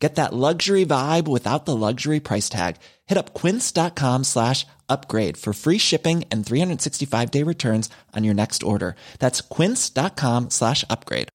Get 0.00 0.14
that 0.14 0.32
luxury 0.32 0.86
vibe 0.86 1.28
without 1.28 1.66
the 1.66 1.76
luxury 1.76 2.20
price 2.20 2.48
tag. 2.48 2.76
Hit 3.06 3.18
up 3.18 3.34
quince.com 3.34 4.24
slash 4.24 4.66
upgrade 4.88 5.36
for 5.36 5.52
free 5.52 5.76
shipping 5.78 6.24
and 6.30 6.44
365 6.44 7.30
day 7.30 7.42
returns 7.42 7.90
on 8.16 8.24
your 8.24 8.34
next 8.34 8.62
order. 8.62 8.96
That's 9.18 9.42
quince.com 9.42 10.48
slash 10.50 10.84
upgrade. 10.88 11.28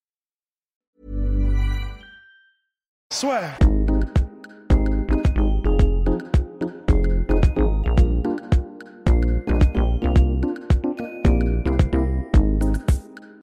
Swear. 3.12 3.56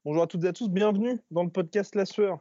Bonjour 0.04 0.22
à 0.22 0.26
toutes 0.26 0.44
et 0.44 0.48
à 0.48 0.52
tous, 0.52 0.68
bienvenue 0.68 1.18
dans 1.30 1.42
le 1.42 1.48
podcast 1.48 1.94
La 1.94 2.04
Sueur. 2.04 2.38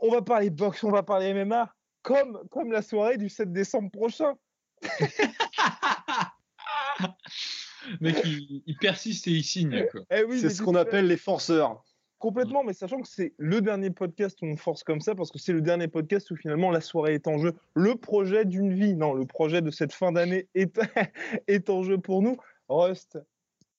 On 0.00 0.10
va 0.10 0.22
parler 0.22 0.50
boxe, 0.50 0.82
on 0.82 0.90
va 0.90 1.04
parler 1.04 1.32
MMA, 1.32 1.72
comme, 2.06 2.40
comme 2.50 2.70
la 2.70 2.82
soirée 2.82 3.18
du 3.18 3.28
7 3.28 3.52
décembre 3.52 3.90
prochain. 3.90 4.34
Mec, 8.00 8.16
il, 8.24 8.62
il 8.64 8.76
persiste 8.76 9.26
et 9.26 9.32
il 9.32 9.42
signe. 9.42 9.88
Quoi. 9.90 10.02
Eh 10.10 10.22
oui, 10.22 10.38
C'est 10.38 10.50
ce 10.50 10.62
qu'on 10.62 10.76
appelle 10.76 11.08
les 11.08 11.16
forceurs. 11.16 11.82
Complètement, 12.18 12.62
mais 12.62 12.74
sachant 12.74 13.00
que 13.00 13.08
c'est 13.08 13.34
le 13.38 13.60
dernier 13.60 13.90
podcast 13.90 14.40
où 14.40 14.46
on 14.46 14.56
force 14.56 14.84
comme 14.84 15.00
ça, 15.00 15.16
parce 15.16 15.32
que 15.32 15.40
c'est 15.40 15.52
le 15.52 15.60
dernier 15.60 15.88
podcast 15.88 16.30
où 16.30 16.36
finalement 16.36 16.70
la 16.70 16.80
soirée 16.80 17.14
est 17.14 17.26
en 17.26 17.38
jeu. 17.38 17.54
Le 17.74 17.96
projet 17.96 18.44
d'une 18.44 18.72
vie, 18.72 18.94
non, 18.94 19.12
le 19.12 19.26
projet 19.26 19.60
de 19.60 19.72
cette 19.72 19.92
fin 19.92 20.12
d'année 20.12 20.46
est, 20.54 20.78
est 21.48 21.68
en 21.70 21.82
jeu 21.82 21.98
pour 21.98 22.22
nous. 22.22 22.36
Rust, 22.68 23.18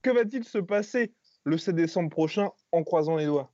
que 0.02 0.10
va-t-il 0.10 0.44
se 0.44 0.58
passer 0.58 1.14
le 1.46 1.58
7 1.58 1.76
décembre 1.76 2.10
prochain 2.10 2.50
en 2.74 2.84
croisant 2.84 3.16
les 3.16 3.26
doigts? 3.26 3.54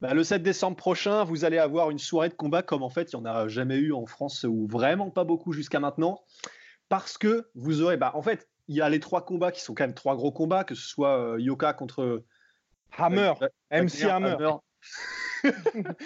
Bah, 0.00 0.14
le 0.14 0.22
7 0.22 0.42
décembre 0.42 0.76
prochain, 0.76 1.24
vous 1.24 1.44
allez 1.44 1.58
avoir 1.58 1.90
une 1.90 1.98
soirée 1.98 2.28
de 2.28 2.34
combat 2.34 2.62
comme 2.62 2.84
en 2.84 2.90
fait 2.90 3.12
il 3.12 3.16
n'y 3.16 3.22
en 3.22 3.24
a 3.24 3.48
jamais 3.48 3.76
eu 3.76 3.92
en 3.92 4.06
France 4.06 4.44
ou 4.44 4.66
vraiment 4.68 5.10
pas 5.10 5.24
beaucoup 5.24 5.52
jusqu'à 5.52 5.80
maintenant. 5.80 6.22
Parce 6.88 7.18
que 7.18 7.48
vous 7.54 7.82
aurez, 7.82 7.96
bah, 7.96 8.12
en 8.14 8.22
fait, 8.22 8.48
il 8.68 8.76
y 8.76 8.80
a 8.80 8.88
les 8.88 9.00
trois 9.00 9.24
combats 9.24 9.50
qui 9.50 9.60
sont 9.60 9.74
quand 9.74 9.84
même 9.84 9.94
trois 9.94 10.14
gros 10.14 10.30
combats, 10.30 10.64
que 10.64 10.74
ce 10.74 10.86
soit 10.86 11.18
euh, 11.18 11.40
Yoka 11.40 11.72
contre 11.72 12.24
Hammer, 12.96 13.32
euh, 13.42 13.82
MC 13.82 14.04
Hammer. 14.04 14.36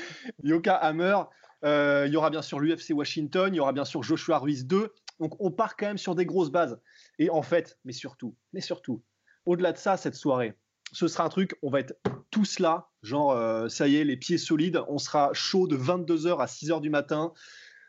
Yoka 0.42 0.74
Hammer. 0.74 1.18
Euh, 1.64 2.04
il 2.06 2.12
y 2.12 2.16
aura 2.16 2.30
bien 2.30 2.42
sûr 2.42 2.58
l'UFC 2.58 2.90
Washington, 2.90 3.54
il 3.54 3.58
y 3.58 3.60
aura 3.60 3.72
bien 3.72 3.84
sûr 3.84 4.02
Joshua 4.02 4.38
Ruiz 4.38 4.66
2. 4.66 4.92
Donc 5.20 5.36
on 5.38 5.50
part 5.50 5.76
quand 5.76 5.86
même 5.86 5.98
sur 5.98 6.14
des 6.14 6.26
grosses 6.26 6.50
bases. 6.50 6.80
Et 7.18 7.30
en 7.30 7.42
fait, 7.42 7.78
mais 7.84 7.92
surtout, 7.92 8.34
mais 8.52 8.60
surtout, 8.60 9.02
au-delà 9.46 9.72
de 9.72 9.78
ça, 9.78 9.96
cette 9.96 10.14
soirée, 10.14 10.54
ce 10.92 11.06
sera 11.08 11.24
un 11.24 11.28
truc, 11.28 11.56
on 11.62 11.70
va 11.70 11.80
être 11.80 11.94
tous 12.30 12.58
là, 12.58 12.90
genre 13.02 13.32
euh, 13.32 13.68
ça 13.68 13.88
y 13.88 13.96
est, 13.96 14.04
les 14.04 14.16
pieds 14.16 14.38
solides, 14.38 14.80
on 14.88 14.98
sera 14.98 15.30
chaud 15.32 15.66
de 15.66 15.76
22h 15.76 16.38
à 16.40 16.46
6h 16.46 16.80
du 16.80 16.90
matin. 16.90 17.32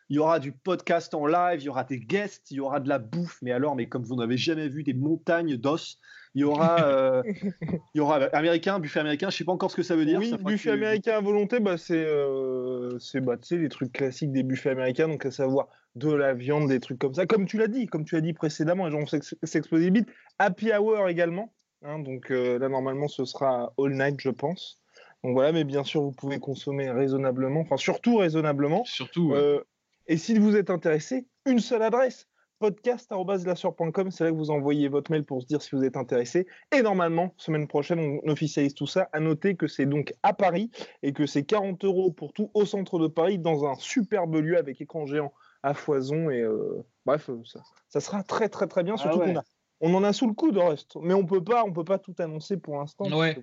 Il 0.10 0.18
y 0.18 0.20
aura 0.20 0.40
du 0.40 0.52
podcast 0.52 1.14
en 1.14 1.26
live, 1.26 1.62
il 1.62 1.66
y 1.66 1.70
aura 1.70 1.86
des 1.86 2.00
guests, 2.00 2.52
il 2.52 2.58
y 2.58 2.60
aura 2.60 2.80
de 2.80 2.90
la 2.90 3.00
bouffe, 3.00 3.40
mais 3.42 3.52
alors, 3.52 3.76
mais 3.76 3.88
comme 3.88 4.04
vous 4.04 4.16
n'avez 4.18 4.38
jamais 4.38 4.68
vu 4.68 4.84
des 4.84 4.94
montagnes 4.94 5.56
d'os, 5.56 5.98
il 6.36 6.42
y 6.42 6.44
aura, 6.44 6.84
euh, 6.88 7.24
il 7.62 7.98
y 7.98 8.00
aura 8.00 8.18
américain, 8.34 8.80
buffet 8.80 9.00
américain, 9.00 9.30
je 9.30 9.38
sais 9.38 9.46
pas 9.46 9.54
encore 9.54 9.72
ce 9.72 9.76
que 9.78 9.82
ça 9.84 9.96
veut 9.96 10.06
dire. 10.06 10.20
oui, 10.20 10.32
ça 10.32 10.38
buffet 10.38 10.70
que- 10.70 10.74
américain 10.74 11.18
à 11.18 11.22
volonté, 11.22 11.60
bah, 11.62 11.78
c'est 11.78 12.04
euh, 12.06 13.00
c'est, 13.00 13.22
bah, 13.22 13.38
les 13.52 13.70
trucs 13.70 13.94
classiques 13.94 14.32
des 14.34 14.44
buffets 14.44 14.72
américains, 14.72 15.08
donc 15.08 15.26
à 15.26 15.32
savoir 15.32 15.70
de 15.96 16.12
la 16.12 16.34
viande, 16.34 16.68
des 16.68 16.80
trucs 16.80 17.00
comme 17.00 17.14
ça. 17.14 17.26
Comme 17.26 17.46
tu 17.46 17.58
l'as 17.58 17.68
dit, 17.68 17.86
comme 17.88 18.04
tu 18.04 18.16
l'as 18.16 18.22
dit 18.22 18.34
précédemment, 18.34 18.88
les 18.88 19.92
bites. 19.92 20.10
Happy 20.38 20.72
hour 20.74 21.08
également. 21.08 21.54
hein, 21.84 22.00
donc 22.00 22.30
euh, 22.30 22.60
là, 22.60 22.68
normalement, 22.68 23.08
ce 23.08 23.26
sera 23.26 23.74
all 23.80 23.94
night, 23.94 24.20
je 24.20 24.30
pense. 24.30 24.83
Donc 25.24 25.34
voilà, 25.34 25.52
mais 25.52 25.64
bien 25.64 25.84
sûr, 25.84 26.02
vous 26.02 26.12
pouvez 26.12 26.40
consommer 26.40 26.90
raisonnablement, 26.92 27.62
enfin 27.62 27.78
surtout 27.78 28.18
raisonnablement. 28.18 28.84
Surtout, 28.86 29.30
ouais. 29.30 29.38
Euh, 29.38 29.64
et 30.08 30.18
si 30.18 30.38
vous 30.38 30.56
êtes 30.56 30.70
intéressé, 30.70 31.28
une 31.46 31.60
seule 31.60 31.82
adresse 31.82 32.28
podcast.com, 32.60 34.10
c'est 34.10 34.24
là 34.24 34.32
que 34.32 34.36
vous 34.36 34.52
envoyez 34.52 34.88
votre 34.88 35.12
mail 35.12 35.26
pour 35.26 35.42
se 35.42 35.48
dire 35.48 35.62
si 35.62 35.76
vous 35.76 35.84
êtes 35.84 35.98
intéressé. 35.98 36.48
Et 36.74 36.82
normalement, 36.82 37.34
semaine 37.38 37.68
prochaine, 37.68 38.00
on 38.00 38.32
officialise 38.32 38.74
tout 38.74 38.88
ça. 38.88 39.10
À 39.12 39.20
noter 39.20 39.56
que 39.56 39.68
c'est 39.68 39.86
donc 39.86 40.14
à 40.24 40.34
Paris 40.34 40.72
et 41.02 41.12
que 41.12 41.26
c'est 41.26 41.44
40 41.44 41.84
euros 41.84 42.12
pour 42.12 42.32
tout 42.32 42.52
au 42.54 42.66
centre 42.66 43.00
de 43.00 43.08
Paris 43.08 43.38
dans 43.38 43.66
un 43.66 43.76
superbe 43.76 44.36
lieu 44.36 44.58
avec 44.58 44.80
écran 44.80 45.06
géant 45.06 45.34
à 45.62 45.74
foison. 45.74 46.30
Et 46.30 46.40
euh, 46.40 46.86
bref, 47.06 47.30
euh, 47.30 47.42
ça, 47.44 47.62
ça 47.90 48.00
sera 48.00 48.24
très 48.24 48.48
très 48.48 48.68
très 48.68 48.84
bien. 48.84 48.96
Ah 48.98 49.02
Surtout 49.02 49.20
ouais. 49.20 49.34
qu'on 49.34 49.40
a, 49.40 49.44
on 49.82 49.94
en 49.96 50.04
a 50.06 50.14
sous 50.14 50.28
le 50.28 50.34
coude, 50.34 50.58
reste. 50.58 50.96
Mais 51.02 51.14
on 51.14 51.26
peut 51.26 51.44
pas, 51.44 51.66
on 51.66 51.74
peut 51.74 51.84
pas 51.84 52.00
tout 52.00 52.16
annoncer 52.20 52.56
pour 52.56 52.78
l'instant. 52.78 53.06
Ouais. 53.12 53.38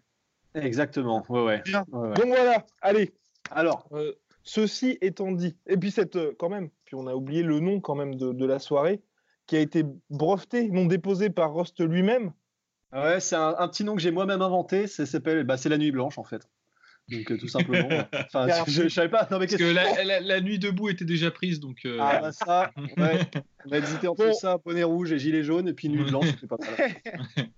Exactement, 0.54 1.24
ouais, 1.28 1.44
ouais. 1.44 1.62
Bien. 1.64 1.84
Ouais, 1.92 2.08
ouais. 2.08 2.14
Donc 2.14 2.26
voilà, 2.26 2.66
allez, 2.82 3.12
Alors, 3.50 3.88
euh, 3.92 4.12
ceci 4.42 4.98
étant 5.00 5.32
dit, 5.32 5.56
et 5.66 5.76
puis 5.76 5.90
cette 5.90 6.16
euh, 6.16 6.32
quand 6.38 6.48
même, 6.48 6.70
puis 6.84 6.94
on 6.96 7.06
a 7.06 7.14
oublié 7.14 7.42
le 7.42 7.60
nom 7.60 7.80
quand 7.80 7.94
même 7.94 8.14
de, 8.16 8.32
de 8.32 8.46
la 8.46 8.58
soirée, 8.58 9.00
qui 9.46 9.56
a 9.56 9.60
été 9.60 9.84
breveté, 10.10 10.68
non 10.68 10.86
déposé 10.86 11.30
par 11.30 11.54
Rust 11.54 11.80
lui-même. 11.80 12.32
ouais, 12.92 13.20
c'est 13.20 13.36
un, 13.36 13.54
un 13.58 13.68
petit 13.68 13.84
nom 13.84 13.94
que 13.96 14.02
j'ai 14.02 14.10
moi-même 14.10 14.42
inventé, 14.42 14.86
ça 14.86 15.06
s'appelle, 15.06 15.44
bah, 15.44 15.56
c'est 15.56 15.68
la 15.68 15.78
nuit 15.78 15.92
blanche 15.92 16.18
en 16.18 16.24
fait. 16.24 16.48
Donc 17.08 17.32
euh, 17.32 17.36
tout 17.38 17.48
simplement. 17.48 17.88
Enfin, 18.32 18.46
je, 18.68 18.82
je 18.84 18.88
savais 18.88 19.08
pas. 19.08 19.26
Non 19.32 19.38
mais 19.40 19.46
Parce 19.46 19.56
qu'est-ce 19.56 19.70
que 19.70 19.74
la, 19.74 20.04
la- 20.04 20.20
la 20.20 20.40
nuit 20.40 20.60
debout 20.60 20.88
était 20.90 21.04
déjà 21.04 21.32
prise, 21.32 21.58
donc. 21.58 21.78
euh, 21.84 21.98
Ah 22.00 22.20
bah 22.20 22.30
ça, 22.32 22.70
ouais. 22.98 23.20
On 23.66 23.72
a 23.72 23.78
hésité 23.78 24.06
entre 24.06 24.26
Bon. 24.26 24.32
ça, 24.32 24.58
bonnet 24.64 24.84
rouge 24.84 25.10
et 25.12 25.18
gilet 25.18 25.42
jaune, 25.42 25.66
et 25.68 25.74
puis 25.74 25.88
nuit 25.88 26.04
blanche, 26.10 26.26
c'était 26.30 26.46
pas 26.46 26.56
mal. 26.58 27.48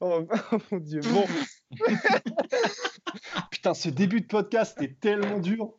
Oh, 0.00 0.26
oh 0.52 0.56
mon 0.72 0.78
dieu. 0.78 1.00
Bon, 1.12 1.24
Putain, 3.50 3.74
ce 3.74 3.88
début 3.88 4.20
de 4.22 4.26
podcast 4.26 4.80
est 4.82 4.98
tellement 5.00 5.38
dur. 5.38 5.72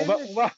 On 0.00 0.04
va, 0.04 0.16
on 0.28 0.34
va, 0.34 0.52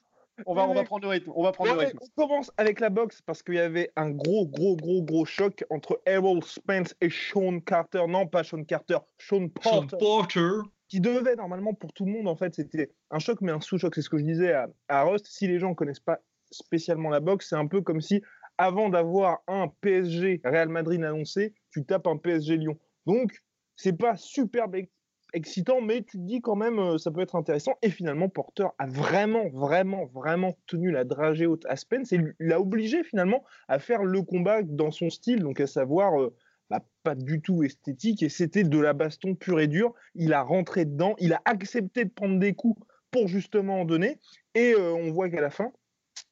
on 0.46 0.54
va, 0.54 0.68
on 0.68 0.74
va 0.74 0.84
prendre 0.84 1.02
le 1.04 1.08
rythme. 1.10 1.32
On 1.34 1.42
va 1.42 1.52
prendre 1.52 1.70
Ouais, 1.72 1.76
le 1.76 1.86
rythme. 1.88 1.98
on 2.00 2.22
commence 2.22 2.50
avec 2.56 2.80
la 2.80 2.88
boxe 2.90 3.20
parce 3.22 3.42
qu'il 3.42 3.54
y 3.56 3.58
avait 3.60 3.92
un 3.96 4.10
gros, 4.10 4.46
gros, 4.46 4.76
gros, 4.76 5.02
gros 5.02 5.24
choc 5.24 5.64
entre 5.70 6.00
Errol 6.06 6.42
Spence 6.44 6.94
et 7.00 7.10
Sean 7.10 7.60
Carter. 7.60 8.04
Non, 8.08 8.26
pas 8.26 8.42
Sean 8.44 8.64
Carter, 8.64 8.98
Sean 9.18 9.48
Sean 9.62 9.86
Porter. 9.88 9.96
Porter. 9.98 10.50
qui 10.88 11.00
devait 11.00 11.36
normalement 11.36 11.74
pour 11.74 11.92
tout 11.92 12.04
le 12.06 12.12
monde 12.12 12.26
en 12.26 12.34
fait 12.36 12.54
c'était 12.54 12.90
un 13.10 13.18
choc 13.20 13.38
mais 13.42 13.52
un 13.52 13.60
sous-choc 13.60 13.94
c'est 13.94 14.02
ce 14.02 14.10
que 14.10 14.18
je 14.18 14.24
disais 14.24 14.52
à, 14.52 14.66
à 14.88 15.02
Rust 15.04 15.26
si 15.28 15.46
les 15.46 15.58
gens 15.60 15.72
connaissent 15.74 16.00
pas 16.00 16.18
spécialement 16.50 17.10
la 17.10 17.20
boxe 17.20 17.48
c'est 17.50 17.56
un 17.56 17.68
peu 17.68 17.80
comme 17.80 18.00
si 18.00 18.22
avant 18.60 18.90
d'avoir 18.90 19.42
un 19.48 19.68
PSG 19.80 20.42
Real 20.44 20.68
Madrid 20.68 21.02
annoncé 21.02 21.54
tu 21.70 21.84
tapes 21.84 22.06
un 22.06 22.18
PSG 22.18 22.58
Lyon. 22.58 22.78
Donc 23.06 23.32
c'est 23.74 23.96
pas 23.96 24.16
super 24.16 24.66
ex- 24.74 24.92
excitant 25.32 25.80
mais 25.80 26.02
tu 26.02 26.18
te 26.18 26.22
dis 26.22 26.42
quand 26.42 26.56
même 26.56 26.78
euh, 26.78 26.98
ça 26.98 27.10
peut 27.10 27.22
être 27.22 27.36
intéressant. 27.36 27.72
Et 27.80 27.88
finalement 27.88 28.28
Porter 28.28 28.66
a 28.78 28.86
vraiment 28.86 29.48
vraiment 29.48 30.04
vraiment 30.04 30.58
tenu 30.66 30.90
la 30.90 31.04
dragée 31.04 31.46
haute 31.46 31.64
à 31.66 31.76
Spence 31.76 32.12
et 32.12 32.20
l'a 32.38 32.60
obligé 32.60 33.02
finalement 33.02 33.44
à 33.66 33.78
faire 33.78 34.04
le 34.04 34.20
combat 34.22 34.62
dans 34.62 34.90
son 34.90 35.08
style. 35.08 35.40
Donc 35.40 35.58
à 35.58 35.66
savoir 35.66 36.20
euh, 36.20 36.36
bah, 36.68 36.84
pas 37.02 37.14
du 37.14 37.40
tout 37.40 37.62
esthétique. 37.62 38.22
Et 38.22 38.28
c'était 38.28 38.64
de 38.64 38.78
la 38.78 38.92
baston 38.92 39.34
pure 39.34 39.60
et 39.60 39.68
dure. 39.68 39.94
Il 40.14 40.34
a 40.34 40.42
rentré 40.42 40.84
dedans, 40.84 41.14
il 41.18 41.32
a 41.32 41.40
accepté 41.46 42.04
de 42.04 42.10
prendre 42.10 42.38
des 42.38 42.52
coups 42.52 42.80
pour 43.10 43.26
justement 43.26 43.80
en 43.80 43.84
donner. 43.86 44.18
Et 44.54 44.74
euh, 44.74 44.92
on 44.92 45.10
voit 45.10 45.30
qu'à 45.30 45.40
la 45.40 45.50
fin, 45.50 45.72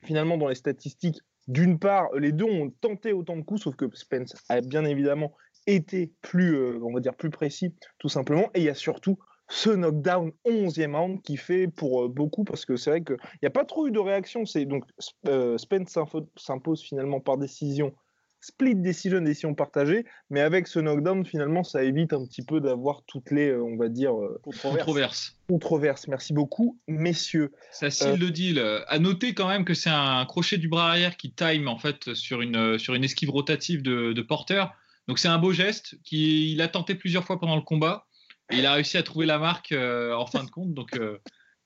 finalement, 0.02 0.36
dans 0.36 0.48
les 0.48 0.54
statistiques, 0.54 1.20
d'une 1.48 1.78
part, 1.78 2.12
les 2.14 2.32
deux 2.32 2.44
ont 2.44 2.70
tenté 2.80 3.12
autant 3.12 3.36
de 3.36 3.42
coups, 3.42 3.62
sauf 3.62 3.74
que 3.74 3.86
Spence 3.94 4.34
a 4.48 4.60
bien 4.60 4.84
évidemment 4.84 5.32
été 5.66 6.12
plus, 6.22 6.54
euh, 6.54 6.78
on 6.82 6.92
va 6.92 7.00
dire, 7.00 7.14
plus 7.14 7.30
précis, 7.30 7.74
tout 7.98 8.08
simplement. 8.08 8.50
Et 8.54 8.60
il 8.60 8.64
y 8.64 8.68
a 8.68 8.74
surtout 8.74 9.18
ce 9.48 9.70
knockdown 9.70 10.30
11e 10.44 10.94
round 10.94 11.22
qui 11.22 11.38
fait 11.38 11.68
pour 11.68 12.04
euh, 12.04 12.08
beaucoup, 12.08 12.44
parce 12.44 12.66
que 12.66 12.76
c'est 12.76 12.90
vrai 12.90 13.02
qu'il 13.02 13.16
n'y 13.42 13.46
a 13.46 13.50
pas 13.50 13.64
trop 13.64 13.86
eu 13.86 13.90
de 13.90 13.98
réaction. 13.98 14.44
Donc 14.66 14.84
euh, 15.26 15.56
Spence 15.58 15.98
s'impose 16.36 16.82
finalement 16.82 17.20
par 17.20 17.38
décision 17.38 17.94
split 18.40 18.76
decision, 18.76 19.20
décision 19.20 19.54
partagée, 19.54 20.04
mais 20.30 20.40
avec 20.40 20.66
ce 20.68 20.78
knockdown, 20.78 21.26
finalement, 21.26 21.64
ça 21.64 21.82
évite 21.82 22.12
un 22.12 22.24
petit 22.24 22.42
peu 22.44 22.60
d'avoir 22.60 23.02
toutes 23.06 23.30
les, 23.30 23.48
euh, 23.50 23.62
on 23.62 23.76
va 23.76 23.88
dire, 23.88 24.14
euh, 24.18 24.40
Controverse. 24.42 24.78
Controverse. 24.78 25.36
controverses. 25.48 26.08
Merci 26.08 26.32
beaucoup, 26.32 26.78
messieurs. 26.86 27.52
Ça 27.72 27.90
seal 27.90 28.18
le 28.18 28.30
deal. 28.30 28.58
À 28.86 28.98
noter 28.98 29.34
quand 29.34 29.48
même 29.48 29.64
que 29.64 29.74
c'est 29.74 29.90
un 29.90 30.24
crochet 30.26 30.56
du 30.58 30.68
bras 30.68 30.88
arrière 30.90 31.16
qui 31.16 31.32
time 31.32 31.66
en 31.68 31.78
fait 31.78 32.14
sur 32.14 32.40
une, 32.40 32.78
sur 32.78 32.94
une 32.94 33.04
esquive 33.04 33.30
rotative 33.30 33.82
de, 33.82 34.12
de 34.12 34.22
Porter. 34.22 34.64
Donc 35.08 35.18
c'est 35.18 35.28
un 35.28 35.38
beau 35.38 35.52
geste 35.52 35.96
qu'il 36.04 36.60
a 36.60 36.68
tenté 36.68 36.94
plusieurs 36.94 37.24
fois 37.24 37.40
pendant 37.40 37.56
le 37.56 37.62
combat 37.62 38.06
et 38.50 38.56
il 38.58 38.66
a 38.66 38.74
réussi 38.74 38.96
à 38.98 39.02
trouver 39.02 39.26
la 39.26 39.38
marque 39.38 39.72
euh, 39.72 40.14
en 40.14 40.26
fin 40.26 40.44
de 40.44 40.50
compte. 40.50 40.74
Donc 40.74 40.96
euh, 40.96 41.18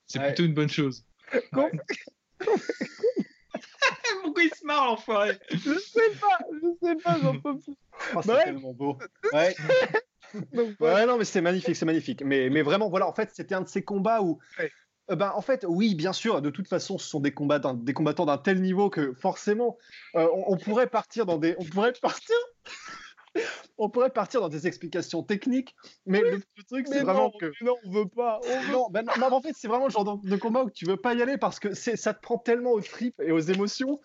c'est 0.07 0.19
Ouais. 0.19 0.27
plutôt 0.27 0.43
une 0.45 0.53
bonne 0.53 0.69
chose. 0.69 1.05
Com- 1.51 1.69
Pourquoi 4.33 4.49
il 4.51 4.59
se 4.59 4.65
marre 4.65 4.85
l'enfoiré 4.87 5.37
Je 5.51 5.77
sais 5.77 6.09
pas, 6.19 6.39
je 6.51 6.87
sais 6.87 6.95
pas, 6.95 7.19
j'en 7.21 7.39
peux 7.39 7.59
plus. 7.59 7.75
Oh, 8.15 8.19
c'est 8.23 8.27
Bref. 8.29 8.45
tellement 8.45 8.73
beau. 8.73 8.97
Ouais. 9.31 9.55
ouais, 10.79 11.05
non, 11.05 11.19
mais 11.19 11.25
c'est 11.25 11.41
magnifique, 11.41 11.75
c'est 11.75 11.85
magnifique. 11.85 12.23
Mais, 12.25 12.49
mais 12.49 12.63
vraiment, 12.63 12.89
voilà, 12.89 13.07
en 13.07 13.13
fait, 13.13 13.29
c'était 13.31 13.53
un 13.53 13.61
de 13.61 13.67
ces 13.67 13.83
combats 13.83 14.23
où. 14.23 14.39
Euh, 15.11 15.15
ben, 15.15 15.31
en 15.35 15.41
fait, 15.41 15.63
oui, 15.67 15.93
bien 15.93 16.11
sûr, 16.11 16.41
de 16.41 16.49
toute 16.49 16.67
façon, 16.67 16.97
ce 16.97 17.07
sont 17.07 17.19
des, 17.19 17.31
combats 17.31 17.59
des 17.59 17.93
combattants 17.93 18.25
d'un 18.25 18.39
tel 18.39 18.59
niveau 18.59 18.89
que 18.89 19.13
forcément, 19.13 19.77
euh, 20.15 20.27
on, 20.33 20.57
pourrait 20.57 20.87
partir 20.87 21.27
dans 21.27 21.37
des. 21.37 21.55
On 21.59 21.65
pourrait 21.65 21.93
partir. 22.01 22.35
on 23.77 23.89
pourrait 23.89 24.09
partir 24.09 24.41
dans 24.41 24.49
des 24.49 24.67
explications 24.67 25.23
techniques, 25.23 25.75
mais 26.05 26.21
le, 26.21 26.41
truc, 26.67 26.87
c'est 26.87 27.01
vraiment 27.01 27.31
que. 27.31 27.51
Non, 27.61 27.75
on 27.85 27.91
veut 27.91 28.07
pas. 28.07 28.39
Non, 28.71 28.87
ben, 28.89 29.05
non, 29.19 29.31
en 29.31 29.41
fait, 29.41 29.53
c'est 29.55 29.67
vraiment 29.67 29.85
le 29.85 29.91
genre 29.91 30.19
de, 30.19 30.35
combat 30.35 30.63
où 30.63 30.69
tu 30.69 30.85
veux 30.85 30.97
pas 30.97 31.13
y 31.13 31.21
aller 31.21 31.37
parce 31.37 31.59
que 31.59 31.73
ça 31.73 32.13
te 32.13 32.21
prend 32.21 32.37
tellement 32.37 32.71
aux 32.71 32.81
tripes 32.81 33.19
et 33.21 33.31
aux 33.31 33.39
émotions 33.39 33.99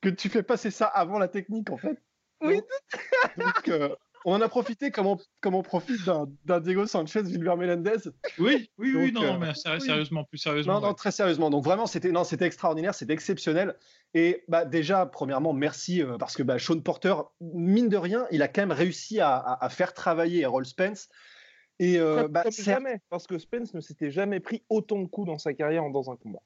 que 0.00 0.08
tu 0.08 0.28
fais 0.28 0.42
passer 0.42 0.70
ça 0.70 0.86
avant 0.86 1.18
la 1.18 1.28
technique, 1.28 1.70
en 1.70 1.76
fait. 1.76 1.98
Oui. 2.40 2.60
Donc, 3.36 3.68
euh, 3.68 3.94
on 4.24 4.34
en 4.34 4.40
a 4.40 4.48
profité 4.48 4.90
comme 4.90 5.06
on, 5.06 5.18
comme 5.40 5.54
on 5.54 5.62
profite 5.62 6.00
d'un 6.44 6.60
Diego 6.60 6.86
Sanchez, 6.86 7.22
Vilver 7.22 7.56
Melendez. 7.56 8.08
Oui, 8.38 8.70
oui, 8.78 8.94
oui, 8.96 9.12
non, 9.12 9.22
euh, 9.22 9.38
mais 9.38 9.54
sérieusement, 9.54 10.24
plus 10.24 10.38
sérieusement. 10.38 10.80
Non, 10.80 10.88
non, 10.88 10.94
très 10.94 11.10
sérieusement. 11.10 11.50
Donc 11.50 11.64
vraiment, 11.64 11.86
c'était 11.86 12.10
non, 12.10 12.24
c'était 12.24 12.46
extraordinaire, 12.46 12.94
c'était 12.94 13.12
exceptionnel. 13.12 13.76
Et 14.14 14.42
bah, 14.48 14.64
déjà, 14.64 15.04
premièrement, 15.06 15.52
merci 15.52 16.02
euh, 16.02 16.16
parce 16.16 16.36
que 16.36 16.42
bah, 16.42 16.58
Sean 16.58 16.80
Porter, 16.80 17.14
mine 17.40 17.88
de 17.88 17.96
rien, 17.96 18.26
il 18.30 18.42
a 18.42 18.48
quand 18.48 18.62
même 18.62 18.72
réussi 18.72 19.20
à, 19.20 19.68
faire 19.70 19.92
travailler 19.92 20.40
Errol 20.40 20.64
Spence. 20.64 21.08
Et 21.78 21.98
euh, 21.98 22.28
bah, 22.28 22.44
jamais, 22.50 23.00
parce 23.10 23.26
que 23.26 23.38
Spence 23.38 23.74
ne 23.74 23.80
s'était 23.80 24.10
jamais 24.10 24.40
pris 24.40 24.64
autant 24.68 25.00
de 25.00 25.06
coups 25.06 25.26
dans 25.26 25.38
sa 25.38 25.52
carrière 25.52 25.82
dans 25.90 26.10
un 26.10 26.16
combat. 26.16 26.40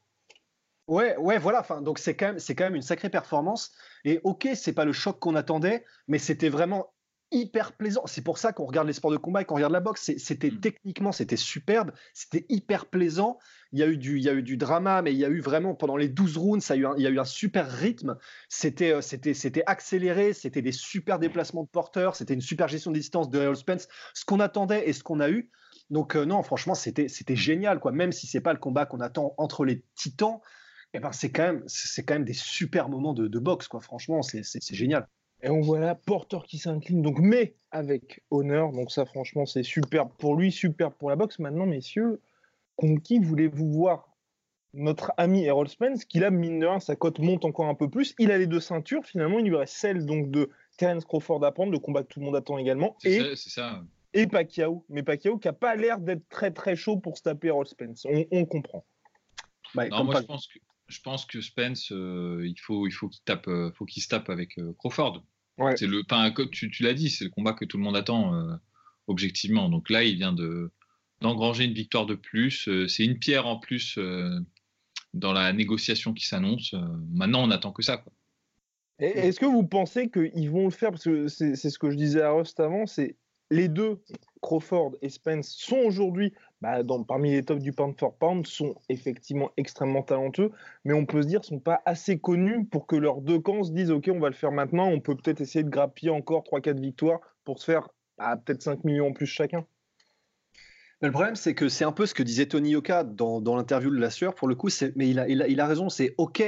Ouais, 0.89 1.17
ouais, 1.19 1.39
voilà. 1.39 1.61
Enfin, 1.61 1.83
donc 1.83 1.99
c'est 1.99 2.17
quand 2.17 2.29
même, 2.29 2.39
c'est 2.39 2.55
quand 2.55 2.65
même 2.65 2.75
une 2.75 2.83
sacrée 2.83 3.11
performance. 3.11 3.73
Et 4.05 4.21
ok, 4.25 4.49
c'est 4.55 4.73
pas 4.73 4.87
le 4.87 4.93
choc 4.93 5.19
qu'on 5.21 5.35
attendait, 5.35 5.85
mais 6.09 6.19
c'était 6.19 6.49
vraiment 6.49 6.91
hyper 7.31 7.73
plaisant. 7.73 8.03
C'est 8.07 8.23
pour 8.23 8.39
ça 8.39 8.53
qu'on 8.53 8.65
regarde 8.65 8.87
les 8.87 8.93
sports 8.93 9.11
de 9.11 9.17
combat 9.17 9.43
et 9.43 9.45
qu'on 9.45 9.55
regarde 9.55 9.73
la 9.73 9.81
boxe. 9.81 10.13
C'était 10.17 10.51
mmh. 10.51 10.61
techniquement, 10.61 11.13
c'était 11.13 11.37
superbe, 11.37 11.93
c'était 12.15 12.47
hyper 12.49 12.87
plaisant. 12.87 13.39
Il 13.73 13.79
y, 13.79 13.83
a 13.83 13.87
eu 13.87 13.99
du, 13.99 14.17
il 14.17 14.25
y 14.25 14.29
a 14.29 14.33
eu 14.33 14.43
du 14.43 14.57
drama, 14.57 15.03
mais 15.03 15.13
il 15.13 15.19
y 15.19 15.25
a 15.25 15.29
eu 15.29 15.41
vraiment 15.41 15.75
pendant 15.75 15.97
les 15.97 16.09
12 16.09 16.39
rounds, 16.39 16.65
ça 16.65 16.75
a 16.75 16.77
eu 16.77 16.87
il 16.97 17.03
y 17.03 17.07
a 17.07 17.11
eu 17.11 17.19
un 17.19 17.25
super 17.25 17.71
rythme. 17.71 18.17
C'était, 18.49 18.93
euh, 18.93 19.01
c'était, 19.03 19.63
accéléré, 19.67 20.33
c'était 20.33 20.63
des 20.63 20.73
super 20.73 21.19
déplacements 21.19 21.65
de 21.65 21.69
porteurs, 21.69 22.17
c'était 22.17 22.35
une 22.35 22.41
super 22.41 22.69
gestion 22.69 22.91
de 22.91 22.97
distance 22.97 23.29
de 23.29 23.39
Real 23.39 23.57
Spence, 23.57 23.89
ce 24.15 24.25
qu'on 24.25 24.41
attendait 24.41 24.89
et 24.89 24.93
ce 24.93 25.03
qu'on 25.03 25.21
a 25.21 25.29
eu. 25.29 25.51
Donc 25.91 26.17
euh, 26.17 26.25
non, 26.25 26.43
franchement, 26.43 26.75
c'était, 26.75 27.09
génial, 27.37 27.79
quoi. 27.81 27.93
Même 27.93 28.13
si 28.13 28.27
c'est 28.27 28.41
pas 28.41 28.53
le 28.53 28.59
combat 28.59 28.87
qu'on 28.87 29.01
attend 29.01 29.35
entre 29.37 29.65
les 29.65 29.85
titans, 29.95 30.41
eh 30.95 31.01
ben 31.01 31.13
c'est 31.13 31.31
quand 31.31 31.43
même, 31.43 31.63
c'est 31.67 32.05
quand 32.05 32.15
même 32.15 32.25
des 32.25 32.33
super 32.33 32.89
moments 32.89 33.13
de, 33.13 33.29
de 33.29 33.39
boxe, 33.39 33.69
quoi. 33.69 33.81
Franchement, 33.81 34.23
c'est, 34.23 34.43
c'est 34.45 34.75
génial. 34.75 35.07
Et 35.43 35.51
on 35.51 35.61
voit 35.61 35.79
là 35.79 35.95
Porter 35.95 36.39
qui 36.47 36.59
s'incline, 36.59 37.03
donc 37.03 37.19
mais 37.19 37.55
avec 37.71 38.23
honneur. 38.31 38.73
Donc 38.73 38.91
ça, 38.91 39.05
franchement, 39.05 39.47
c'est 39.47 39.63
super 39.63 40.09
pour 40.09 40.35
lui, 40.35 40.51
super 40.51 40.93
pour 40.93 41.11
la 41.11 41.17
boxe. 41.17 41.39
Maintenant, 41.39 41.67
messieurs, 41.67 42.21
contre 42.77 43.03
qui 43.03 43.19
voulez-vous 43.19 43.71
voir 43.73 44.17
notre 44.75 45.13
ami 45.17 45.45
Errol 45.45 45.69
Spence, 45.69 46.05
qui 46.05 46.19
là, 46.19 46.31
mine 46.31 46.59
de 46.59 46.67
rien, 46.67 46.81
sa 46.81 46.97
cote 46.97 47.19
monte 47.21 47.45
encore 47.45 47.67
un 47.67 47.75
peu 47.75 47.89
plus. 47.89 48.15
Il 48.19 48.31
a 48.31 48.39
les 48.39 48.47
deux 48.47 48.61
ceintures, 48.61 49.05
finalement, 49.05 49.39
il 49.39 49.47
lui 49.47 49.57
reste 49.57 49.75
celle 49.75 50.05
donc 50.07 50.31
de 50.31 50.51
Terence 50.77 51.05
Crawford 51.05 51.45
à 51.45 51.53
prendre, 51.53 51.73
le 51.73 51.79
combat 51.79 52.03
que 52.03 52.09
tout 52.09 52.21
le 52.21 52.27
monde 52.27 52.37
attend 52.37 52.59
également. 52.59 52.97
Ça, 52.99 53.83
et 54.15 54.27
Pacquiao. 54.27 54.85
Mais 54.89 55.03
Pacquiao 55.03 55.39
qui 55.39 55.49
n'a 55.49 55.53
pas 55.53 55.77
l'air 55.77 55.99
d'être 55.99 56.29
très 56.29 56.51
très 56.51 56.77
chaud 56.77 56.97
pour 56.97 57.17
se 57.17 57.23
taper 57.23 57.49
Errol 57.49 57.67
Spence. 57.67 58.07
On, 58.09 58.25
on 58.31 58.45
comprend. 58.45 58.85
Bah, 59.75 59.89
non, 59.89 60.05
moi, 60.05 60.21
je 60.21 60.27
pense 60.27 60.47
que 60.47 60.59
je 60.89 61.01
pense 61.01 61.27
que 61.27 61.41
Spence, 61.41 61.93
euh, 61.93 62.43
il 62.45 62.59
faut, 62.59 62.87
il 62.87 62.91
faut 62.91 63.09
qu'il 63.09 63.23
tape, 63.23 63.47
euh, 63.49 63.71
faut 63.73 63.85
qu'il 63.85 64.03
se 64.03 64.09
tape 64.09 64.31
avec 64.31 64.59
euh, 64.59 64.73
Crawford. 64.79 65.23
C'est 65.77 65.87
le, 65.87 66.03
tu, 66.51 66.71
tu 66.71 66.83
l'as 66.85 66.95
dit, 66.95 67.11
c'est 67.11 67.25
le 67.25 67.31
combat 67.31 67.53
que 67.53 67.65
tout 67.65 67.79
le 67.79 67.83
monde 67.83 67.97
attend 67.97 68.33
objectivement. 69.09 69.69
Donc 69.69 69.91
là, 69.91 70.05
il 70.05 70.15
vient 70.15 70.33
de 70.33 70.71
d'engranger 71.21 71.65
une 71.65 71.73
victoire 71.73 72.07
de 72.07 72.15
plus. 72.15 72.69
c'est 72.87 73.05
une 73.05 73.19
pierre 73.19 73.49
en 73.49 73.59
plus 73.59 73.99
dans 75.15 75.33
la 75.33 75.53
négociation 75.53 76.15
qui 76.15 76.29
s'annonce. 76.29 76.77
maintenant, 77.11 77.43
on 77.43 77.51
attend 77.51 77.73
que 77.73 77.83
ça. 77.83 77.97
Quoi. 77.97 78.13
Est-ce 79.01 79.41
que 79.41 79.47
vous 79.47 79.67
pensez 79.67 80.11
qu'ils 80.11 80.49
vont 80.49 80.67
le 80.67 80.71
faire? 80.71 80.93
Parce 80.93 81.03
que 81.03 81.27
c'est 81.27 81.57
ce 81.57 81.77
que 81.81 81.91
je 81.91 81.97
disais 81.97 82.23
à 82.23 82.31
Rust 82.31 82.61
avant, 82.61 82.87
c'est 82.87 83.17
les 83.51 83.69
deux, 83.69 84.01
Crawford 84.43 84.93
et 85.03 85.09
Spence, 85.09 85.49
sont 85.49 85.79
aujourd'hui 85.79 86.33
bah, 86.61 86.81
parmi 87.07 87.33
les 87.33 87.45
tops 87.45 87.63
du 87.63 87.73
pound 87.73 87.99
for 87.99 88.17
pound, 88.17 88.47
sont 88.47 88.75
effectivement 88.89 89.51
extrêmement 89.57 90.03
talentueux, 90.03 90.51
mais 90.85 90.93
on 90.93 91.07
peut 91.07 91.23
se 91.23 91.29
dire 91.29 91.45
sont 91.45 91.61
pas 91.61 91.81
assez 91.85 92.19
connus 92.19 92.67
pour 92.67 92.87
que 92.87 92.97
leurs 92.97 93.21
deux 93.21 93.39
camps 93.39 93.65
se 93.65 93.73
disent 93.73 93.91
ok, 93.91 94.11
on 94.13 94.21
va 94.21 94.29
le 94.29 94.35
faire 94.35 94.53
maintenant, 94.53 94.89
on 94.89 95.01
peut 95.01 95.17
peut-être 95.17 95.41
essayer 95.41 95.65
de 95.65 95.71
grappiller 95.71 96.11
encore 96.11 96.43
3-4 96.45 96.81
victoires 96.81 97.21
pour 97.45 97.59
se 97.59 97.65
faire 97.65 97.89
bah, 98.19 98.37
peut-être 98.37 98.63
5 98.63 98.85
millions 98.85 99.09
en 99.09 99.13
plus 99.13 99.27
chacun. 99.27 99.65
le 101.01 101.11
problème, 101.11 101.37
c'est 101.37 101.55
que 101.55 101.69
c'est 101.69 101.85
un 101.85 101.93
peu 101.93 102.07
ce 102.07 102.15
que 102.15 102.23
disait 102.23 102.47
Tony 102.47 102.71
Yoka 102.71 103.05
dans, 103.05 103.41
l'interview 103.57 103.91
de 103.91 104.01
la 104.01 104.11
sueur, 104.11 104.35
pour 104.35 104.49
le 104.49 104.57
coup, 104.57 104.69
mais 104.97 105.09
il 105.09 105.19
a, 105.21 105.29
il 105.29 105.61
a 105.61 105.67
raison, 105.67 105.89
c'est 105.89 106.15
ok, 106.19 106.43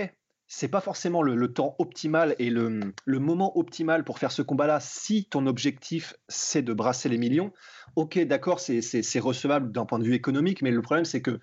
c'est 0.53 0.67
pas 0.67 0.81
forcément 0.81 1.23
le, 1.23 1.53
temps 1.53 1.77
optimal 1.79 2.35
et 2.41 2.51
le, 2.51 2.93
moment 3.07 3.57
optimal 3.57 4.03
pour 4.03 4.19
faire 4.19 4.33
ce 4.33 4.43
combat-là 4.43 4.81
si 4.81 5.25
ton 5.27 5.47
objectif 5.47 6.15
c'est 6.29 6.63
de 6.63 6.73
brasser 6.73 7.09
les 7.09 7.19
millions. 7.19 7.53
Ok, 7.95 8.19
d'accord, 8.19 8.59
c'est 8.59 9.21
recevable 9.21 9.71
d'un 9.71 9.87
point 9.87 10.01
de 10.01 10.05
vue 10.05 10.15
économique, 10.15 10.61
mais 10.63 10.73
le 10.73 10.83
problème 10.83 11.05
c'est 11.05 11.23
que 11.23 11.39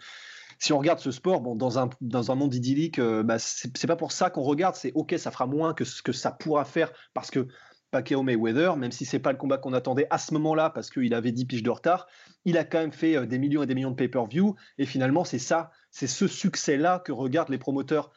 si 0.59 0.73
on 0.73 0.77
regarde 0.77 0.99
ce 0.99 1.11
sport, 1.11 1.39
bon, 1.39 1.55
dans, 1.55 1.79
un, 1.79 2.35
monde 2.35 2.53
idyllique, 2.53 2.99
euh, 2.99 3.23
bah, 3.23 3.39
c'est 3.39 3.87
pas 3.87 3.95
pour 3.95 4.11
ça 4.11 4.29
qu'on 4.29 4.41
regarde, 4.41 4.75
c'est 4.75 4.91
ok, 4.93 5.15
ça 5.17 5.31
fera 5.31 5.47
moins 5.47 5.73
que 5.73 5.85
ce 5.85 6.01
que 6.01 6.11
ça 6.11 6.31
pourra 6.31 6.65
faire 6.65 6.91
parce 7.13 7.31
que 7.31 7.47
Pacquiao 7.91 8.23
Mayweather, 8.23 8.75
même 8.75 8.91
si 8.91 9.05
c'est 9.05 9.19
pas 9.19 9.31
le 9.31 9.37
combat 9.37 9.57
qu'on 9.57 9.71
attendait 9.71 10.07
à 10.09 10.17
ce 10.17 10.33
moment-là 10.33 10.69
parce 10.69 10.89
qu'il 10.89 11.13
avait 11.13 11.31
10 11.31 11.45
piges 11.45 11.63
de 11.63 11.69
retard, 11.69 12.07
il 12.43 12.57
a 12.57 12.65
quand 12.65 12.79
même 12.79 12.91
fait 12.91 13.15
euh, 13.15 13.25
des 13.25 13.37
millions 13.37 13.63
et 13.63 13.67
des 13.67 13.75
millions 13.75 13.91
de 13.91 13.95
pay-per-view 13.95 14.55
et 14.77 14.85
finalement 14.85 15.23
c'est 15.23 15.39
ça, 15.39 15.71
c'est 15.91 16.07
ce 16.07 16.27
succès-là 16.27 16.99
que 17.05 17.13
regardent 17.13 17.51
les 17.51 17.57
promoteurs 17.57 18.11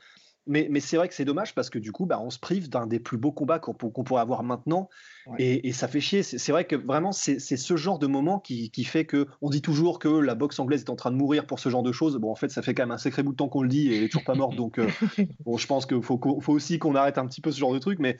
mais, 0.50 0.80
c'est 0.80 0.96
vrai 0.96 1.06
que 1.06 1.14
c'est 1.14 1.24
dommage 1.24 1.54
parce 1.54 1.70
que 1.70 1.78
du 1.78 1.92
coup, 1.92 2.06
bah, 2.06 2.20
on 2.20 2.28
se 2.28 2.38
prive 2.40 2.68
d'un 2.68 2.88
des 2.88 2.98
plus 2.98 3.16
beaux 3.16 3.30
combats 3.30 3.60
qu'on 3.60 3.72
pourrait 3.74 4.20
avoir 4.20 4.42
maintenant. 4.42 4.88
Et, 5.38 5.72
ça 5.72 5.86
fait 5.86 6.00
chier. 6.00 6.24
C'est 6.24 6.50
vrai 6.50 6.64
que 6.66 6.74
vraiment, 6.74 7.12
c'est 7.12 7.38
ce 7.38 7.76
genre 7.76 8.00
de 8.00 8.08
moment 8.08 8.40
qui, 8.40 8.84
fait 8.84 9.06
que 9.06 9.28
on 9.42 9.48
dit 9.48 9.62
toujours 9.62 10.00
que 10.00 10.08
la 10.08 10.34
boxe 10.34 10.58
anglaise 10.58 10.80
est 10.80 10.90
en 10.90 10.96
train 10.96 11.12
de 11.12 11.16
mourir 11.16 11.46
pour 11.46 11.60
ce 11.60 11.68
genre 11.68 11.84
de 11.84 11.92
choses. 11.92 12.16
Bon, 12.16 12.32
en 12.32 12.34
fait, 12.34 12.48
ça 12.48 12.62
fait 12.62 12.74
quand 12.74 12.82
même 12.82 12.90
un 12.90 12.98
sacré 12.98 13.22
bout 13.22 13.30
de 13.30 13.36
temps 13.36 13.48
qu'on 13.48 13.62
le 13.62 13.68
dit 13.68 13.92
et 13.92 13.98
elle 13.98 14.04
est 14.04 14.08
toujours 14.08 14.24
pas 14.24 14.34
morte. 14.34 14.56
Donc, 14.56 14.78
euh, 14.78 14.88
bon, 15.44 15.56
je 15.56 15.66
pense 15.68 15.86
qu'il 15.86 16.02
faut, 16.02 16.20
faut, 16.40 16.52
aussi 16.52 16.80
qu'on 16.80 16.96
arrête 16.96 17.18
un 17.18 17.26
petit 17.26 17.40
peu 17.40 17.52
ce 17.52 17.58
genre 17.60 17.72
de 17.72 17.78
truc. 17.78 18.00
Mais, 18.00 18.18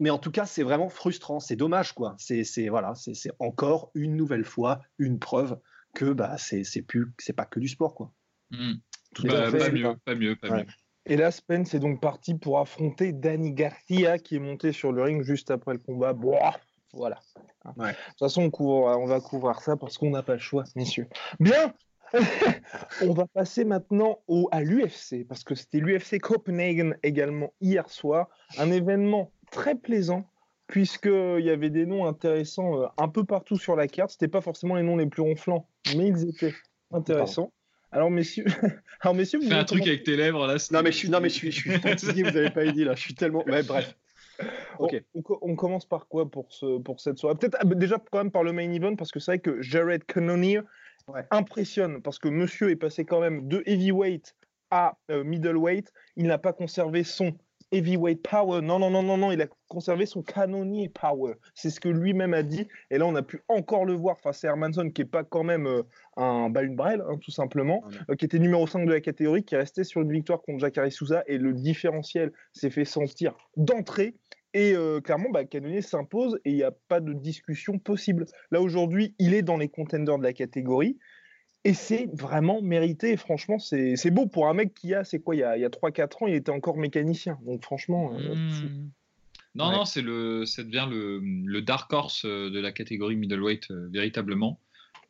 mais 0.00 0.10
en 0.10 0.18
tout 0.18 0.32
cas, 0.32 0.46
c'est 0.46 0.64
vraiment 0.64 0.88
frustrant. 0.88 1.38
C'est 1.38 1.56
dommage, 1.56 1.92
quoi. 1.92 2.16
C'est 2.18 2.68
voilà, 2.68 2.94
c'est 2.94 3.30
encore 3.38 3.92
une 3.94 4.16
nouvelle 4.16 4.44
fois 4.44 4.80
une 4.98 5.20
preuve 5.20 5.60
que 5.94 6.12
bah, 6.12 6.38
c'est 6.38 6.82
plus, 6.82 7.12
c'est 7.18 7.34
pas 7.34 7.44
que 7.44 7.60
du 7.60 7.68
sport, 7.68 7.94
quoi. 7.94 8.12
Mmh. 8.50 8.72
Bah, 9.24 9.50
pas, 9.52 9.70
mieux, 9.70 9.96
pas 10.04 10.14
mieux, 10.16 10.36
pas 10.36 10.56
mieux. 10.56 10.66
Et 11.08 11.16
là, 11.16 11.30
Spence 11.30 11.74
est 11.74 11.78
donc 11.78 12.00
parti 12.00 12.34
pour 12.34 12.58
affronter 12.58 13.12
Danny 13.12 13.52
Garcia 13.52 14.18
qui 14.18 14.36
est 14.36 14.40
monté 14.40 14.72
sur 14.72 14.92
le 14.92 15.02
ring 15.02 15.22
juste 15.22 15.50
après 15.50 15.72
le 15.72 15.78
combat. 15.78 16.12
voilà. 16.92 17.18
De 17.64 17.72
toute 18.10 18.18
façon, 18.18 18.50
on, 18.58 18.64
on 18.64 19.06
va 19.06 19.20
couvrir 19.20 19.60
ça 19.60 19.76
parce 19.76 19.98
qu'on 19.98 20.10
n'a 20.10 20.22
pas 20.22 20.34
le 20.34 20.38
choix, 20.38 20.64
messieurs. 20.76 21.08
Bien 21.40 21.74
On 23.02 23.12
va 23.12 23.26
passer 23.26 23.64
maintenant 23.64 24.20
au, 24.28 24.48
à 24.50 24.62
l'UFC 24.62 25.26
parce 25.28 25.44
que 25.44 25.54
c'était 25.54 25.78
l'UFC 25.78 26.18
Copenhagen 26.20 26.92
également 27.02 27.52
hier 27.60 27.88
soir. 27.90 28.28
Un 28.58 28.70
événement 28.70 29.30
très 29.50 29.74
plaisant 29.74 30.24
puisqu'il 30.66 31.44
y 31.44 31.50
avait 31.50 31.70
des 31.70 31.86
noms 31.86 32.06
intéressants 32.06 32.82
euh, 32.82 32.86
un 32.98 33.08
peu 33.08 33.24
partout 33.24 33.56
sur 33.56 33.76
la 33.76 33.88
carte. 33.88 34.14
Ce 34.18 34.26
pas 34.26 34.40
forcément 34.40 34.76
les 34.76 34.82
noms 34.82 34.96
les 34.96 35.06
plus 35.06 35.22
ronflants, 35.22 35.66
mais 35.96 36.08
ils 36.08 36.28
étaient 36.28 36.54
intéressants. 36.92 37.52
Alors 37.90 38.10
messieurs, 38.10 38.44
alors 39.00 39.14
messieurs, 39.14 39.38
vous 39.40 39.48
fais 39.48 39.54
un 39.54 39.64
truc 39.64 39.86
avec 39.86 40.04
tes 40.04 40.16
lèvres 40.16 40.46
là. 40.46 40.56
Non 40.70 40.82
mais 40.82 40.92
je 40.92 40.96
suis, 40.96 41.08
non 41.08 41.20
mais 41.20 41.28
je 41.28 41.34
suis, 41.34 41.52
je 41.52 41.60
suis 41.60 41.70
fatigué. 41.78 42.22
vous 42.22 42.36
avez 42.36 42.50
pas 42.50 42.66
dit 42.66 42.84
là. 42.84 42.94
Je 42.94 43.00
suis 43.00 43.14
tellement. 43.14 43.44
Ouais, 43.46 43.62
bref. 43.62 43.94
Ok. 44.78 45.02
On, 45.14 45.56
commence 45.56 45.84
par 45.84 46.06
quoi 46.06 46.30
pour 46.30 46.52
ce, 46.52 46.78
pour 46.78 47.00
cette 47.00 47.18
soirée? 47.18 47.36
Peut-être 47.36 47.56
ah, 47.60 47.64
déjà 47.64 47.98
quand 48.12 48.18
même 48.18 48.30
par 48.30 48.44
le 48.44 48.52
main 48.52 48.70
event 48.70 48.94
parce 48.94 49.10
que 49.10 49.18
c'est 49.18 49.32
vrai 49.32 49.38
que 49.40 49.60
Jared 49.60 50.04
Cannonier 50.04 50.60
impressionne 51.30 52.02
parce 52.02 52.18
que 52.18 52.28
Monsieur 52.28 52.70
est 52.70 52.76
passé 52.76 53.04
quand 53.04 53.20
même 53.20 53.48
de 53.48 53.62
heavyweight 53.66 54.36
à 54.70 54.96
euh, 55.10 55.24
middleweight. 55.24 55.92
Il 56.16 56.26
n'a 56.26 56.38
pas 56.38 56.52
conservé 56.52 57.02
son 57.02 57.32
heavyweight 57.72 58.22
power. 58.22 58.60
Non, 58.60 58.78
non, 58.78 58.90
non, 58.90 59.02
non, 59.02 59.16
non, 59.16 59.32
il 59.32 59.40
a 59.42 59.46
conservé 59.68 60.06
son 60.06 60.22
canonnier 60.22 60.88
power. 60.88 61.34
C'est 61.54 61.70
ce 61.70 61.80
que 61.80 61.88
lui-même 61.88 62.34
a 62.34 62.42
dit. 62.42 62.68
Et 62.90 62.98
là, 62.98 63.06
on 63.06 63.14
a 63.14 63.22
pu 63.22 63.42
encore 63.48 63.84
le 63.84 63.94
voir 63.94 64.18
face 64.18 64.44
à 64.44 64.48
Hermanson, 64.48 64.90
qui 64.90 65.02
n'est 65.02 65.08
pas 65.08 65.24
quand 65.24 65.44
même 65.44 65.66
euh, 65.66 65.82
un 66.16 66.50
bah, 66.50 66.62
une 66.62 66.76
brêle, 66.76 67.02
hein, 67.08 67.18
tout 67.20 67.30
simplement, 67.30 67.82
ah 67.84 68.10
euh, 68.10 68.14
qui 68.16 68.24
était 68.24 68.38
numéro 68.38 68.66
5 68.66 68.86
de 68.86 68.92
la 68.92 69.00
catégorie, 69.00 69.44
qui 69.44 69.54
est 69.54 69.58
resté 69.58 69.84
sur 69.84 70.00
une 70.00 70.12
victoire 70.12 70.42
contre 70.42 70.60
Jacare 70.60 70.90
Souza. 70.90 71.22
Et 71.26 71.38
le 71.38 71.52
différentiel 71.52 72.32
s'est 72.52 72.70
fait 72.70 72.84
sentir 72.84 73.34
d'entrée. 73.56 74.14
Et 74.54 74.72
euh, 74.74 75.00
clairement, 75.00 75.28
bah, 75.30 75.44
Canonier 75.44 75.82
s'impose 75.82 76.38
et 76.44 76.50
il 76.50 76.56
n'y 76.56 76.62
a 76.62 76.72
pas 76.88 77.00
de 77.00 77.12
discussion 77.12 77.78
possible. 77.78 78.24
Là, 78.50 78.62
aujourd'hui, 78.62 79.14
il 79.18 79.34
est 79.34 79.42
dans 79.42 79.58
les 79.58 79.68
contenders 79.68 80.18
de 80.18 80.22
la 80.22 80.32
catégorie. 80.32 80.98
Et 81.68 81.74
c'est 81.74 82.08
vraiment 82.12 82.62
mérité. 82.62 83.16
franchement, 83.16 83.58
c'est 83.58 84.10
beau 84.10 84.26
pour 84.26 84.48
un 84.48 84.54
mec 84.54 84.74
qui 84.74 84.94
a, 84.94 85.04
c'est 85.04 85.20
quoi, 85.20 85.36
il 85.36 85.40
y 85.40 85.42
a, 85.42 85.50
a 85.50 85.56
3-4 85.56 86.24
ans, 86.24 86.26
il 86.26 86.34
était 86.34 86.50
encore 86.50 86.76
mécanicien. 86.76 87.38
Donc 87.44 87.64
franchement. 87.64 88.12
Euh, 88.14 88.34
mmh. 88.34 88.90
Non, 89.54 89.72
non, 89.72 89.84
c'est 89.84 90.02
le, 90.02 90.46
ça 90.46 90.62
devient 90.62 90.86
le, 90.88 91.20
le, 91.20 91.62
dark 91.62 91.92
horse 91.92 92.24
de 92.24 92.60
la 92.60 92.70
catégorie 92.70 93.16
middleweight 93.16 93.70
véritablement. 93.90 94.60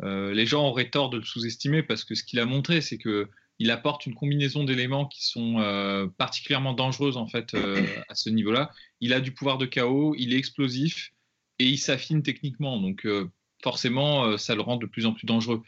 les 0.03 0.47
gens 0.47 0.67
auraient 0.67 0.91
tort 0.91 1.11
de 1.11 1.19
le 1.19 1.25
sous-estimer 1.25 1.83
parce 1.83 2.05
que 2.05 2.15
ce 2.15 2.25
qu'il 2.25 2.39
a 2.39 2.47
montré, 2.47 2.81
c'est 2.81 2.99
que 2.99 3.29
il 3.59 3.71
apporte 3.71 4.07
une 4.07 4.15
combinaison 4.15 4.65
d'éléments 4.65 5.07
qui 5.07 5.27
sont 5.27 5.59
euh, 5.59 6.07
particulièrement 6.17 6.75
dangereuses 6.75 7.17
en 7.17 7.27
fait 7.27 7.55
euh, 7.55 7.85
à 8.09 8.15
ce 8.15 8.31
niveau-là. 8.31 8.71
Il 9.01 9.13
a 9.13 9.21
du 9.21 9.33
pouvoir 9.33 9.59
de 9.59 9.67
chaos, 9.67 10.15
il 10.17 10.33
est 10.33 10.39
explosif 10.39 11.13
et 11.59 11.67
il 11.67 11.79
s'affine 11.79 12.23
techniquement. 12.23 12.81
Donc 12.81 13.05
euh, 13.05 13.29
forcément, 13.63 14.37
ça 14.39 14.55
le 14.55 14.61
rend 14.61 14.77
de 14.77 14.87
plus 14.87 15.07
en 15.07 15.13
plus 15.13 15.27
dangereux. 15.27 15.63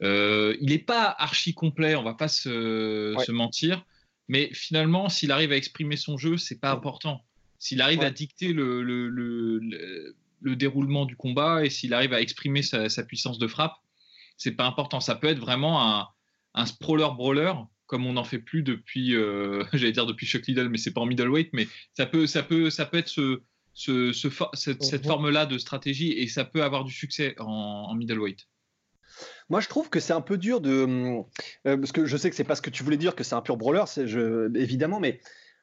il 0.00 0.68
n'est 0.68 0.78
pas 0.78 1.14
archi 1.18 1.54
complet, 1.54 1.94
on 1.94 2.02
va 2.02 2.14
pas 2.14 2.28
se, 2.28 3.30
mentir, 3.30 3.84
mais 4.28 4.50
finalement, 4.52 5.08
s'il 5.08 5.32
arrive 5.32 5.52
à 5.52 5.56
exprimer 5.56 5.96
son 5.96 6.18
jeu, 6.18 6.36
c'est 6.36 6.60
pas 6.60 6.72
important. 6.72 7.24
S'il 7.58 7.80
arrive 7.80 8.02
à 8.02 8.10
dicter 8.10 8.52
le, 8.52 8.82
le, 8.82 10.56
déroulement 10.56 11.04
du 11.04 11.16
combat 11.16 11.64
et 11.64 11.70
s'il 11.70 11.94
arrive 11.94 12.12
à 12.12 12.20
exprimer 12.20 12.62
sa, 12.62 12.88
sa 12.88 13.02
puissance 13.02 13.38
de 13.38 13.46
frappe, 13.46 13.76
c'est 14.36 14.52
pas 14.52 14.66
important. 14.66 15.00
Ça 15.00 15.14
peut 15.14 15.28
être 15.28 15.40
vraiment 15.40 15.82
un 15.82 16.08
un 16.54 16.66
sprawler 16.66 17.08
brawler 17.14 17.52
comme 17.86 18.04
on 18.04 18.14
n'en 18.14 18.24
fait 18.24 18.38
plus 18.38 18.62
depuis, 18.62 19.14
euh, 19.14 19.64
j'allais 19.72 19.92
dire 19.92 20.04
depuis 20.04 20.26
Chuck 20.26 20.46
Liddell, 20.46 20.68
mais 20.68 20.76
c'est 20.76 20.92
pas 20.92 21.00
en 21.00 21.06
middleweight, 21.06 21.50
mais 21.54 21.66
ça 21.94 22.04
peut, 22.04 22.26
ça 22.26 22.42
peut, 22.42 22.68
ça 22.68 22.84
peut 22.84 22.98
être 22.98 23.08
ce, 23.08 23.40
ce, 23.78 24.12
cette, 24.54 24.82
cette 24.82 25.04
mhm. 25.04 25.08
forme-là 25.08 25.46
de 25.46 25.58
stratégie 25.58 26.12
et 26.12 26.26
ça 26.28 26.44
peut 26.44 26.62
avoir 26.62 26.84
du 26.84 26.92
succès 26.92 27.34
en, 27.38 27.94
middleweight. 27.94 28.40
Moi, 29.48 29.60
je 29.60 29.68
trouve 29.68 29.88
que 29.88 30.00
c'est 30.00 30.12
un 30.12 30.20
peu 30.20 30.36
dur 30.36 30.60
de. 30.60 31.22
Euh, 31.66 31.76
parce 31.76 31.92
que 31.92 32.04
je 32.04 32.16
sais 32.16 32.30
que 32.30 32.36
c'est 32.36 32.44
pas 32.44 32.54
ce 32.54 32.62
que 32.62 32.70
tu 32.70 32.82
voulais 32.82 32.96
dire, 32.96 33.14
que 33.14 33.24
c'est 33.24 33.34
un 33.34 33.40
pur 33.40 33.56
brawler, 33.56 33.84
je, 34.04 34.54
évidemment, 34.56 35.00
mais 35.00 35.20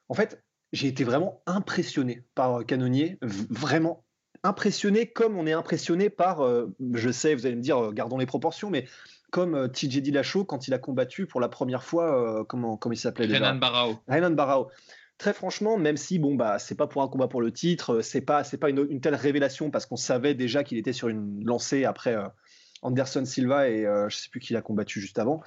en 0.09 0.13
fait, 0.13 0.43
j'ai 0.73 0.87
été 0.87 1.03
vraiment 1.03 1.41
impressionné 1.45 2.23
par 2.35 2.59
euh, 2.59 2.63
Canonnier, 2.63 3.17
vraiment 3.21 4.03
impressionné 4.43 5.07
comme 5.07 5.37
on 5.37 5.47
est 5.47 5.53
impressionné 5.53 6.09
par. 6.09 6.41
je 6.93 7.09
sais, 7.11 7.35
vous 7.35 7.45
allez 7.45 7.55
me 7.55 7.61
dire, 7.61 7.93
gardons 7.93 8.17
les 8.17 8.25
proportions, 8.25 8.69
mais 8.69 8.85
comme 9.35 9.55
euh, 9.55 9.67
TJ 9.67 10.01
Dillashaw 10.01 10.45
quand 10.45 10.69
il 10.69 10.73
a 10.73 10.77
combattu 10.77 11.25
pour 11.25 11.41
la 11.41 11.49
première 11.49 11.83
fois, 11.83 12.39
euh, 12.39 12.43
comment, 12.45 12.77
comment 12.77 12.93
il 12.93 12.97
s'appelait 12.97 13.27
Renan 13.27 13.55
Barao. 13.55 13.99
Renan. 14.07 14.67
Très 15.17 15.33
franchement, 15.33 15.77
même 15.77 15.97
si 15.97 16.19
bon 16.19 16.35
bah 16.35 16.59
c'est 16.59 16.75
pas 16.75 16.87
pour 16.87 17.01
un 17.01 17.07
combat 17.07 17.27
pour 17.27 17.41
le 17.41 17.51
titre, 17.51 17.95
euh, 17.95 18.01
c'est 18.01 18.21
pas 18.21 18.43
c'est 18.43 18.57
pas 18.57 18.69
une, 18.69 18.99
telle 18.99 19.15
révélation 19.15 19.71
parce 19.71 19.85
qu'on 19.85 19.95
savait 19.95 20.33
déjà 20.33 20.63
qu'il 20.63 20.77
était 20.77 20.93
sur 20.93 21.07
une 21.07 21.43
lancée 21.45 21.85
après 21.85 22.15
Anderson 22.81 23.23
Silva 23.23 23.69
et 23.69 23.83
je 24.09 24.15
sais 24.15 24.29
plus 24.29 24.39
qui 24.39 24.53
l'a 24.53 24.61
combattu 24.61 24.99
juste 24.99 25.17
avant. 25.17 25.41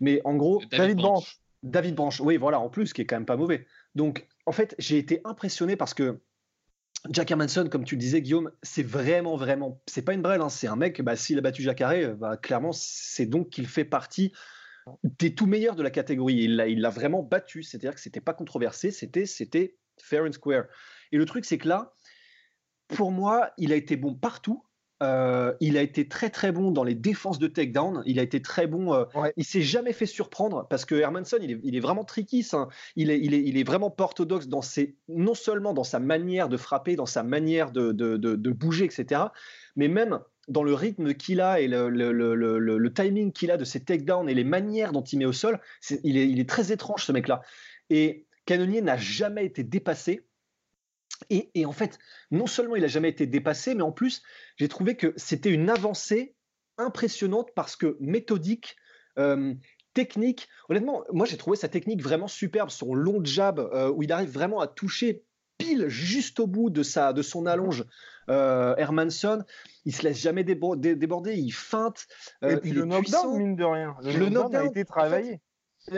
Mais 0.00 0.20
en 0.24 0.34
gros, 0.34 0.62
David, 0.70 0.98
Branch. 0.98 1.40
David 1.62 1.94
Branch, 1.94 2.20
oui 2.20 2.36
voilà 2.36 2.60
en 2.60 2.68
plus 2.68 2.92
qui 2.92 3.00
est 3.00 3.06
quand 3.06 3.16
même 3.16 3.24
pas 3.24 3.36
mauvais. 3.36 3.66
Donc 3.94 4.26
en 4.44 4.52
fait 4.52 4.74
j'ai 4.78 4.98
été 4.98 5.22
impressionné 5.24 5.76
parce 5.76 5.94
que 5.94 6.20
Jack 7.10 7.30
Hermanson, 7.30 7.68
comme 7.68 7.84
tu 7.84 7.94
le 7.94 8.00
disais, 8.00 8.20
Guillaume, 8.22 8.50
c'est 8.62 8.82
vraiment, 8.82 9.36
vraiment, 9.36 9.80
c'est 9.86 10.02
pas 10.02 10.14
une 10.14 10.22
brêle, 10.22 10.40
hein, 10.40 10.48
c'est 10.48 10.66
un 10.66 10.76
mec, 10.76 11.00
bah, 11.02 11.16
s'il 11.16 11.38
a 11.38 11.40
battu 11.40 11.62
Jack 11.62 11.80
Harry, 11.80 12.06
bah, 12.14 12.36
clairement, 12.36 12.72
c'est 12.72 13.26
donc 13.26 13.50
qu'il 13.50 13.66
fait 13.66 13.84
partie 13.84 14.32
des 15.02 15.34
tout 15.34 15.46
meilleurs 15.46 15.76
de 15.76 15.82
la 15.82 15.90
catégorie. 15.90 16.34
Il 16.34 16.56
l'a, 16.56 16.68
il 16.68 16.80
l'a 16.80 16.90
vraiment 16.90 17.22
battu, 17.22 17.62
c'est-à-dire 17.62 17.94
que 17.94 18.00
c'était 18.00 18.20
pas 18.20 18.34
controversé, 18.34 18.90
c'était, 18.90 19.26
c'était 19.26 19.76
fair 19.98 20.24
and 20.24 20.32
square. 20.32 20.64
Et 21.12 21.16
le 21.16 21.24
truc, 21.24 21.44
c'est 21.44 21.58
que 21.58 21.68
là, 21.68 21.94
pour 22.88 23.10
moi, 23.10 23.50
il 23.58 23.72
a 23.72 23.76
été 23.76 23.96
bon 23.96 24.14
partout. 24.14 24.62
Euh, 25.02 25.52
il 25.60 25.76
a 25.76 25.82
été 25.82 26.08
très 26.08 26.30
très 26.30 26.52
bon 26.52 26.70
dans 26.70 26.84
les 26.84 26.94
défenses 26.94 27.38
de 27.38 27.48
takedown. 27.48 28.02
Il 28.06 28.18
a 28.18 28.22
été 28.22 28.40
très 28.40 28.66
bon. 28.66 28.94
Euh, 28.94 29.04
il 29.36 29.44
s'est 29.44 29.60
jamais 29.60 29.92
fait 29.92 30.06
surprendre 30.06 30.66
parce 30.68 30.86
que 30.86 30.94
Hermanson, 30.94 31.36
il 31.42 31.50
est, 31.50 31.60
il 31.64 31.76
est 31.76 31.80
vraiment 31.80 32.04
tricky. 32.04 32.46
Il, 32.94 33.10
est, 33.10 33.20
il, 33.20 33.34
est, 33.34 33.42
il 33.42 33.58
est 33.58 33.64
vraiment 33.64 33.90
pas 33.90 34.04
orthodoxe 34.04 34.46
dans 34.48 34.62
ses, 34.62 34.96
non 35.08 35.34
seulement 35.34 35.74
dans 35.74 35.84
sa 35.84 35.98
manière 35.98 36.48
de 36.48 36.56
frapper, 36.56 36.96
dans 36.96 37.06
sa 37.06 37.22
manière 37.22 37.72
de, 37.72 37.92
de, 37.92 38.16
de, 38.16 38.50
bouger, 38.50 38.86
etc. 38.86 39.20
Mais 39.74 39.88
même 39.88 40.20
dans 40.48 40.62
le 40.62 40.74
rythme 40.74 41.14
qu'il 41.14 41.40
a 41.40 41.60
et 41.60 41.68
le, 41.68 42.88
timing 42.94 43.32
qu'il 43.32 43.50
a 43.50 43.56
de 43.56 43.64
ses 43.64 43.84
takedowns 43.84 44.28
et 44.28 44.34
les 44.34 44.44
manières 44.44 44.92
dont 44.92 45.02
il 45.02 45.18
met 45.18 45.24
au 45.24 45.32
sol, 45.32 45.60
il, 46.04 46.16
est, 46.16 46.28
il 46.28 46.40
est 46.40 46.48
très 46.48 46.72
étrange 46.72 47.04
ce 47.04 47.12
mec-là. 47.12 47.42
Et 47.90 48.26
Canonier 48.44 48.80
n'a 48.80 48.96
jamais 48.96 49.44
été 49.44 49.64
dépassé 49.64 50.26
et, 51.30 51.64
en 51.64 51.72
fait, 51.72 51.98
non 52.30 52.46
seulement 52.46 52.76
il 52.76 52.82
n'a 52.82 52.88
jamais 52.88 53.08
été 53.08 53.26
dépassé, 53.26 53.74
mais 53.74 53.82
en 53.82 53.92
plus, 53.92 54.22
j'ai 54.56 54.68
trouvé 54.68 54.96
que 54.96 55.14
c'était 55.16 55.50
une 55.50 55.70
avancée 55.70 56.34
impressionnante 56.78 57.50
parce 57.54 57.74
que 57.74 57.96
méthodique, 58.00 58.76
euh, 59.18 59.54
technique. 59.94 60.48
Honnêtement, 60.68 61.04
moi 61.12 61.24
j'ai 61.24 61.38
trouvé 61.38 61.56
sa 61.56 61.68
technique 61.68 62.02
vraiment 62.02 62.28
superbe, 62.28 62.68
son 62.68 62.94
long 62.94 63.24
jab 63.24 63.58
euh, 63.58 63.90
où 63.90 64.02
il 64.02 64.12
arrive 64.12 64.30
vraiment 64.30 64.60
à 64.60 64.66
toucher 64.66 65.24
pile 65.58 65.88
juste 65.88 66.40
au 66.40 66.46
bout 66.46 66.70
de, 66.70 66.82
sa, 66.82 67.12
de 67.12 67.22
son 67.22 67.46
allonge. 67.46 67.84
Euh, 68.28 68.74
Hermanson, 68.76 69.44
il 69.84 69.94
se 69.94 70.02
laisse 70.02 70.18
jamais 70.18 70.44
déborder, 70.44 70.96
il 71.34 71.52
feinte. 71.52 72.06
et 72.42 72.56
puis 72.56 72.72
le 72.72 72.84
knockdown, 72.84 73.38
mine 73.38 73.56
de 73.56 73.64
rien. 73.64 73.96
Le, 74.02 74.28
knockdown, 74.28 74.56
a 74.56 74.64
été 74.64 74.84
travaillé. 74.84 75.40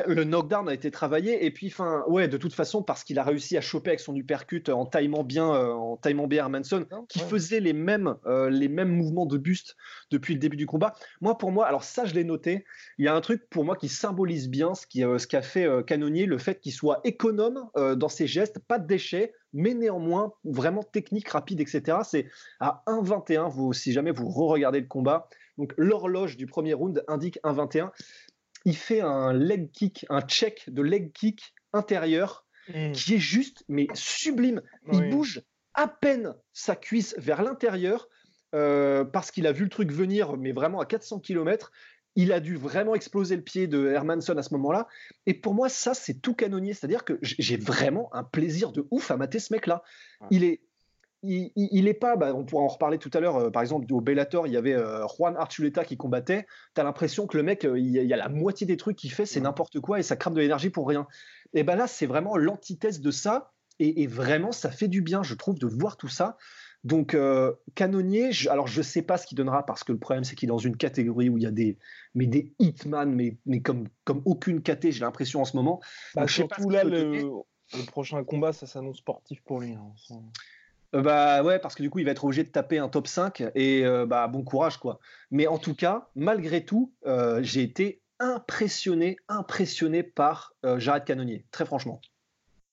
Le 0.06 0.24
knockdown 0.24 0.68
a 0.68 0.74
été 0.74 0.90
travaillé 0.90 1.46
et 1.46 1.50
puis, 1.50 1.68
enfin, 1.68 2.04
ouais, 2.08 2.28
de 2.28 2.36
toute 2.36 2.52
façon, 2.52 2.82
parce 2.82 3.04
qu'il 3.04 3.18
a 3.18 3.22
réussi 3.22 3.56
à 3.56 3.62
choper 3.62 3.90
avec 3.90 4.00
son 4.00 4.14
uppercut 4.14 4.68
en 4.68 4.84
taillement 4.84 5.24
bien, 5.24 5.50
euh, 5.54 5.72
en 5.72 5.96
taillement 5.96 6.26
bien 6.26 6.44
Hermanson, 6.44 6.86
qui 7.08 7.20
faisait 7.20 7.60
les 7.60 7.72
mêmes, 7.72 8.14
euh, 8.26 8.50
les 8.50 8.68
mêmes 8.68 8.90
mouvements 8.90 9.24
de 9.24 9.38
buste 9.38 9.76
depuis 10.10 10.34
le 10.34 10.40
début 10.40 10.58
du 10.58 10.66
combat. 10.66 10.94
Moi, 11.22 11.38
pour 11.38 11.52
moi, 11.52 11.66
alors 11.66 11.84
ça, 11.84 12.04
je 12.04 12.14
l'ai 12.14 12.24
noté. 12.24 12.66
Il 12.98 13.06
y 13.06 13.08
a 13.08 13.14
un 13.14 13.20
truc 13.22 13.48
pour 13.48 13.64
moi 13.64 13.76
qui 13.76 13.88
symbolise 13.88 14.50
bien 14.50 14.74
ce 14.74 14.86
qui, 14.86 15.04
euh, 15.04 15.16
ce 15.16 15.26
qu'a 15.26 15.42
fait 15.42 15.66
Canonier, 15.86 16.26
le 16.26 16.36
fait 16.36 16.60
qu'il 16.60 16.72
soit 16.72 17.00
économe 17.04 17.70
dans 17.74 18.08
ses 18.08 18.26
gestes, 18.26 18.58
pas 18.58 18.78
de 18.78 18.86
déchets, 18.86 19.32
mais 19.52 19.74
néanmoins 19.74 20.32
vraiment 20.44 20.82
technique, 20.82 21.28
rapide, 21.28 21.60
etc. 21.60 21.98
C'est 22.04 22.28
à 22.60 22.82
1,21. 22.86 23.50
Vous, 23.50 23.72
si 23.72 23.92
jamais 23.92 24.10
vous 24.10 24.28
re-regardez 24.28 24.80
le 24.80 24.86
combat, 24.86 25.28
donc 25.56 25.72
l'horloge 25.76 26.36
du 26.36 26.46
premier 26.46 26.74
round 26.74 27.04
indique 27.08 27.38
1,21 27.44 27.90
il 28.64 28.76
fait 28.76 29.00
un 29.00 29.32
leg 29.32 29.70
kick, 29.70 30.06
un 30.10 30.20
check 30.20 30.64
de 30.68 30.82
leg 30.82 31.12
kick 31.12 31.54
intérieur 31.72 32.44
hmm. 32.68 32.92
qui 32.92 33.14
est 33.14 33.18
juste, 33.18 33.64
mais 33.68 33.86
sublime. 33.94 34.62
Il 34.92 35.10
bouge 35.10 35.42
à 35.74 35.88
peine 35.88 36.34
sa 36.52 36.76
cuisse 36.76 37.14
vers 37.18 37.42
l'intérieur 37.42 38.08
euh, 38.54 39.04
parce 39.04 39.30
qu'il 39.30 39.46
a 39.46 39.52
vu 39.52 39.64
le 39.64 39.70
truc 39.70 39.92
venir, 39.92 40.36
mais 40.36 40.52
vraiment 40.52 40.80
à 40.80 40.86
400 40.86 41.20
km. 41.20 41.72
Il 42.20 42.32
a 42.32 42.40
dû 42.40 42.56
vraiment 42.56 42.96
exploser 42.96 43.37
le 43.37 43.42
pied 43.42 43.68
de 43.68 43.87
Hermanson 43.87 44.37
à 44.37 44.42
ce 44.42 44.52
moment-là. 44.54 44.88
Et 45.26 45.34
pour 45.34 45.54
moi, 45.54 45.68
ça, 45.68 45.94
c'est 45.94 46.14
tout 46.14 46.34
canonnier. 46.34 46.75
C'est-à-dire 46.75 47.04
que 47.04 47.18
j'ai 47.22 47.56
vraiment 47.56 48.12
un 48.12 48.25
plaisir 48.25 48.72
de 48.72 48.88
ouf 48.90 49.12
à 49.12 49.16
mater 49.16 49.38
ce 49.38 49.52
mec-là. 49.52 49.84
Il 50.32 50.42
est 50.42 50.60
il, 51.22 51.50
il, 51.56 51.88
est 51.88 51.94
pas, 51.94 52.16
bah, 52.16 52.32
on 52.34 52.44
pourra 52.44 52.62
en 52.62 52.68
reparler 52.68 52.98
tout 52.98 53.10
à 53.12 53.20
l'heure, 53.20 53.37
euh, 53.37 53.50
par 53.50 53.62
exemple 53.62 53.92
au 53.92 54.00
Bellator, 54.00 54.46
il 54.46 54.52
y 54.52 54.56
avait 54.56 54.75
euh, 54.75 55.04
Juan 55.08 55.37
Archuleta 55.37 55.84
qui 55.84 55.96
combattait, 55.96 56.46
tu 56.76 56.80
as 56.80 56.84
l'impression 56.84 57.26
que 57.26 57.37
le 57.37 57.42
mec, 57.42 57.64
euh, 57.64 57.76
il, 57.76 57.90
y 57.90 58.12
a 58.12 58.16
la 58.16 58.28
moitié 58.28 58.68
des 58.68 58.76
trucs 58.76 58.96
qu'il 58.96 59.10
fait, 59.10 59.26
c'est 59.26 59.40
n'importe 59.40 59.80
quoi 59.80 59.98
et 59.98 60.04
ça 60.04 60.14
crame 60.14 60.34
de 60.34 60.40
l'énergie 60.40 60.70
pour 60.70 60.87
rien. 60.87 61.08
Et 61.54 61.64
ben 61.64 61.75
là, 61.75 61.88
c'est 61.88 62.06
vraiment 62.06 62.37
l'antithèse 62.37 63.00
de 63.00 63.10
ça, 63.10 63.50
et, 63.80 64.06
vraiment, 64.06 64.50
ça 64.50 64.70
fait 64.70 64.88
du 64.88 65.02
bien, 65.02 65.22
je 65.22 65.34
trouve, 65.34 65.58
de 65.58 65.66
voir 65.66 65.96
tout 65.96 66.08
ça. 66.08 66.37
Donc, 66.85 67.16
Canonnier, 67.75 68.30
alors 68.49 68.66
je 68.66 68.82
sais 68.82 69.02
pas 69.02 69.18
ce 69.18 69.26
qu'il 69.26 69.37
donnera, 69.37 69.66
parce 69.66 69.85
que 69.85 69.92
le 69.92 69.99
problème, 69.99 70.25
c'est 70.25 70.37
qu'il 70.37 70.49
est 70.49 70.50
dans 70.50 70.58
une 70.58 70.76
catégorie 70.76 71.28
où 71.28 71.37
il 71.37 71.42
y 71.42 71.47
a 71.47 71.50
des, 71.50 71.76
mais 72.14 72.26
des 72.26 72.52
hitman, 72.58 73.12
mais, 73.12 73.37
mais 73.47 73.61
comme, 73.61 73.88
comme 74.04 74.23
aucune 74.25 74.62
KT, 74.62 74.90
j'ai 74.90 75.00
l'impression 75.00 75.40
en 75.40 75.44
ce 75.44 75.56
moment. 75.56 75.80
Bah, 76.14 76.26
surtout 76.28 76.70
là, 76.70 76.85
le, 76.85 77.42
prochain 77.87 78.23
combat, 78.25 78.52
ça 78.52 78.66
s'annonce 78.66 78.99
sportif 78.99 79.42
pour 79.42 79.61
lui. 79.61 79.75
Hein, 79.75 79.92
euh, 80.94 81.02
bah 81.02 81.42
ouais, 81.42 81.58
parce 81.58 81.75
que 81.75 81.82
du 81.82 81.90
coup, 81.90 81.99
il 81.99 82.04
va 82.04 82.12
être 82.12 82.25
obligé 82.25 82.44
de 82.44 82.49
taper 82.49 82.78
un 82.78 82.88
top 82.88 83.06
5 83.06 83.42
et 83.54 83.85
euh, 83.85 84.06
bah 84.06 84.26
bon 84.28 84.42
courage 84.42 84.78
quoi. 84.78 84.99
Mais 85.30 85.47
en 85.47 85.58
tout 85.58 85.75
cas, 85.75 86.08
malgré 86.14 86.64
tout, 86.64 86.92
euh, 87.06 87.42
j'ai 87.42 87.62
été 87.62 88.00
impressionné, 88.20 89.16
impressionné 89.28 90.02
par 90.02 90.54
Jared 90.78 91.04
Canonnier, 91.04 91.47
très 91.52 91.64
franchement. 91.64 92.00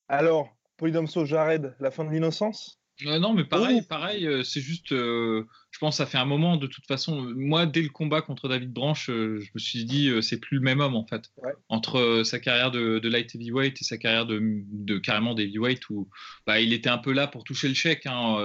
Alors, 0.08 0.56
Polydomso, 0.78 1.26
Jared, 1.26 1.76
la 1.80 1.92
fin 1.92 2.04
de 2.04 2.10
l'innocence? 2.10 2.80
Euh, 3.04 3.20
non, 3.20 3.34
mais 3.34 3.44
pareil, 3.44 3.82
pareil, 3.82 4.26
euh, 4.26 4.44
c'est 4.44 4.62
juste, 4.62 4.94
euh, 4.94 5.46
je 5.72 5.80
pense, 5.80 5.98
ça 5.98 6.06
fait 6.06 6.18
un 6.18 6.26
moment 6.26 6.56
de 6.56 6.66
toute 6.66 6.86
façon. 6.86 7.30
Moi, 7.36 7.66
dès 7.66 7.82
le 7.82 7.90
combat 7.90 8.22
contre 8.22 8.48
David 8.48 8.72
Branch, 8.72 9.06
je 9.06 9.50
me 9.54 9.60
suis 9.60 9.84
dit, 9.84 10.10
c'est 10.22 10.40
plus 10.40 10.58
le 10.58 10.64
même 10.64 10.80
homme 10.80 10.96
en 10.96 11.06
fait. 11.06 11.30
Entre 11.68 12.22
sa 12.24 12.40
carrière 12.40 12.72
de, 12.72 13.06
light 13.08 13.36
heavyweight 13.36 13.82
et 13.82 13.84
sa 13.84 13.98
carrière 13.98 14.26
de, 14.26 14.40
de 14.42 14.98
carrément 14.98 15.34
d'heavyweight, 15.34 15.90
où 15.90 16.08
bah, 16.48 16.62
il 16.62 16.72
était 16.72 16.90
un 16.90 16.98
peu 16.98 17.12
là 17.12 17.28
pour 17.28 17.44
toucher 17.44 17.68
le 17.68 17.74
chèque, 17.74 18.06
hein, 18.06 18.38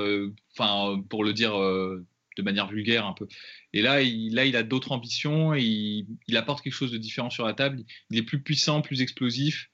enfin, 0.56 1.00
pour 1.08 1.22
le 1.22 1.32
dire 1.32 1.52
de 1.52 2.42
manière 2.42 2.66
vulgaire 2.66 3.06
un 3.06 3.12
peu. 3.12 3.28
Et 3.72 3.82
là, 3.82 4.02
il, 4.02 4.34
là, 4.34 4.46
il 4.46 4.56
a 4.56 4.64
d'autres 4.64 4.90
ambitions, 4.90 5.54
et 5.54 5.62
il, 5.62 6.36
apporte 6.36 6.64
quelque 6.64 6.74
chose 6.74 6.90
de 6.90 6.98
différent 6.98 7.30
sur 7.30 7.46
la 7.46 7.54
table. 7.54 7.84
Il 8.10 8.18
est 8.18 8.24
plus 8.24 8.42
puissant, 8.42 8.82
plus 8.82 9.00
explosif. 9.00 9.70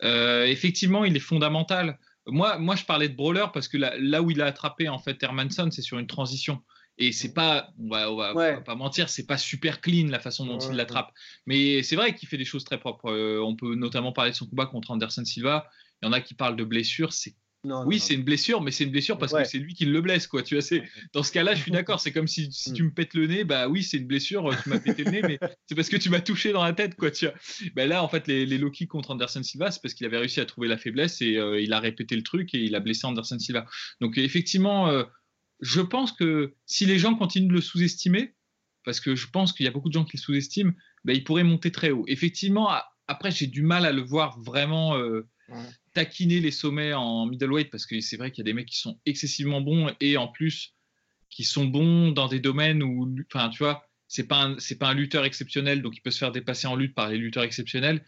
effectivement, 0.00 1.04
il 1.04 1.16
est 1.16 1.20
fondamental. 1.20 1.98
Moi, 2.26 2.58
moi, 2.58 2.76
je 2.76 2.84
parlais 2.84 3.08
de 3.08 3.16
Brawler 3.16 3.46
parce 3.52 3.68
que 3.68 3.76
là, 3.76 4.22
où 4.22 4.30
il 4.30 4.40
a 4.40 4.46
attrapé 4.46 4.88
en 4.88 4.98
fait 4.98 5.22
Hermanson, 5.22 5.70
c'est 5.70 5.82
sur 5.82 5.98
une 5.98 6.06
transition. 6.06 6.62
Et 6.98 7.10
c'est 7.10 7.32
pas, 7.32 7.70
on 7.78 7.88
va, 7.88 8.34
va, 8.34 8.60
pas 8.60 8.74
mentir, 8.74 9.08
c'est 9.08 9.26
pas 9.26 9.38
super 9.38 9.80
clean 9.80 10.08
la 10.08 10.20
façon 10.20 10.44
dont 10.46 10.58
il 10.58 10.76
l'attrape. 10.76 11.10
Mais 11.46 11.82
c'est 11.82 11.96
vrai 11.96 12.14
qu'il 12.14 12.28
fait 12.28 12.36
des 12.36 12.44
choses 12.44 12.64
très 12.64 12.78
propres. 12.78 13.10
Euh, 13.10 13.42
on 13.42 13.56
peut 13.56 13.74
notamment 13.74 14.12
parler 14.12 14.30
de 14.30 14.36
son 14.36 14.46
combat 14.46 14.66
contre 14.66 14.90
Anderson 14.90 15.24
Silva. 15.24 15.68
Il 16.02 16.06
y 16.06 16.08
en 16.08 16.12
a 16.12 16.20
qui 16.20 16.34
parlent 16.34 16.56
de 16.56 16.64
blessures. 16.64 17.12
C'est 17.12 17.34
oui, 17.64 18.00
c'est 18.00 18.14
une 18.14 18.24
blessure, 18.24 18.60
mais 18.60 18.70
c'est 18.70 18.84
une 18.84 18.90
blessure 18.90 19.18
parce 19.18 19.32
que 19.32 19.44
c'est 19.44 19.58
lui 19.58 19.74
qui 19.74 19.84
le 19.84 20.00
blesse, 20.00 20.26
quoi. 20.26 20.42
Tu 20.42 20.54
vois, 20.54 20.62
c'est 20.62 20.82
dans 21.12 21.22
ce 21.22 21.30
cas-là, 21.32 21.54
je 21.54 21.62
suis 21.62 21.70
d'accord. 21.72 22.00
C'est 22.00 22.12
comme 22.12 22.26
si, 22.26 22.50
si, 22.50 22.72
tu 22.72 22.82
me 22.82 22.90
pètes 22.90 23.14
le 23.14 23.26
nez, 23.26 23.44
bah 23.44 23.68
oui, 23.68 23.82
c'est 23.82 23.98
une 23.98 24.06
blessure. 24.06 24.50
Tu 24.62 24.68
m'as 24.68 24.80
pété 24.80 25.04
le 25.04 25.10
nez, 25.10 25.22
mais 25.22 25.38
c'est 25.68 25.74
parce 25.74 25.88
que 25.88 25.96
tu 25.96 26.10
m'as 26.10 26.20
touché 26.20 26.52
dans 26.52 26.64
la 26.64 26.72
tête, 26.72 26.96
quoi. 26.96 27.10
Tu 27.10 27.26
vois. 27.26 27.34
Bah 27.74 27.86
là, 27.86 28.02
en 28.02 28.08
fait, 28.08 28.26
les, 28.26 28.70
kicks 28.72 28.88
contre 28.88 29.10
Anderson 29.10 29.42
Silva, 29.42 29.70
c'est 29.70 29.80
parce 29.82 29.94
qu'il 29.94 30.06
avait 30.06 30.18
réussi 30.18 30.40
à 30.40 30.46
trouver 30.46 30.68
la 30.68 30.78
faiblesse 30.78 31.20
et 31.20 31.36
euh, 31.36 31.60
il 31.60 31.72
a 31.72 31.80
répété 31.80 32.16
le 32.16 32.22
truc 32.22 32.54
et 32.54 32.58
il 32.58 32.74
a 32.74 32.80
blessé 32.80 33.06
Anderson 33.06 33.38
Silva. 33.38 33.66
Donc 34.00 34.18
effectivement, 34.18 34.88
euh, 34.88 35.04
je 35.60 35.80
pense 35.80 36.12
que 36.12 36.54
si 36.66 36.86
les 36.86 36.98
gens 36.98 37.14
continuent 37.14 37.48
de 37.48 37.54
le 37.54 37.60
sous-estimer, 37.60 38.34
parce 38.84 39.00
que 39.00 39.14
je 39.14 39.28
pense 39.28 39.52
qu'il 39.52 39.64
y 39.64 39.68
a 39.68 39.72
beaucoup 39.72 39.88
de 39.88 39.94
gens 39.94 40.04
qui 40.04 40.16
le 40.16 40.22
sous-estiment, 40.22 40.72
bah, 41.04 41.12
il 41.12 41.24
pourrait 41.24 41.44
monter 41.44 41.70
très 41.70 41.90
haut. 41.90 42.04
Effectivement, 42.08 42.70
après, 43.06 43.30
j'ai 43.30 43.46
du 43.46 43.62
mal 43.62 43.86
à 43.86 43.92
le 43.92 44.02
voir 44.02 44.40
vraiment. 44.40 44.96
Euh, 44.96 45.26
taquiner 45.94 46.40
les 46.40 46.50
sommets 46.50 46.92
en 46.92 47.26
middleweight 47.26 47.70
parce 47.70 47.86
que 47.86 48.00
c'est 48.00 48.16
vrai 48.16 48.30
qu'il 48.30 48.42
y 48.42 48.48
a 48.48 48.50
des 48.50 48.54
mecs 48.54 48.68
qui 48.68 48.78
sont 48.78 48.98
excessivement 49.06 49.60
bons 49.60 49.94
et 50.00 50.16
en 50.16 50.28
plus 50.28 50.74
qui 51.30 51.44
sont 51.44 51.64
bons 51.64 52.12
dans 52.12 52.28
des 52.28 52.40
domaines 52.40 52.82
où, 52.82 53.14
enfin, 53.32 53.48
tu 53.48 53.58
vois, 53.58 53.86
c'est 54.08 54.26
pas 54.26 54.54
c'est 54.58 54.78
pas 54.78 54.88
un 54.88 54.94
lutteur 54.94 55.24
exceptionnel 55.24 55.82
donc 55.82 55.96
il 55.96 56.00
peut 56.00 56.10
se 56.10 56.18
faire 56.18 56.32
dépasser 56.32 56.66
en 56.66 56.76
lutte 56.76 56.94
par 56.94 57.08
les 57.08 57.18
lutteurs 57.18 57.44
exceptionnels 57.44 58.04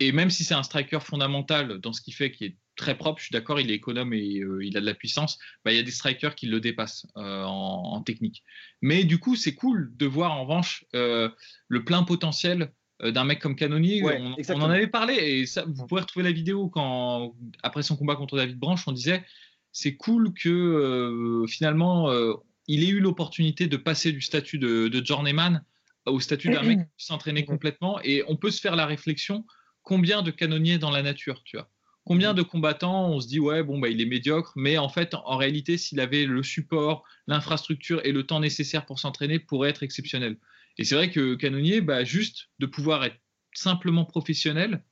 et 0.00 0.12
même 0.12 0.30
si 0.30 0.44
c'est 0.44 0.54
un 0.54 0.62
striker 0.62 1.00
fondamental 1.00 1.78
dans 1.78 1.92
ce 1.92 2.00
qu'il 2.00 2.14
fait 2.14 2.32
qui 2.32 2.44
est 2.44 2.56
très 2.76 2.96
propre, 2.96 3.20
je 3.20 3.26
suis 3.26 3.32
d'accord, 3.32 3.60
il 3.60 3.70
est 3.70 3.74
économe 3.74 4.14
et 4.14 4.40
euh, 4.40 4.64
il 4.64 4.76
a 4.76 4.80
de 4.80 4.86
la 4.86 4.94
puissance, 4.94 5.38
bah, 5.64 5.72
il 5.72 5.76
y 5.76 5.78
a 5.78 5.82
des 5.82 5.90
strikers 5.90 6.34
qui 6.34 6.46
le 6.46 6.60
dépassent 6.60 7.06
euh, 7.16 7.44
en, 7.44 8.02
technique. 8.02 8.42
Mais 8.80 9.04
du 9.04 9.18
coup, 9.18 9.36
c'est 9.36 9.54
cool 9.54 9.92
de 9.96 10.06
voir 10.06 10.32
en 10.32 10.42
revanche 10.42 10.84
euh, 10.94 11.28
le 11.68 11.84
plein 11.84 12.02
potentiel 12.02 12.72
d'un 13.10 13.24
mec 13.24 13.40
comme 13.40 13.56
Canonier. 13.56 14.02
on, 14.04 14.60
en 14.60 14.70
avait 14.70 14.86
parlé 14.86 15.14
et 15.14 15.46
ça, 15.46 15.64
vous 15.66 15.86
pourrez 15.86 16.02
retrouver 16.02 16.24
la 16.24 16.32
vidéo 16.32 16.68
quand, 16.68 17.34
après 17.62 17.82
son 17.82 17.96
combat 17.96 18.16
contre 18.16 18.36
David 18.36 18.58
Branch, 18.58 18.80
on 18.86 18.92
disait 18.92 19.24
c'est 19.72 19.96
cool 19.96 20.32
que 20.34 20.48
euh, 20.48 21.46
finalement 21.46 22.10
euh, 22.10 22.34
il 22.68 22.84
ait 22.84 22.88
eu 22.88 23.00
l'opportunité 23.00 23.66
de 23.66 23.76
passer 23.76 24.12
du 24.12 24.20
statut 24.20 24.58
de, 24.58 24.88
de 24.88 25.04
journeyman 25.04 25.64
au 26.06 26.20
statut 26.20 26.50
d'un 26.50 26.62
mec 26.62 26.80
qui 26.96 27.06
s'entraîner 27.06 27.44
complètement 27.44 28.00
et 28.02 28.22
on 28.28 28.36
peut 28.36 28.50
se 28.50 28.60
faire 28.60 28.76
la 28.76 28.86
réflexion 28.86 29.44
combien 29.82 30.22
de 30.22 30.30
canonniers 30.30 30.78
dans 30.78 30.90
la 30.90 31.02
nature, 31.02 31.42
tu 31.44 31.56
vois. 31.56 31.68
Combien 32.04 32.34
de 32.34 32.42
combattants, 32.42 33.10
on 33.10 33.20
se 33.20 33.28
dit, 33.28 33.38
ouais, 33.38 33.62
bon, 33.62 33.78
bah, 33.78 33.88
il 33.88 34.00
est 34.00 34.06
médiocre, 34.06 34.52
mais 34.56 34.76
en 34.76 34.88
fait, 34.88 35.14
en 35.14 35.36
réalité, 35.36 35.78
s'il 35.78 36.00
avait 36.00 36.24
le 36.24 36.42
support, 36.42 37.04
l'infrastructure 37.28 38.00
et 38.04 38.10
le 38.10 38.24
temps 38.24 38.40
nécessaire 38.40 38.86
pour 38.86 38.98
s'entraîner, 38.98 39.38
pourrait 39.38 39.70
être 39.70 39.84
exceptionnel. 39.84 40.36
Et 40.78 40.84
c'est 40.84 40.94
vrai 40.94 41.10
que 41.10 41.34
Canonier, 41.34 41.80
bah, 41.80 42.04
juste 42.04 42.48
de 42.58 42.66
pouvoir 42.66 43.04
être 43.04 43.16
simplement 43.54 44.04
professionnel, 44.04 44.82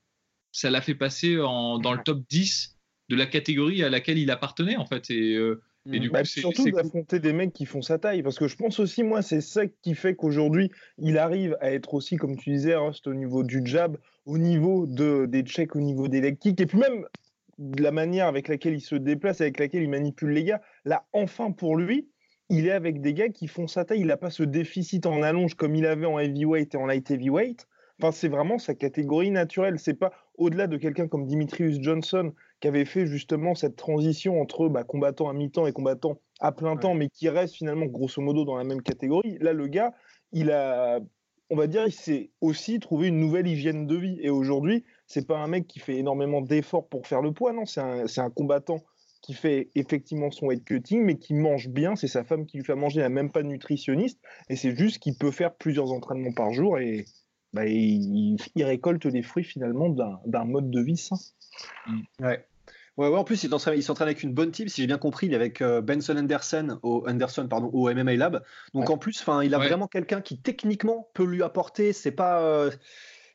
ça 0.51 0.69
l'a 0.69 0.81
fait 0.81 0.95
passer 0.95 1.39
en, 1.39 1.79
dans 1.79 1.93
le 1.93 2.01
top 2.03 2.23
10 2.29 2.77
de 3.09 3.15
la 3.15 3.25
catégorie 3.25 3.83
à 3.83 3.89
laquelle 3.89 4.17
il 4.17 4.31
appartenait, 4.31 4.77
en 4.77 4.85
fait. 4.85 5.09
Et, 5.09 5.35
euh, 5.35 5.61
et 5.91 5.99
du 5.99 6.09
bah, 6.09 6.21
coup, 6.21 6.27
surtout 6.27 6.69
d'affronter 6.69 7.19
des 7.19 7.33
mecs 7.33 7.53
qui 7.53 7.65
font 7.65 7.81
sa 7.81 7.97
taille, 7.97 8.21
parce 8.21 8.37
que 8.37 8.47
je 8.47 8.55
pense 8.55 8.79
aussi, 8.79 9.03
moi, 9.03 9.21
c'est 9.21 9.41
ça 9.41 9.63
qui 9.81 9.95
fait 9.95 10.15
qu'aujourd'hui, 10.15 10.71
il 10.99 11.17
arrive 11.17 11.57
à 11.59 11.71
être 11.71 11.93
aussi, 11.93 12.17
comme 12.17 12.37
tu 12.37 12.51
disais, 12.51 12.75
Rust, 12.75 13.07
au 13.07 13.13
niveau 13.13 13.43
du 13.43 13.61
jab, 13.65 13.97
au 14.25 14.37
niveau 14.37 14.85
de, 14.85 15.25
des 15.25 15.41
checks, 15.41 15.75
au 15.75 15.81
niveau 15.81 16.07
des 16.07 16.21
leg 16.21 16.37
kicks, 16.37 16.61
et 16.61 16.65
puis 16.67 16.77
même 16.77 17.05
de 17.57 17.81
la 17.81 17.91
manière 17.91 18.27
avec 18.27 18.47
laquelle 18.47 18.73
il 18.73 18.81
se 18.81 18.95
déplace, 18.95 19.41
avec 19.41 19.59
laquelle 19.59 19.83
il 19.83 19.89
manipule 19.89 20.31
les 20.31 20.43
gars. 20.43 20.61
Là, 20.85 21.07
enfin, 21.13 21.51
pour 21.51 21.75
lui, 21.75 22.09
il 22.51 22.67
est 22.67 22.71
avec 22.71 22.99
des 22.99 23.13
gars 23.13 23.29
qui 23.29 23.47
font 23.47 23.65
sa 23.65 23.85
taille. 23.85 24.01
Il 24.01 24.07
n'a 24.07 24.17
pas 24.17 24.29
ce 24.29 24.43
déficit 24.43 25.05
en 25.05 25.23
allonge 25.23 25.55
comme 25.55 25.73
il 25.73 25.85
avait 25.85 26.05
en 26.05 26.19
heavyweight 26.19 26.75
et 26.75 26.77
en 26.77 26.85
light 26.85 27.09
heavyweight. 27.09 27.65
Enfin, 27.97 28.11
c'est 28.11 28.27
vraiment 28.27 28.57
sa 28.57 28.75
catégorie 28.75 29.31
naturelle. 29.31 29.79
C'est 29.79 29.93
pas 29.93 30.11
au-delà 30.35 30.67
de 30.67 30.75
quelqu'un 30.75 31.07
comme 31.07 31.25
Dimitrius 31.27 31.79
Johnson 31.81 32.33
qui 32.59 32.67
avait 32.67 32.83
fait 32.83 33.05
justement 33.05 33.55
cette 33.55 33.77
transition 33.77 34.41
entre 34.41 34.67
bah, 34.67 34.83
combattant 34.83 35.29
à 35.29 35.33
mi-temps 35.33 35.65
et 35.65 35.71
combattant 35.71 36.19
à 36.41 36.51
plein 36.51 36.75
temps, 36.75 36.93
mais 36.93 37.07
qui 37.07 37.29
reste 37.29 37.55
finalement 37.55 37.85
grosso 37.85 38.21
modo 38.21 38.43
dans 38.43 38.57
la 38.57 38.65
même 38.65 38.81
catégorie. 38.81 39.37
Là, 39.39 39.53
le 39.53 39.67
gars, 39.67 39.93
il 40.33 40.51
a, 40.51 40.99
on 41.49 41.55
va 41.55 41.67
dire, 41.67 41.85
il 41.85 41.93
s'est 41.93 42.31
aussi 42.41 42.79
trouvé 42.79 43.07
une 43.07 43.19
nouvelle 43.19 43.47
hygiène 43.47 43.87
de 43.87 43.95
vie. 43.95 44.17
Et 44.21 44.29
aujourd'hui, 44.29 44.83
c'est 45.07 45.25
pas 45.25 45.37
un 45.37 45.47
mec 45.47 45.67
qui 45.67 45.79
fait 45.79 45.95
énormément 45.95 46.41
d'efforts 46.41 46.89
pour 46.89 47.07
faire 47.07 47.21
le 47.21 47.31
poids, 47.31 47.53
non, 47.53 47.65
c'est 47.65 47.81
un, 47.81 48.05
un 48.17 48.29
combattant 48.29 48.81
qui 49.21 49.33
fait 49.33 49.69
effectivement 49.75 50.31
son 50.31 50.47
weight 50.47 50.65
cutting, 50.65 51.03
mais 51.03 51.17
qui 51.17 51.33
mange 51.33 51.69
bien. 51.69 51.95
C'est 51.95 52.07
sa 52.07 52.23
femme 52.23 52.45
qui 52.45 52.57
lui 52.57 52.65
fait 52.65 52.75
manger, 52.75 53.01
elle 53.01 53.07
n'a 53.07 53.09
même 53.09 53.31
pas 53.31 53.43
de 53.43 53.47
nutritionniste. 53.47 54.19
Et 54.49 54.55
c'est 54.55 54.75
juste 54.75 54.99
qu'il 54.99 55.15
peut 55.15 55.31
faire 55.31 55.53
plusieurs 55.53 55.91
entraînements 55.91 56.33
par 56.33 56.51
jour 56.53 56.79
et 56.79 57.05
bah, 57.53 57.65
il, 57.65 58.37
récolte 58.57 59.05
les 59.05 59.21
fruits 59.21 59.43
finalement 59.43 59.89
d'un 59.89 60.45
mode 60.45 60.71
de 60.71 60.81
vie 60.81 60.97
sain. 60.97 61.17
Mm. 61.87 62.01
Ouais. 62.19 62.45
Ouais, 62.97 63.07
en 63.07 63.23
plus, 63.23 63.43
il 63.43 63.83
s'entraîne 63.83 64.07
avec 64.07 64.21
une 64.21 64.33
bonne 64.33 64.51
team. 64.51 64.67
Si 64.67 64.81
j'ai 64.81 64.87
bien 64.87 64.97
compris, 64.97 65.27
il 65.27 65.33
est 65.33 65.37
avec 65.37 65.61
euh, 65.61 65.81
Benson 65.81 66.17
Anderson 66.17 66.79
au, 66.83 67.07
Anderson, 67.07 67.47
pardon, 67.47 67.67
au 67.73 67.91
MMA 67.91 68.15
Lab. 68.15 68.43
Donc 68.73 68.89
en 68.89 68.97
plus, 68.97 69.23
il 69.43 69.55
a 69.55 69.57
vraiment 69.57 69.87
quelqu'un 69.87 70.21
qui 70.21 70.37
techniquement 70.37 71.09
peut 71.13 71.25
lui 71.25 71.41
apporter. 71.41 71.93
C'est 71.93 72.11
pas. 72.11 72.41
Euh, 72.41 72.69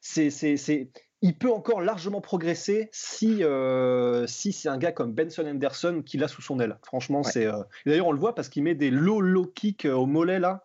c'est 0.03 0.91
il 1.23 1.37
peut 1.37 1.51
encore 1.51 1.81
largement 1.81 2.21
progresser 2.21 2.89
si, 2.93 3.43
euh, 3.43 4.27
si 4.27 4.53
c'est 4.53 4.69
un 4.69 4.77
gars 4.77 4.93
comme 4.93 5.13
Benson 5.13 5.47
Anderson 5.47 6.03
qui 6.05 6.19
l'a 6.19 6.29
sous 6.29 6.43
son 6.43 6.61
aile. 6.61 6.79
Franchement, 6.85 7.23
c'est. 7.23 7.47
Euh, 7.47 7.63
d'ailleurs, 7.87 8.09
on 8.09 8.13
le 8.13 8.19
voit 8.19 8.35
parce 8.35 8.49
qu'il 8.49 8.63
met 8.63 8.75
des 8.75 8.91
low 8.91 9.21
low 9.21 9.47
kicks 9.47 9.87
euh, 9.87 9.95
au 9.95 10.07
mollet 10.07 10.39
là. 10.39 10.63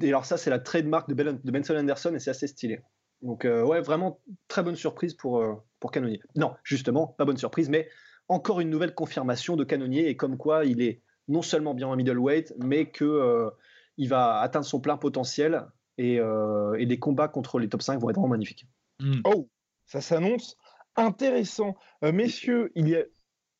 Et 0.00 0.08
alors 0.08 0.24
ça, 0.24 0.36
c'est 0.36 0.50
la 0.50 0.60
trademark 0.60 1.08
de, 1.08 1.14
de 1.14 1.50
Benson 1.50 1.74
Anderson 1.74 2.14
et 2.14 2.20
c'est 2.20 2.30
assez 2.30 2.46
stylé. 2.46 2.80
Donc 3.22 3.44
ouais, 3.44 3.80
vraiment 3.80 4.20
très 4.48 4.62
bonne 4.64 4.74
surprise 4.74 5.14
pour 5.14 5.44
pour 5.78 5.90
Canonier. 5.92 6.20
Non, 6.34 6.54
justement, 6.64 7.06
pas 7.06 7.24
bonne 7.24 7.36
surprise, 7.36 7.68
mais 7.68 7.88
encore 8.28 8.60
une 8.60 8.70
nouvelle 8.70 8.94
confirmation 8.94 9.56
de 9.56 9.62
Canonier 9.62 10.08
et 10.08 10.16
comme 10.16 10.36
quoi 10.36 10.64
il 10.64 10.82
est 10.82 11.02
non 11.28 11.42
seulement 11.42 11.74
bien 11.74 11.86
en 11.86 11.94
middleweight, 11.94 12.52
mais 12.58 12.90
que 12.90 13.48
il 13.96 14.08
va 14.08 14.40
atteindre 14.40 14.66
son 14.66 14.80
plein 14.80 14.96
potentiel 14.96 15.66
et, 15.98 16.14
et 16.14 16.84
les 16.84 16.98
combats 16.98 17.28
contre 17.28 17.60
les 17.60 17.68
top 17.68 17.82
5 17.82 18.00
vont 18.00 18.10
être 18.10 18.16
vraiment 18.16 18.30
magnifiques. 18.30 18.66
Hmm. 18.98 19.20
Oh, 19.24 19.48
ça 19.92 20.00
s'annonce 20.00 20.56
intéressant. 20.96 21.76
Euh, 22.02 22.12
messieurs, 22.12 22.72
il 22.74 22.88
y, 22.88 22.96
a, 22.96 23.02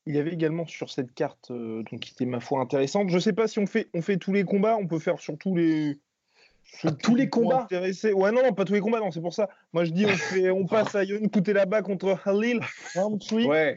il 0.07 0.15
y 0.15 0.19
avait 0.19 0.33
également 0.33 0.65
sur 0.65 0.89
cette 0.89 1.13
carte, 1.13 1.51
euh, 1.51 1.83
donc 1.91 1.99
qui 1.99 2.11
était 2.11 2.25
ma 2.25 2.39
foi 2.39 2.59
intéressante. 2.59 3.09
Je 3.09 3.15
ne 3.15 3.19
sais 3.19 3.33
pas 3.33 3.47
si 3.47 3.59
on 3.59 3.67
fait, 3.67 3.87
on 3.93 4.01
fait 4.01 4.17
tous 4.17 4.33
les 4.33 4.43
combats, 4.43 4.75
on 4.77 4.87
peut 4.87 4.99
faire 4.99 5.19
surtout 5.19 5.55
les. 5.55 5.99
Ah, 6.83 6.91
tous 6.91 7.13
les 7.13 7.29
combats 7.29 7.67
Ouais, 7.69 8.31
non, 8.31 8.41
non, 8.41 8.53
pas 8.53 8.65
tous 8.65 8.73
les 8.73 8.79
combats, 8.79 8.99
non, 8.99 9.11
c'est 9.11 9.21
pour 9.21 9.33
ça. 9.33 9.47
Moi, 9.73 9.83
je 9.83 9.91
dis, 9.91 10.05
on, 10.05 10.09
fait, 10.15 10.49
on 10.49 10.65
passe 10.65 10.95
à 10.95 11.03
Yon 11.03 11.29
là-bas 11.45 11.83
contre 11.83 12.17
Halil 12.25 12.61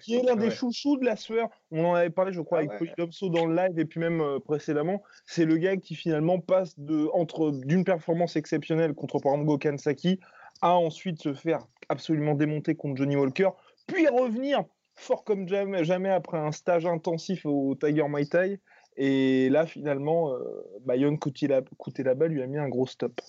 qui 0.01 0.15
est 0.15 0.23
l'un 0.23 0.37
des 0.37 0.51
chouchous 0.51 0.97
de 0.97 1.05
la 1.05 1.17
sueur. 1.17 1.51
On 1.71 1.85
en 1.85 1.95
avait 1.95 2.11
parlé, 2.11 2.33
je 2.33 2.41
crois, 2.41 2.59
ah 2.59 2.63
avec 2.63 2.81
ouais. 2.81 3.31
dans 3.31 3.45
le 3.45 3.55
live 3.55 3.79
et 3.79 3.85
puis 3.85 4.01
même 4.01 4.23
euh, 4.23 4.39
précédemment. 4.39 5.03
C'est 5.27 5.45
le 5.45 5.59
gars 5.59 5.77
qui 5.77 5.95
finalement 5.95 6.39
passe 6.39 6.79
de, 6.79 7.09
entre 7.13 7.51
d'une 7.51 7.85
performance 7.85 8.37
exceptionnelle 8.37 8.95
contre, 8.95 9.19
par 9.19 9.33
exemple, 9.33 9.49
Gokhan 9.49 9.77
Saki 9.77 10.19
à 10.63 10.75
ensuite 10.75 11.23
se 11.23 11.35
faire 11.35 11.67
absolument 11.89 12.35
démonter 12.35 12.75
contre 12.75 12.97
Johnny 12.97 13.17
Walker, 13.17 13.51
puis 13.87 14.07
revenir 14.09 14.65
fort 14.95 15.25
comme 15.25 15.49
jamais, 15.49 15.85
jamais 15.85 16.11
après 16.11 16.39
un 16.39 16.53
stage 16.53 16.87
intensif 16.87 17.45
au 17.45 17.75
Tiger 17.75 18.09
Muay 18.09 18.27
Thai. 18.27 18.61
Et 18.97 19.51
là, 19.51 19.67
finalement, 19.67 20.33
euh, 20.33 20.39
Bayon 20.87 21.19
là-bas 22.03 22.29
lui 22.29 22.43
a 22.43 22.47
mis 22.47 22.57
un 22.57 22.69
gros 22.69 22.87
stop. 22.87 23.21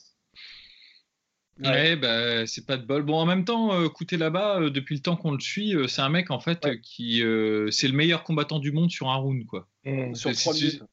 Ouais, 1.63 1.95
bah, 1.95 2.45
c'est 2.45 2.65
pas 2.65 2.77
de 2.77 2.85
bol. 2.85 3.03
Bon, 3.03 3.15
en 3.15 3.25
même 3.25 3.43
temps, 3.43 3.73
euh, 3.73 3.87
là-bas, 4.17 4.59
euh, 4.59 4.69
depuis 4.69 4.95
le 4.95 5.01
temps 5.01 5.15
qu'on 5.15 5.31
le 5.31 5.39
suit, 5.39 5.75
euh, 5.75 5.87
c'est 5.87 6.01
un 6.01 6.09
mec 6.09 6.29
en 6.29 6.39
fait 6.39 6.67
qui 6.81 7.23
c'est 7.71 7.87
le 7.87 7.93
meilleur 7.93 8.23
combattant 8.23 8.59
du 8.59 8.71
monde 8.71 8.91
sur 8.91 9.09
un 9.09 9.15
round, 9.15 9.45
quoi. 9.45 9.67
Mmh, 9.85 10.15
sur 10.15 10.31
trois 10.33 10.53
minutes. 10.53 10.83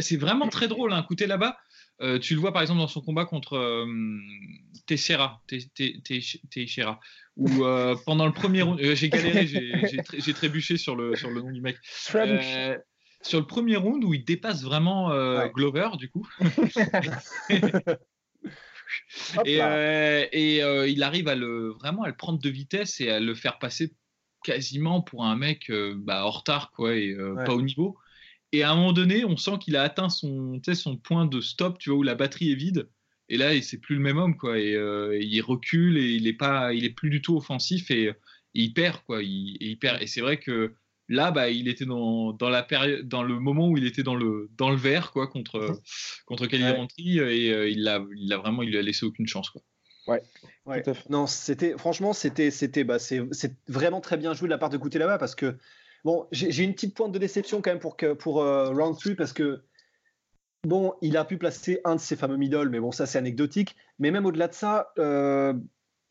c'est 0.00 0.16
vraiment 0.16 0.48
très 0.48 0.68
drôle, 0.68 0.92
hein, 0.92 1.04
là-bas. 1.26 1.56
Euh, 2.02 2.18
tu 2.18 2.34
le 2.34 2.40
vois 2.40 2.52
par 2.52 2.60
exemple 2.60 2.80
dans 2.80 2.88
son 2.88 3.00
combat 3.00 3.24
contre 3.24 3.56
euh, 3.56 3.86
Teixeira, 4.86 5.42
Teixeira, 6.50 7.00
où 7.36 7.64
euh, 7.64 7.96
pendant 8.04 8.26
le 8.26 8.32
premier 8.32 8.62
round, 8.62 8.78
j'ai 8.80 9.08
galéré, 9.08 9.46
j'ai 9.46 10.34
trébuché 10.34 10.76
sur 10.76 10.94
le, 10.94 11.16
sur 11.16 11.30
le 11.30 11.40
nom 11.40 11.50
du 11.50 11.62
mec. 11.62 11.78
sur 13.22 13.40
le 13.40 13.46
premier 13.46 13.76
round 13.76 14.04
où 14.04 14.12
il 14.12 14.24
dépasse 14.24 14.62
vraiment 14.62 15.08
Glover, 15.48 15.88
du 15.98 16.10
coup. 16.10 16.28
et, 19.46 19.60
et 20.32 20.90
il 20.90 21.02
arrive 21.02 21.28
à 21.28 21.34
le, 21.34 21.70
vraiment 21.80 22.02
à 22.02 22.08
le 22.08 22.16
prendre 22.16 22.38
de 22.38 22.50
vitesse 22.50 23.00
et 23.00 23.10
à 23.10 23.20
le 23.20 23.34
faire 23.34 23.58
passer 23.58 23.94
quasiment 24.44 25.00
pour 25.00 25.24
un 25.24 25.34
mec 25.34 25.72
bah, 25.96 26.26
en 26.26 26.30
retard 26.30 26.72
quoi, 26.72 26.94
et 26.94 27.16
pas 27.46 27.54
au 27.54 27.62
niveau. 27.62 27.96
Et 28.56 28.62
à 28.62 28.70
un 28.70 28.74
moment 28.74 28.94
donné, 28.94 29.26
on 29.26 29.36
sent 29.36 29.58
qu'il 29.60 29.76
a 29.76 29.82
atteint 29.82 30.08
son, 30.08 30.58
son 30.72 30.96
point 30.96 31.26
de 31.26 31.42
stop, 31.42 31.78
tu 31.78 31.90
vois, 31.90 31.98
où 31.98 32.02
la 32.02 32.14
batterie 32.14 32.52
est 32.52 32.54
vide. 32.54 32.88
Et 33.28 33.36
là, 33.36 33.60
c'est 33.60 33.76
plus 33.76 33.96
le 33.96 34.00
même 34.00 34.16
homme, 34.16 34.38
quoi. 34.38 34.58
Et 34.58 34.74
euh, 34.74 35.18
il 35.20 35.42
recule 35.42 35.98
et 35.98 36.14
il 36.14 36.26
est 36.26 36.32
pas, 36.32 36.72
il 36.72 36.86
est 36.86 36.90
plus 36.90 37.10
du 37.10 37.20
tout 37.20 37.36
offensif 37.36 37.90
et, 37.90 38.12
il 38.54 38.72
perd, 38.72 39.02
quoi. 39.04 39.22
Il, 39.22 39.58
et, 39.60 39.76
perd. 39.76 40.00
Et 40.00 40.06
c'est 40.06 40.22
vrai 40.22 40.38
que 40.38 40.72
là, 41.10 41.32
bah, 41.32 41.50
il 41.50 41.68
était 41.68 41.84
dans, 41.84 42.32
dans, 42.32 42.48
la 42.48 42.62
période, 42.62 43.06
dans 43.06 43.22
le 43.22 43.38
moment 43.38 43.68
où 43.68 43.76
il 43.76 43.84
était 43.84 44.02
dans 44.02 44.14
le, 44.14 44.48
dans 44.56 44.70
le 44.70 44.76
vert, 44.76 45.10
quoi, 45.10 45.26
contre, 45.26 45.58
mhm. 45.58 45.78
contre 46.24 46.48
et 46.54 47.50
euh, 47.50 47.68
il 47.68 47.82
l'a, 47.82 48.02
il 48.16 48.32
a 48.32 48.38
vraiment, 48.38 48.62
il 48.62 48.70
lui 48.70 48.78
a 48.78 48.82
laissé 48.82 49.04
aucune 49.04 49.26
chance, 49.26 49.50
quoi. 49.50 49.60
Ouais. 50.06 50.22
Non, 51.10 51.26
c'était 51.26 51.76
franchement, 51.76 52.12
c'était, 52.12 52.50
c'était, 52.50 52.84
bah, 52.84 52.98
c'est, 52.98 53.20
vraiment 53.68 54.00
très 54.00 54.16
bien 54.16 54.32
joué 54.32 54.46
de 54.46 54.50
la 54.50 54.58
part 54.58 54.70
de 54.70 54.78
Couté 54.78 54.98
là-bas 54.98 55.18
parce 55.18 55.34
que 55.34 55.58
Bon, 56.04 56.26
j'ai 56.32 56.62
une 56.62 56.72
petite 56.72 56.94
pointe 56.94 57.12
de 57.12 57.18
déception 57.18 57.60
quand 57.62 57.70
même 57.70 57.78
pour, 57.78 57.96
que, 57.96 58.12
pour 58.12 58.40
euh, 58.40 58.70
Round 58.70 58.98
3 58.98 59.14
parce 59.16 59.32
que, 59.32 59.62
bon, 60.64 60.94
il 61.02 61.16
a 61.16 61.24
pu 61.24 61.38
placer 61.38 61.80
un 61.84 61.96
de 61.96 62.00
ses 62.00 62.16
fameux 62.16 62.36
middle, 62.36 62.68
mais 62.68 62.80
bon, 62.80 62.92
ça 62.92 63.06
c'est 63.06 63.18
anecdotique. 63.18 63.76
Mais 63.98 64.10
même 64.10 64.26
au-delà 64.26 64.48
de 64.48 64.54
ça, 64.54 64.92
euh, 64.98 65.54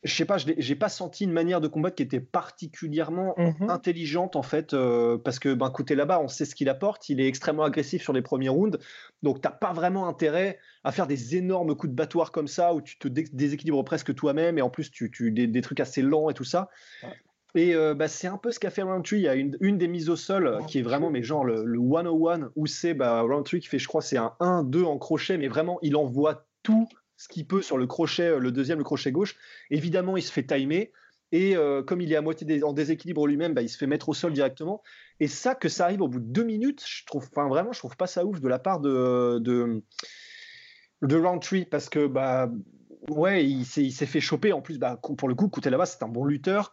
je 0.06 0.14
sais 0.14 0.24
pas, 0.24 0.38
je 0.38 0.52
n'ai 0.52 0.74
pas 0.76 0.88
senti 0.88 1.24
une 1.24 1.32
manière 1.32 1.60
de 1.60 1.68
combattre 1.68 1.96
qui 1.96 2.02
était 2.02 2.20
particulièrement 2.20 3.34
mhm. 3.36 3.68
intelligente 3.68 4.36
en 4.36 4.42
fait, 4.42 4.72
euh, 4.72 5.18
parce 5.18 5.38
que 5.38 5.52
ben, 5.52 5.70
côté 5.70 5.94
là-bas, 5.94 6.20
on 6.20 6.28
sait 6.28 6.44
ce 6.44 6.54
qu'il 6.54 6.68
apporte, 6.68 7.08
il 7.08 7.20
est 7.20 7.26
extrêmement 7.26 7.64
agressif 7.64 8.02
sur 8.02 8.12
les 8.12 8.22
premiers 8.22 8.48
rounds, 8.48 8.78
donc 9.22 9.40
tu 9.40 9.48
n'as 9.48 9.54
pas 9.54 9.72
vraiment 9.72 10.06
intérêt 10.08 10.58
à 10.84 10.92
faire 10.92 11.06
des 11.06 11.36
énormes 11.36 11.74
coups 11.74 11.90
de 11.90 11.96
battoir 11.96 12.30
comme 12.30 12.48
ça, 12.48 12.74
où 12.74 12.80
tu 12.80 12.98
te 12.98 13.08
déséquilibres 13.08 13.84
presque 13.84 14.14
toi-même, 14.14 14.58
et 14.58 14.62
en 14.62 14.70
plus 14.70 14.90
tu, 14.90 15.10
tu 15.10 15.32
des, 15.32 15.60
trucs 15.60 15.80
assez 15.80 16.02
lents 16.02 16.30
et 16.30 16.34
tout 16.34 16.44
ça. 16.44 16.68
Et 17.56 17.74
euh, 17.74 17.94
bah, 17.94 18.06
c'est 18.06 18.26
un 18.26 18.36
peu 18.36 18.52
ce 18.52 18.60
qu'a 18.60 18.70
fait 18.70 18.82
Roundtree. 18.82 19.16
Il 19.16 19.22
y 19.22 19.28
a 19.28 19.34
une, 19.34 19.78
des 19.78 19.88
mises 19.88 20.10
au 20.10 20.16
sol 20.16 20.60
qui 20.68 20.78
est 20.78 20.82
vraiment, 20.82 21.10
mais 21.10 21.22
genre 21.22 21.44
le, 21.44 21.64
le 21.64 21.78
101, 21.78 22.50
où 22.54 22.66
c'est 22.66 22.92
bah, 22.92 23.22
Roundtree 23.22 23.60
qui 23.60 23.68
fait, 23.68 23.78
je 23.78 23.88
crois, 23.88 24.02
c'est 24.02 24.18
un 24.18 24.34
1-2 24.40 24.84
en 24.84 24.98
crochet, 24.98 25.38
mais 25.38 25.48
vraiment, 25.48 25.78
il 25.80 25.96
envoie 25.96 26.46
tout 26.62 26.86
ce 27.16 27.28
qu'il 27.28 27.46
peut 27.46 27.62
sur 27.62 27.78
le 27.78 27.86
crochet, 27.86 28.28
euh, 28.28 28.38
le 28.38 28.52
deuxième, 28.52 28.78
le 28.78 28.84
crochet 28.84 29.10
gauche. 29.10 29.36
Évidemment, 29.70 30.18
il 30.18 30.22
se 30.22 30.30
fait 30.30 30.44
timer. 30.44 30.92
Et 31.32 31.56
euh, 31.56 31.82
comme 31.82 32.02
il 32.02 32.12
est 32.12 32.16
à 32.16 32.20
moitié 32.20 32.62
en 32.62 32.74
déséquilibre 32.74 33.26
lui-même, 33.26 33.54
bah, 33.54 33.62
il 33.62 33.70
se 33.70 33.78
fait 33.78 33.86
mettre 33.86 34.10
au 34.10 34.14
sol 34.14 34.34
directement. 34.34 34.82
Et 35.18 35.26
ça, 35.26 35.54
que 35.54 35.70
ça 35.70 35.84
arrive 35.84 36.02
au 36.02 36.08
bout 36.08 36.20
de 36.20 36.26
deux 36.26 36.44
minutes, 36.44 36.84
je 36.86 37.04
trouve, 37.06 37.26
enfin 37.34 37.48
vraiment, 37.48 37.72
je 37.72 37.78
trouve 37.78 37.96
pas 37.96 38.06
ça 38.06 38.24
ouf 38.26 38.40
de 38.40 38.48
la 38.48 38.58
part 38.58 38.80
de 38.80 39.38
de, 39.40 39.82
de 41.02 41.16
Roundtree 41.16 41.64
parce 41.64 41.88
que 41.88 42.06
bah 42.06 42.48
ouais, 43.08 43.44
il 43.44 43.64
s'est 43.64 43.90
fait 44.06 44.20
choper. 44.20 44.52
En 44.52 44.60
plus, 44.60 44.78
bah, 44.78 45.00
pour 45.18 45.28
le 45.28 45.34
coup, 45.34 45.50
là-bas, 45.64 45.86
c'est 45.86 46.02
un 46.02 46.08
bon 46.08 46.24
lutteur. 46.24 46.72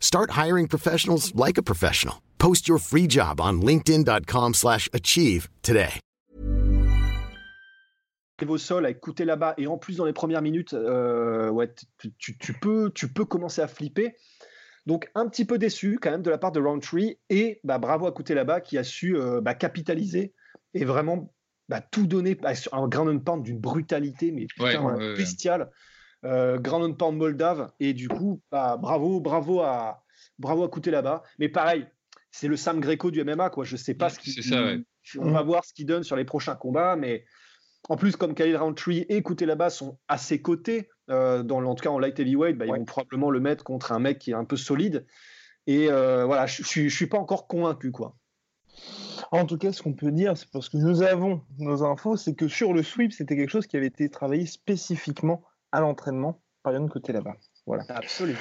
Start 0.00 0.30
hiring 0.30 0.66
professionals 0.66 1.34
like 1.34 1.58
a 1.58 1.62
professional. 1.62 2.22
Post 2.38 2.66
your 2.66 2.78
free 2.78 3.06
job 3.06 3.38
on 3.38 3.60
linkedin.com/achieve 3.60 5.48
today. 5.62 6.00
au 8.46 8.58
sol 8.58 8.84
à 8.84 8.90
écouter 8.90 9.24
là-bas 9.24 9.54
et 9.56 9.66
en 9.66 9.78
plus 9.78 9.96
dans 9.96 10.04
les 10.04 10.12
premières 10.12 10.42
minutes, 10.42 10.74
euh, 10.74 11.48
ouais, 11.48 11.72
tu, 12.18 12.36
tu, 12.36 12.52
peux, 12.52 12.90
tu 12.94 13.08
peux 13.08 13.24
commencer 13.24 13.62
à 13.62 13.68
flipper. 13.68 14.14
Donc 14.86 15.10
un 15.14 15.28
petit 15.28 15.44
peu 15.44 15.58
déçu 15.58 15.98
quand 16.00 16.10
même 16.10 16.22
de 16.22 16.30
la 16.30 16.38
part 16.38 16.52
de 16.52 16.60
Roundtree 16.60 17.18
et 17.28 17.60
bah, 17.64 17.78
bravo 17.78 18.06
à 18.06 18.12
Couté 18.12 18.34
là-bas 18.34 18.60
qui 18.60 18.78
a 18.78 18.84
su 18.84 19.16
euh, 19.16 19.40
bah, 19.40 19.54
capitaliser 19.54 20.32
et 20.74 20.84
vraiment 20.84 21.32
bah, 21.68 21.80
tout 21.80 22.06
donner 22.06 22.36
bah, 22.36 22.54
sur 22.54 22.72
un 22.74 22.86
ground 22.86 23.24
pound 23.24 23.42
d'une 23.42 23.58
brutalité 23.58 24.30
mais 24.30 24.46
putain, 24.46 24.82
ouais, 24.82 25.16
bestiale. 25.16 25.70
Euh, 26.24 26.58
ground 26.58 26.96
pound 26.96 27.16
moldave 27.18 27.70
et 27.78 27.92
du 27.92 28.08
coup 28.08 28.40
bah, 28.50 28.78
bravo 28.78 29.20
bravo 29.20 29.60
à 29.60 30.02
bravo 30.38 30.64
à 30.64 30.68
Couté 30.68 30.90
là-bas. 30.90 31.22
Mais 31.38 31.48
pareil, 31.48 31.86
c'est 32.30 32.48
le 32.48 32.56
Sam 32.56 32.80
Greco 32.80 33.10
du 33.10 33.22
MMA 33.22 33.50
quoi. 33.50 33.64
Je 33.64 33.76
sais 33.76 33.94
pas 33.94 34.08
ce 34.08 34.18
qu'il. 34.18 34.84
On 35.18 35.30
va 35.30 35.42
voir 35.42 35.64
ce 35.64 35.72
qu'il 35.72 35.86
donne 35.86 36.02
sur 36.02 36.16
les 36.16 36.24
prochains 36.24 36.56
combats, 36.56 36.96
mais 36.96 37.24
en 37.88 37.96
plus, 37.96 38.16
comme 38.16 38.34
Khalil 38.34 38.56
Roundtree 38.56 39.06
et 39.08 39.22
Couté 39.22 39.46
là-bas 39.46 39.70
sont 39.70 39.98
à 40.08 40.18
ses 40.18 40.42
côtés, 40.42 40.88
euh, 41.10 41.42
dans, 41.42 41.62
en 41.64 41.74
tout 41.74 41.84
cas 41.84 41.90
en 41.90 41.98
light 41.98 42.18
heavyweight, 42.18 42.56
bah, 42.58 42.66
ils 42.66 42.72
vont 42.72 42.84
probablement 42.84 43.30
le 43.30 43.40
mettre 43.40 43.62
contre 43.62 43.92
un 43.92 44.00
mec 44.00 44.18
qui 44.18 44.32
est 44.32 44.34
un 44.34 44.44
peu 44.44 44.56
solide. 44.56 45.06
Et 45.66 45.88
euh, 45.90 46.24
voilà, 46.24 46.46
je 46.46 46.62
ne 46.80 46.88
suis 46.88 47.06
pas 47.06 47.18
encore 47.18 47.46
convaincu. 47.46 47.92
quoi. 47.92 48.16
En 49.30 49.46
tout 49.46 49.58
cas, 49.58 49.72
ce 49.72 49.82
qu'on 49.82 49.94
peut 49.94 50.10
dire, 50.10 50.36
c'est 50.36 50.50
parce 50.50 50.68
que 50.68 50.76
nous 50.76 51.02
avons 51.02 51.42
nos 51.58 51.84
infos, 51.84 52.16
c'est 52.16 52.34
que 52.34 52.48
sur 52.48 52.72
le 52.72 52.82
sweep, 52.82 53.12
c'était 53.12 53.36
quelque 53.36 53.50
chose 53.50 53.66
qui 53.66 53.76
avait 53.76 53.86
été 53.86 54.08
travaillé 54.08 54.46
spécifiquement 54.46 55.42
à 55.72 55.80
l'entraînement 55.80 56.40
par 56.62 56.72
Yann 56.72 56.88
Côté 56.88 57.12
là-bas. 57.12 57.36
Voilà. 57.66 57.84
Absolument. 57.88 58.38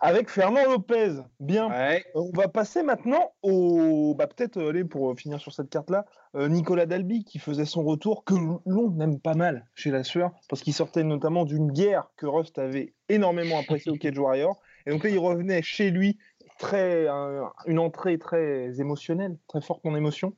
Avec 0.00 0.30
Fernand 0.30 0.64
Lopez. 0.64 1.20
Bien. 1.40 1.68
On 2.14 2.30
va 2.34 2.48
passer 2.48 2.82
maintenant 2.82 3.32
au. 3.42 4.14
Bah, 4.14 4.26
Peut-être 4.26 4.62
aller 4.62 4.84
pour 4.84 5.14
finir 5.18 5.40
sur 5.40 5.52
cette 5.52 5.68
carte-là. 5.68 6.06
Euh, 6.36 6.48
Nicolas 6.48 6.86
Dalby 6.86 7.24
qui 7.24 7.38
faisait 7.38 7.64
son 7.64 7.84
retour, 7.84 8.24
que 8.24 8.34
l'on 8.34 9.00
aime 9.00 9.20
pas 9.20 9.34
mal 9.34 9.66
chez 9.74 9.90
la 9.90 10.04
sueur, 10.04 10.30
parce 10.48 10.62
qu'il 10.62 10.74
sortait 10.74 11.04
notamment 11.04 11.44
d'une 11.44 11.70
guerre 11.70 12.10
que 12.16 12.26
Rust 12.26 12.58
avait 12.58 12.94
énormément 13.08 13.58
appréciée 13.58 13.92
au 13.92 13.96
Cage 13.96 14.18
Warrior. 14.18 14.58
Et 14.86 14.90
donc 14.90 15.04
là, 15.04 15.10
il 15.10 15.18
revenait 15.18 15.62
chez 15.62 15.90
lui, 15.90 16.18
très, 16.58 17.06
une 17.66 17.78
entrée 17.78 18.18
très 18.18 18.80
émotionnelle, 18.80 19.36
très 19.48 19.60
forte 19.60 19.84
en 19.84 19.94
émotion. 19.94 20.34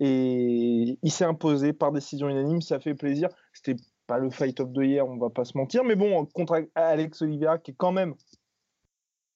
Et 0.00 0.98
il 1.02 1.10
s'est 1.10 1.24
imposé 1.24 1.72
par 1.72 1.92
décision 1.92 2.28
unanime, 2.28 2.60
ça 2.60 2.80
fait 2.80 2.94
plaisir. 2.94 3.28
C'était 3.52 3.76
pas 4.06 4.18
le 4.18 4.30
fight 4.30 4.60
of 4.60 4.72
the 4.72 4.78
year, 4.78 5.08
on 5.08 5.16
va 5.16 5.30
pas 5.30 5.44
se 5.44 5.56
mentir, 5.56 5.84
mais 5.84 5.96
bon, 5.96 6.26
contre 6.26 6.66
Alex 6.74 7.22
Oliveira, 7.22 7.58
qui 7.58 7.72
est 7.72 7.76
quand 7.76 7.92
même 7.92 8.14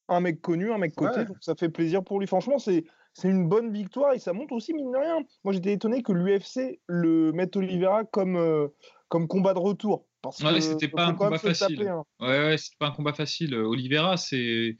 un 0.09 0.21
mec 0.21 0.41
connu, 0.41 0.73
un 0.73 0.79
mec 0.79 0.95
coté, 0.95 1.25
donc 1.25 1.37
ça 1.41 1.55
fait 1.55 1.69
plaisir 1.69 2.03
pour 2.03 2.19
lui. 2.21 2.27
Franchement, 2.27 2.59
c'est 2.59 2.85
une 3.25 3.49
bonne 3.49 3.73
victoire 3.73 4.15
et 4.15 4.19
ça 4.19 4.33
montre 4.33 4.55
aussi, 4.55 4.73
mine 4.73 4.91
de 4.91 4.97
rien. 4.97 5.19
Moi, 5.45 5.53
j'étais 5.53 5.73
étonné 5.73 6.03
que 6.03 6.13
l'UFC 6.13 6.81
le 6.87 7.33
mette 7.33 7.57
Oliveira 7.57 8.05
comme, 8.05 8.37
euh, 8.37 8.69
comme 9.09 9.29
combat 9.29 9.55
de 9.55 9.59
retour. 9.59 10.07
Parce 10.23 10.43
ouais, 10.43 10.61
c'était 10.61 10.89
pas 10.89 11.07
un 11.07 11.15
combat 11.15 11.39
facile. 11.39 11.87
Hein. 11.87 12.05
Ouais, 12.21 12.27
ouais, 12.27 12.59
c'était 12.59 12.77
pas 12.79 12.89
un 12.89 12.93
combat 12.93 13.13
facile. 13.13 13.55
Oliveira, 13.55 14.17
c'est. 14.17 14.79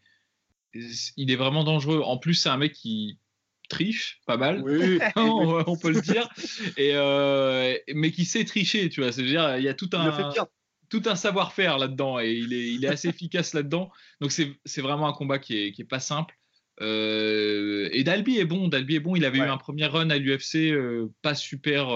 Il 0.75 1.31
est 1.31 1.37
vraiment 1.37 1.65
dangereux. 1.65 2.03
En 2.05 2.19
plus, 2.19 2.35
c'est 2.35 2.49
un 2.49 2.57
mec 2.57 2.73
qui, 2.73 3.19
triche 3.69 4.21
pas 4.27 4.37
mal, 4.37 4.63
oui. 4.65 4.99
on, 5.17 5.77
peut 5.77 5.93
le 5.93 6.01
dire, 6.01 6.29
et, 6.77 6.93
euh, 6.95 7.75
mais 7.95 8.11
qui 8.11 8.25
sait 8.25 8.45
tricher, 8.45 8.89
tu 8.89 9.03
vois. 9.03 9.13
C'est-à-dire, 9.13 9.57
il 9.59 9.63
y 9.63 9.69
a 9.69 9.75
tout 9.75 9.91
un, 9.93 10.33
tout 10.89 11.03
un 11.07 11.15
savoir-faire 11.15 11.79
là-dedans 11.79 12.19
et 12.19 12.33
il 12.33 12.53
est, 12.53 12.73
il 12.73 12.85
est 12.85 12.89
assez 12.89 13.09
efficace 13.09 13.55
là-dedans. 13.55 13.91
Donc, 14.21 14.33
c'est 14.33 14.81
vraiment 14.81 15.09
un 15.09 15.13
combat 15.13 15.39
qui 15.39 15.57
est, 15.57 15.73
qui 15.73 15.83
est 15.83 15.87
pas 15.87 16.01
simple. 16.01 16.35
Euh, 16.81 17.89
et 17.93 18.05
Dalby 18.05 18.39
est 18.39 18.45
bon, 18.45 18.69
Dalby 18.69 18.97
est 18.97 19.01
bon. 19.01 19.17
Il 19.17 19.25
avait 19.25 19.39
eu 19.39 19.43
un 19.43 19.59
premier 19.59 19.87
run 19.87 20.11
à 20.11 20.17
l'UFC, 20.17 20.73
euh, 20.73 21.13
pas 21.23 21.35
super 21.35 21.89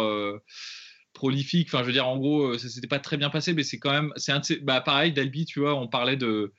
prolifique. 1.15 1.69
Enfin, 1.69 1.81
je 1.81 1.87
veux 1.87 1.93
dire, 1.93 2.09
en 2.09 2.19
gros, 2.19 2.57
ça 2.59 2.69
s'était 2.69 2.89
pas 2.89 2.99
très 2.99 3.17
bien 3.17 3.31
passé, 3.31 3.55
mais 3.55 3.63
c'est 3.63 3.79
quand 3.79 3.93
même, 3.93 4.13
c'est 4.17 4.33
un 4.33 4.41
bah, 4.63 4.81
pareil, 4.81 5.13
Dalby, 5.13 5.47
tu 5.47 5.61
vois, 5.61 5.75
on 5.75 5.89
parlait 5.89 6.17
de, 6.17 6.53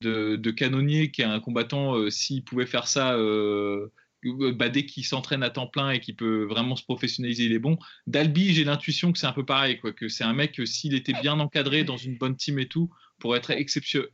de, 0.00 0.36
de 0.36 0.50
Canonnier, 0.50 1.10
qui 1.10 1.22
est 1.22 1.26
un 1.26 1.40
combattant, 1.40 2.10
s'il 2.10 2.44
pouvait 2.44 2.66
faire 2.66 2.88
ça 2.88 3.16
bah, 4.24 4.68
dès 4.68 4.86
qu'il 4.86 5.04
s'entraîne 5.04 5.42
à 5.42 5.50
temps 5.50 5.66
plein 5.66 5.90
et 5.90 6.00
qu'il 6.00 6.16
peut 6.16 6.44
vraiment 6.44 6.76
se 6.76 6.84
professionnaliser, 6.84 7.44
il 7.44 7.52
est 7.52 7.58
bon. 7.58 7.78
Dalby, 8.06 8.52
j'ai 8.54 8.64
l'intuition 8.64 9.12
que 9.12 9.18
c'est 9.18 9.26
un 9.26 9.32
peu 9.32 9.44
pareil, 9.44 9.78
quoi, 9.78 9.92
que 9.92 10.08
c'est 10.08 10.24
un 10.24 10.32
mec 10.32 10.52
que 10.52 10.66
s'il 10.66 10.94
était 10.94 11.14
bien 11.20 11.38
encadré 11.40 11.84
dans 11.84 11.96
une 11.96 12.16
bonne 12.16 12.36
team 12.36 12.58
et 12.58 12.68
tout, 12.68 12.90
pour 13.18 13.36
être 13.36 13.50
exceptionnel, 13.50 14.10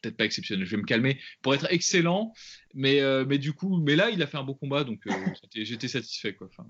peut-être 0.00 0.16
pas 0.16 0.24
exceptionnel, 0.24 0.64
je 0.64 0.70
vais 0.72 0.82
me 0.82 0.86
calmer, 0.86 1.18
pour 1.42 1.54
être 1.54 1.66
excellent, 1.70 2.32
mais, 2.74 3.00
euh, 3.00 3.24
mais 3.26 3.38
du 3.38 3.52
coup, 3.52 3.78
mais 3.78 3.96
là, 3.96 4.10
il 4.10 4.22
a 4.22 4.26
fait 4.26 4.38
un 4.38 4.44
beau 4.44 4.54
combat, 4.54 4.84
donc 4.84 5.00
euh, 5.06 5.10
j'étais 5.54 5.88
satisfait, 5.88 6.34
quoi. 6.34 6.48
Enfin, 6.50 6.66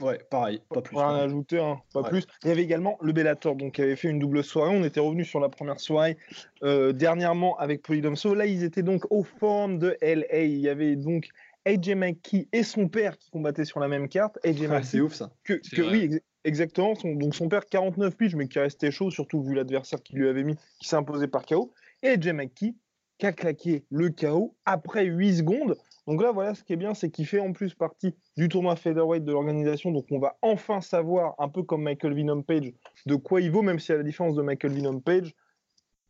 Ouais, 0.00 0.18
pareil, 0.30 0.62
pas 0.70 0.80
plus. 0.80 0.96
Rien 0.96 1.08
à 1.08 1.22
ajouter, 1.24 1.58
hein, 1.58 1.78
pas 1.92 2.02
plus. 2.02 2.24
Il 2.42 2.48
y 2.48 2.50
avait 2.50 2.62
également 2.62 2.96
le 3.02 3.12
Bellator, 3.12 3.54
donc 3.54 3.74
qui 3.74 3.82
avait 3.82 3.96
fait 3.96 4.08
une 4.08 4.18
double 4.18 4.42
soirée. 4.42 4.74
On 4.74 4.82
était 4.82 4.98
revenu 4.98 5.26
sur 5.26 5.40
la 5.40 5.50
première 5.50 5.78
soirée 5.78 6.16
dernièrement 6.62 7.58
avec 7.58 7.82
Polydomso. 7.82 8.34
Là, 8.34 8.46
ils 8.46 8.64
étaient 8.64 8.82
donc 8.82 9.04
au 9.10 9.24
forum 9.24 9.78
de 9.78 9.98
LA. 10.00 10.44
Il 10.44 10.58
y 10.58 10.70
avait 10.70 10.96
donc 10.96 11.28
AJ 11.66 11.94
McKee 11.94 12.48
et 12.52 12.62
son 12.62 12.88
père 12.88 13.18
qui 13.18 13.30
combattaient 13.30 13.64
sur 13.64 13.80
la 13.80 13.88
même 13.88 14.08
carte. 14.08 14.38
AJ 14.44 14.68
ah, 14.70 14.82
c'est 14.82 15.00
ouf 15.00 15.14
ça. 15.14 15.30
Que, 15.44 15.60
oui, 15.78 16.18
exactement. 16.44 16.94
Son, 16.94 17.14
donc 17.14 17.34
son 17.34 17.48
père 17.48 17.66
49 17.66 18.16
piges, 18.16 18.34
mais 18.34 18.48
qui 18.48 18.58
restait 18.58 18.90
chaud, 18.90 19.10
surtout 19.10 19.42
vu 19.42 19.54
l'adversaire 19.54 20.02
qu'il 20.02 20.18
lui 20.18 20.28
avait 20.28 20.44
mis, 20.44 20.56
qui 20.80 20.88
s'est 20.88 20.96
imposé 20.96 21.28
par 21.28 21.44
KO. 21.44 21.72
Et 22.02 22.08
AJ 22.08 22.28
McKee 22.28 22.76
qui 23.20 23.26
a 23.26 23.32
claqué 23.32 23.84
le 23.90 24.08
KO 24.10 24.56
après 24.64 25.04
8 25.04 25.36
secondes. 25.36 25.76
Donc 26.06 26.22
là, 26.22 26.32
voilà, 26.32 26.54
ce 26.54 26.64
qui 26.64 26.72
est 26.72 26.76
bien, 26.76 26.94
c'est 26.94 27.10
qu'il 27.10 27.26
fait 27.26 27.38
en 27.38 27.52
plus 27.52 27.74
partie 27.74 28.14
du 28.36 28.48
tournoi 28.48 28.74
featherweight 28.74 29.24
de 29.24 29.30
l'organisation. 29.30 29.92
Donc 29.92 30.06
on 30.10 30.18
va 30.18 30.38
enfin 30.40 30.80
savoir, 30.80 31.34
un 31.38 31.48
peu 31.48 31.62
comme 31.62 31.82
Michael 31.82 32.14
Venom 32.14 32.42
Page, 32.42 32.72
de 33.06 33.14
quoi 33.14 33.42
il 33.42 33.50
vaut, 33.50 33.62
même 33.62 33.78
si 33.78 33.92
à 33.92 33.96
la 33.96 34.02
différence 34.02 34.34
de 34.34 34.42
Michael 34.42 34.72
Venom 34.72 35.00
Page, 35.00 35.34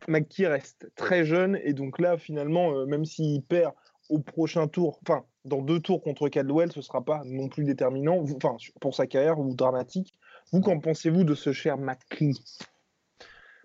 McKee 0.08 0.46
reste 0.46 0.90
très 0.94 1.24
jeune. 1.24 1.58
Et 1.64 1.72
donc 1.72 1.98
là, 1.98 2.16
finalement, 2.16 2.72
euh, 2.72 2.86
même 2.86 3.04
s'il 3.04 3.42
perd 3.42 3.74
au 4.08 4.20
prochain 4.20 4.68
tour, 4.68 5.00
enfin, 5.02 5.24
dans 5.44 5.62
deux 5.62 5.80
tours 5.80 6.02
contre 6.02 6.28
Caldwell, 6.28 6.72
ce 6.72 6.78
ne 6.78 6.82
sera 6.82 7.04
pas 7.04 7.22
non 7.24 7.48
plus 7.48 7.64
déterminant, 7.64 8.24
enfin, 8.36 8.56
pour 8.80 8.94
sa 8.94 9.06
carrière 9.06 9.38
ou 9.38 9.54
dramatique. 9.54 10.14
Vous, 10.52 10.60
qu'en 10.60 10.80
pensez-vous 10.80 11.24
de 11.24 11.34
ce 11.34 11.52
cher 11.52 11.78
McKee 11.78 12.34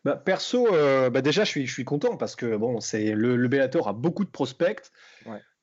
bah, 0.03 0.15
perso, 0.15 0.67
euh, 0.71 1.09
bah 1.09 1.21
déjà, 1.21 1.43
je 1.43 1.49
suis, 1.49 1.65
je 1.65 1.73
suis 1.73 1.83
content 1.83 2.15
parce 2.15 2.35
que 2.35 2.55
bon, 2.55 2.79
c'est 2.79 3.13
le, 3.13 3.35
le 3.35 3.47
Bellator 3.47 3.87
a 3.87 3.93
beaucoup 3.93 4.23
de 4.23 4.29
prospects, 4.29 4.91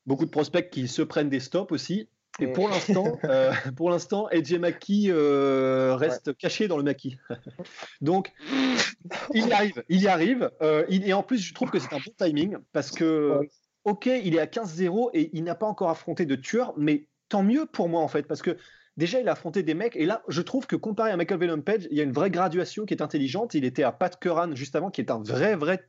beaucoup 0.04 0.24
de 0.24 0.30
prospects 0.30 0.68
qui 0.68 0.88
se 0.88 1.02
prennent 1.02 1.28
des 1.28 1.38
stops 1.38 1.70
aussi. 1.70 2.08
Et 2.40 2.46
pour 2.46 2.68
l'instant, 2.68 3.18
euh, 3.24 3.52
pour 3.76 3.90
l'instant, 3.90 4.26
AJ 4.28 4.54
Maki 4.54 5.10
euh, 5.10 5.94
reste 5.96 6.36
caché 6.36 6.66
dans 6.66 6.78
le 6.78 6.82
maquis. 6.82 7.18
Donc, 8.00 8.32
il 9.34 9.46
y 9.46 9.52
arrive, 9.52 9.82
il 9.88 10.00
y 10.00 10.08
arrive. 10.08 10.50
Euh, 10.62 10.84
il, 10.88 11.06
et 11.06 11.12
en 11.12 11.22
plus, 11.22 11.38
je 11.38 11.52
trouve 11.52 11.70
que 11.70 11.78
c'est 11.78 11.92
un 11.92 11.98
bon 11.98 12.12
timing 12.16 12.56
parce 12.72 12.90
que, 12.90 13.40
ok, 13.84 14.06
il 14.06 14.34
est 14.34 14.40
à 14.40 14.46
15-0 14.46 15.10
et 15.14 15.30
il 15.32 15.44
n'a 15.44 15.54
pas 15.54 15.66
encore 15.66 15.90
affronté 15.90 16.26
de 16.26 16.34
tueur, 16.36 16.74
mais 16.76 17.06
tant 17.28 17.42
mieux 17.42 17.66
pour 17.66 17.88
moi 17.88 18.02
en 18.02 18.08
fait, 18.08 18.24
parce 18.24 18.42
que 18.42 18.56
déjà 18.96 19.20
il 19.20 19.28
a 19.28 19.32
affronté 19.32 19.62
des 19.62 19.74
mecs 19.74 19.96
et 19.96 20.06
là, 20.06 20.22
je 20.28 20.42
trouve 20.42 20.66
que 20.66 20.76
comparé 20.76 21.10
à 21.10 21.16
Michael 21.16 21.40
Venom 21.40 21.60
Page, 21.62 21.88
il 21.90 21.96
y 21.96 22.00
a 22.00 22.04
une 22.04 22.12
vraie 22.12 22.30
graduation 22.30 22.84
qui 22.84 22.94
est 22.94 23.02
intelligente. 23.02 23.54
Il 23.54 23.64
était 23.64 23.82
à 23.82 23.92
Pat 23.92 24.18
Curran 24.18 24.54
juste 24.54 24.76
avant, 24.76 24.90
qui 24.90 25.00
est 25.00 25.10
un 25.10 25.22
vrai, 25.22 25.56
vrai 25.56 25.88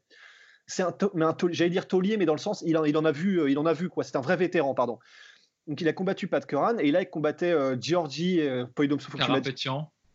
c'est 0.65 0.83
un, 0.83 0.95
mais 1.13 1.25
un 1.25 1.35
j'allais 1.51 1.69
dire 1.69 1.87
taulier, 1.87 2.17
mais 2.17 2.25
dans 2.25 2.33
le 2.33 2.39
sens, 2.39 2.63
il 2.65 2.77
en, 2.77 2.85
il 2.85 2.95
en 2.97 3.05
a 3.05 3.11
vu, 3.11 3.49
il 3.51 3.59
en 3.59 3.65
a 3.65 3.73
vu 3.73 3.89
quoi. 3.89 4.03
C'est 4.03 4.15
un 4.15 4.21
vrai 4.21 4.37
vétéran, 4.37 4.73
pardon. 4.73 4.99
Donc 5.67 5.79
il 5.81 5.87
a 5.87 5.93
combattu 5.93 6.27
Pat 6.27 6.45
Curran 6.45 6.77
et 6.77 6.91
là 6.91 7.01
il 7.01 7.09
combattait 7.09 7.51
euh, 7.51 7.77
Georgie 7.79 8.41
euh, 8.41 8.65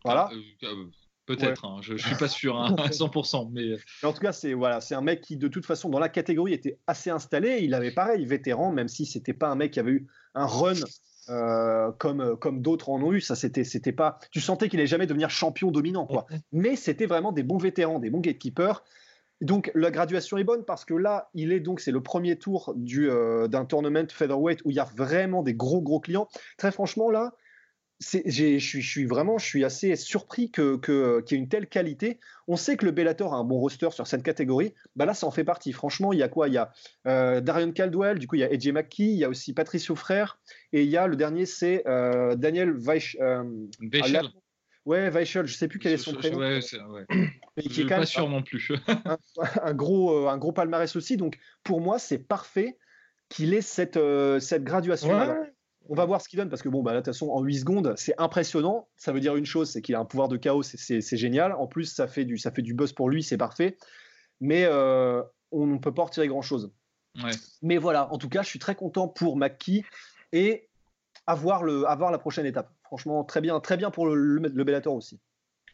Voilà. 0.05 0.31
Euh, 0.63 0.85
euh, 1.31 1.37
peut-être, 1.37 1.65
hein, 1.65 1.79
je, 1.83 1.95
ne 1.95 1.99
suis 1.99 2.17
pas 2.17 2.29
sûr 2.29 2.57
hein, 2.61 2.75
à 2.79 2.89
100%, 2.89 3.51
mais... 3.53 3.77
en 4.03 4.13
tout 4.13 4.21
cas 4.21 4.33
c'est 4.33 4.55
voilà, 4.55 4.81
un 4.91 5.01
mec 5.01 5.21
qui 5.21 5.37
de 5.37 5.49
toute 5.49 5.67
façon 5.67 5.89
dans 5.89 5.99
la 5.99 6.09
catégorie 6.09 6.53
était 6.53 6.79
assez 6.87 7.11
installé. 7.11 7.61
Il 7.63 7.75
avait 7.75 7.91
pareil 7.91 8.25
vétéran, 8.25 8.73
même 8.73 8.89
si 8.89 9.07
c'était 9.07 9.33
pas 9.33 9.49
un 9.49 9.55
mec 9.55 9.73
qui 9.73 9.81
avait 9.81 9.93
eu 9.93 10.07
un 10.35 10.47
run 10.47 10.75
comme, 11.99 12.37
comme 12.39 12.63
d'autres 12.63 12.89
en 12.89 13.03
ont 13.03 13.13
eu. 13.13 13.21
Ça, 13.21 13.37
c'était, 13.37 13.65
c'était 13.65 13.93
pas. 13.93 14.19
Tu 14.31 14.41
sentais 14.41 14.71
qu'il 14.71 14.81
allait 14.81 14.87
jamais 14.87 15.07
devenir 15.07 15.29
champion 15.29 15.71
dominant, 15.71 16.07
quoi. 16.07 16.27
Mais 16.53 16.75
c'était 16.75 17.05
vraiment 17.05 17.33
des 17.33 17.43
bons 17.43 17.59
vétérans, 17.59 17.99
des 17.99 18.09
bons 18.09 18.21
gatekeepers. 18.21 18.83
Donc 19.41 19.71
la 19.75 19.91
graduation 19.91 20.37
est 20.37 20.45
bonne 20.45 20.65
parce 20.65 20.85
que 20.85 20.95
là, 20.95 21.31
il 21.35 21.53
est 21.53 21.61
donc 21.61 21.81
c'est 21.81 21.93
le 21.93 22.03
premier 22.03 22.37
tour 22.37 22.73
du 22.77 23.09
euh, 23.09 23.47
d'un 23.47 23.65
tournament 23.65 24.09
featherweight 24.11 24.61
où 24.65 24.71
il 24.71 24.77
y 24.77 24.81
a 24.81 24.89
vraiment 24.97 25.43
des 25.43 25.55
gros 25.55 25.81
gros 25.81 26.01
clients. 26.01 26.29
Très 26.57 26.73
franchement 26.73 27.11
là, 27.11 27.35
je 28.01 28.59
suis 28.59 29.07
vraiment 29.07 29.39
je 29.39 29.45
suis 29.45 29.65
assez 29.65 29.97
surpris 29.97 30.51
que 30.51 30.77
qu'il 30.77 31.37
y 31.37 31.41
ait 31.41 31.43
une 31.43 31.49
telle 31.49 31.67
qualité. 31.67 32.21
On 32.47 32.57
sait 32.57 32.77
que 32.77 32.85
le 32.85 32.93
Bellator 32.93 33.35
a 33.35 33.39
un 33.39 33.45
bon 33.45 33.59
roster 33.59 33.91
sur 33.91 34.07
cette 34.07 34.23
catégorie. 34.23 34.73
Bah 34.97 35.05
là, 35.05 35.15
ça 35.15 35.27
en 35.27 35.31
fait 35.31 35.45
partie. 35.45 35.73
Franchement, 35.73 36.13
il 36.13 36.19
y 36.19 36.23
a 36.23 36.29
quoi? 36.29 36.49
Il 36.49 36.55
y 36.55 36.59
a 36.59 36.73
euh, 37.07 37.41
Darion 37.41 37.73
Caldwell, 37.73 38.19
du 38.19 38.27
coup 38.27 38.37
il 38.37 38.41
y 38.41 38.45
a 38.45 38.47
AJ 38.47 38.69
McKee, 38.69 39.13
il 39.13 39.19
y 39.19 39.25
a 39.25 39.29
aussi 39.29 39.53
Patricio 39.53 39.95
Frère 39.95 40.39
et 40.73 40.83
il 40.83 40.89
y 40.89 40.97
a 40.97 41.07
le 41.07 41.17
dernier 41.17 41.47
c'est 41.47 41.83
euh, 41.87 42.37
Daniel 42.37 42.71
Weich. 42.71 43.17
Ouais, 44.89 45.11
Weichel, 45.11 45.47
je 45.47 45.55
sais 45.55 45.69
plus 45.69 45.79
quel 45.79 45.93
est 45.93 45.99
son 45.99 46.15
prénom. 46.15 46.39
Ouais, 46.39 46.63
c'est, 46.63 46.81
ouais. 46.81 47.05
Mais 47.11 47.63
qui 47.63 47.83
est 47.83 47.87
quand 47.87 47.97
pas 47.97 48.07
sûr 48.07 48.27
non 48.27 48.43
plus. 48.43 48.73
un, 49.63 49.75
gros, 49.75 50.25
euh, 50.25 50.31
un 50.31 50.39
gros 50.39 50.53
palmarès 50.53 50.97
aussi. 50.97 51.19
Donc 51.19 51.39
pour 51.63 51.83
moi, 51.83 51.99
c'est 51.99 52.17
parfait 52.17 52.79
qu'il 53.29 53.53
ait 53.53 53.61
cette, 53.61 53.99
euh, 53.99 54.41
cette 54.41 54.65
graduation. 54.65 55.11
On 55.89 55.95
va 55.95 56.05
voir 56.05 56.21
ce 56.21 56.29
qu'il 56.29 56.39
donne 56.39 56.51
parce 56.51 56.63
que 56.63 56.69
bon, 56.69 56.83
bah, 56.83 56.93
là, 56.93 57.01
de 57.01 57.05
toute 57.05 57.15
façon, 57.15 57.31
en 57.31 57.43
8 57.43 57.61
secondes, 57.61 57.95
c'est 57.97 58.15
impressionnant. 58.19 58.89
Ça 58.97 59.13
veut 59.13 59.21
dire 59.21 59.37
une 59.37 59.47
chose, 59.47 59.71
c'est 59.71 59.83
qu'il 59.83 59.95
a 59.95 59.99
un 59.99 60.05
pouvoir 60.05 60.29
de 60.29 60.37
chaos, 60.37 60.63
c'est, 60.63 61.17
génial. 61.17 61.53
En 61.53 61.67
plus, 61.67 61.87
ça 61.87 62.07
fait, 62.07 62.25
du, 62.25 62.37
ça 62.39 62.51
fait 62.51 62.63
du 62.63 62.75
buzz 62.75 62.93
pour 62.93 63.09
lui, 63.09 63.23
c'est 63.23 63.39
parfait. 63.39 63.77
Mais 64.41 64.65
euh, 64.65 65.23
on 65.51 65.67
ne 65.67 65.79
peut 65.79 65.93
pas 65.93 66.03
en 66.03 66.07
retirer 66.07 66.29
grand 66.29 66.43
chose. 66.43 66.73
Ouais. 67.23 67.31
Mais 67.63 67.79
voilà, 67.79 68.13
en 68.13 68.19
tout 68.19 68.29
cas, 68.29 68.43
je 68.43 68.49
suis 68.49 68.59
très 68.59 68.75
content 68.75 69.09
pour 69.09 69.37
Maki 69.37 69.85
et 70.33 70.69
avoir, 71.27 71.63
le, 71.63 71.89
avoir 71.89 72.11
la 72.11 72.19
prochaine 72.19 72.47
étape. 72.47 72.71
Franchement, 72.85 73.25
très 73.25 73.41
bien, 73.41 73.59
très 73.61 73.77
bien 73.77 73.91
pour 73.91 74.07
le, 74.07 74.15
le, 74.15 74.65
Bellator 74.65 74.95
aussi. 74.95 75.19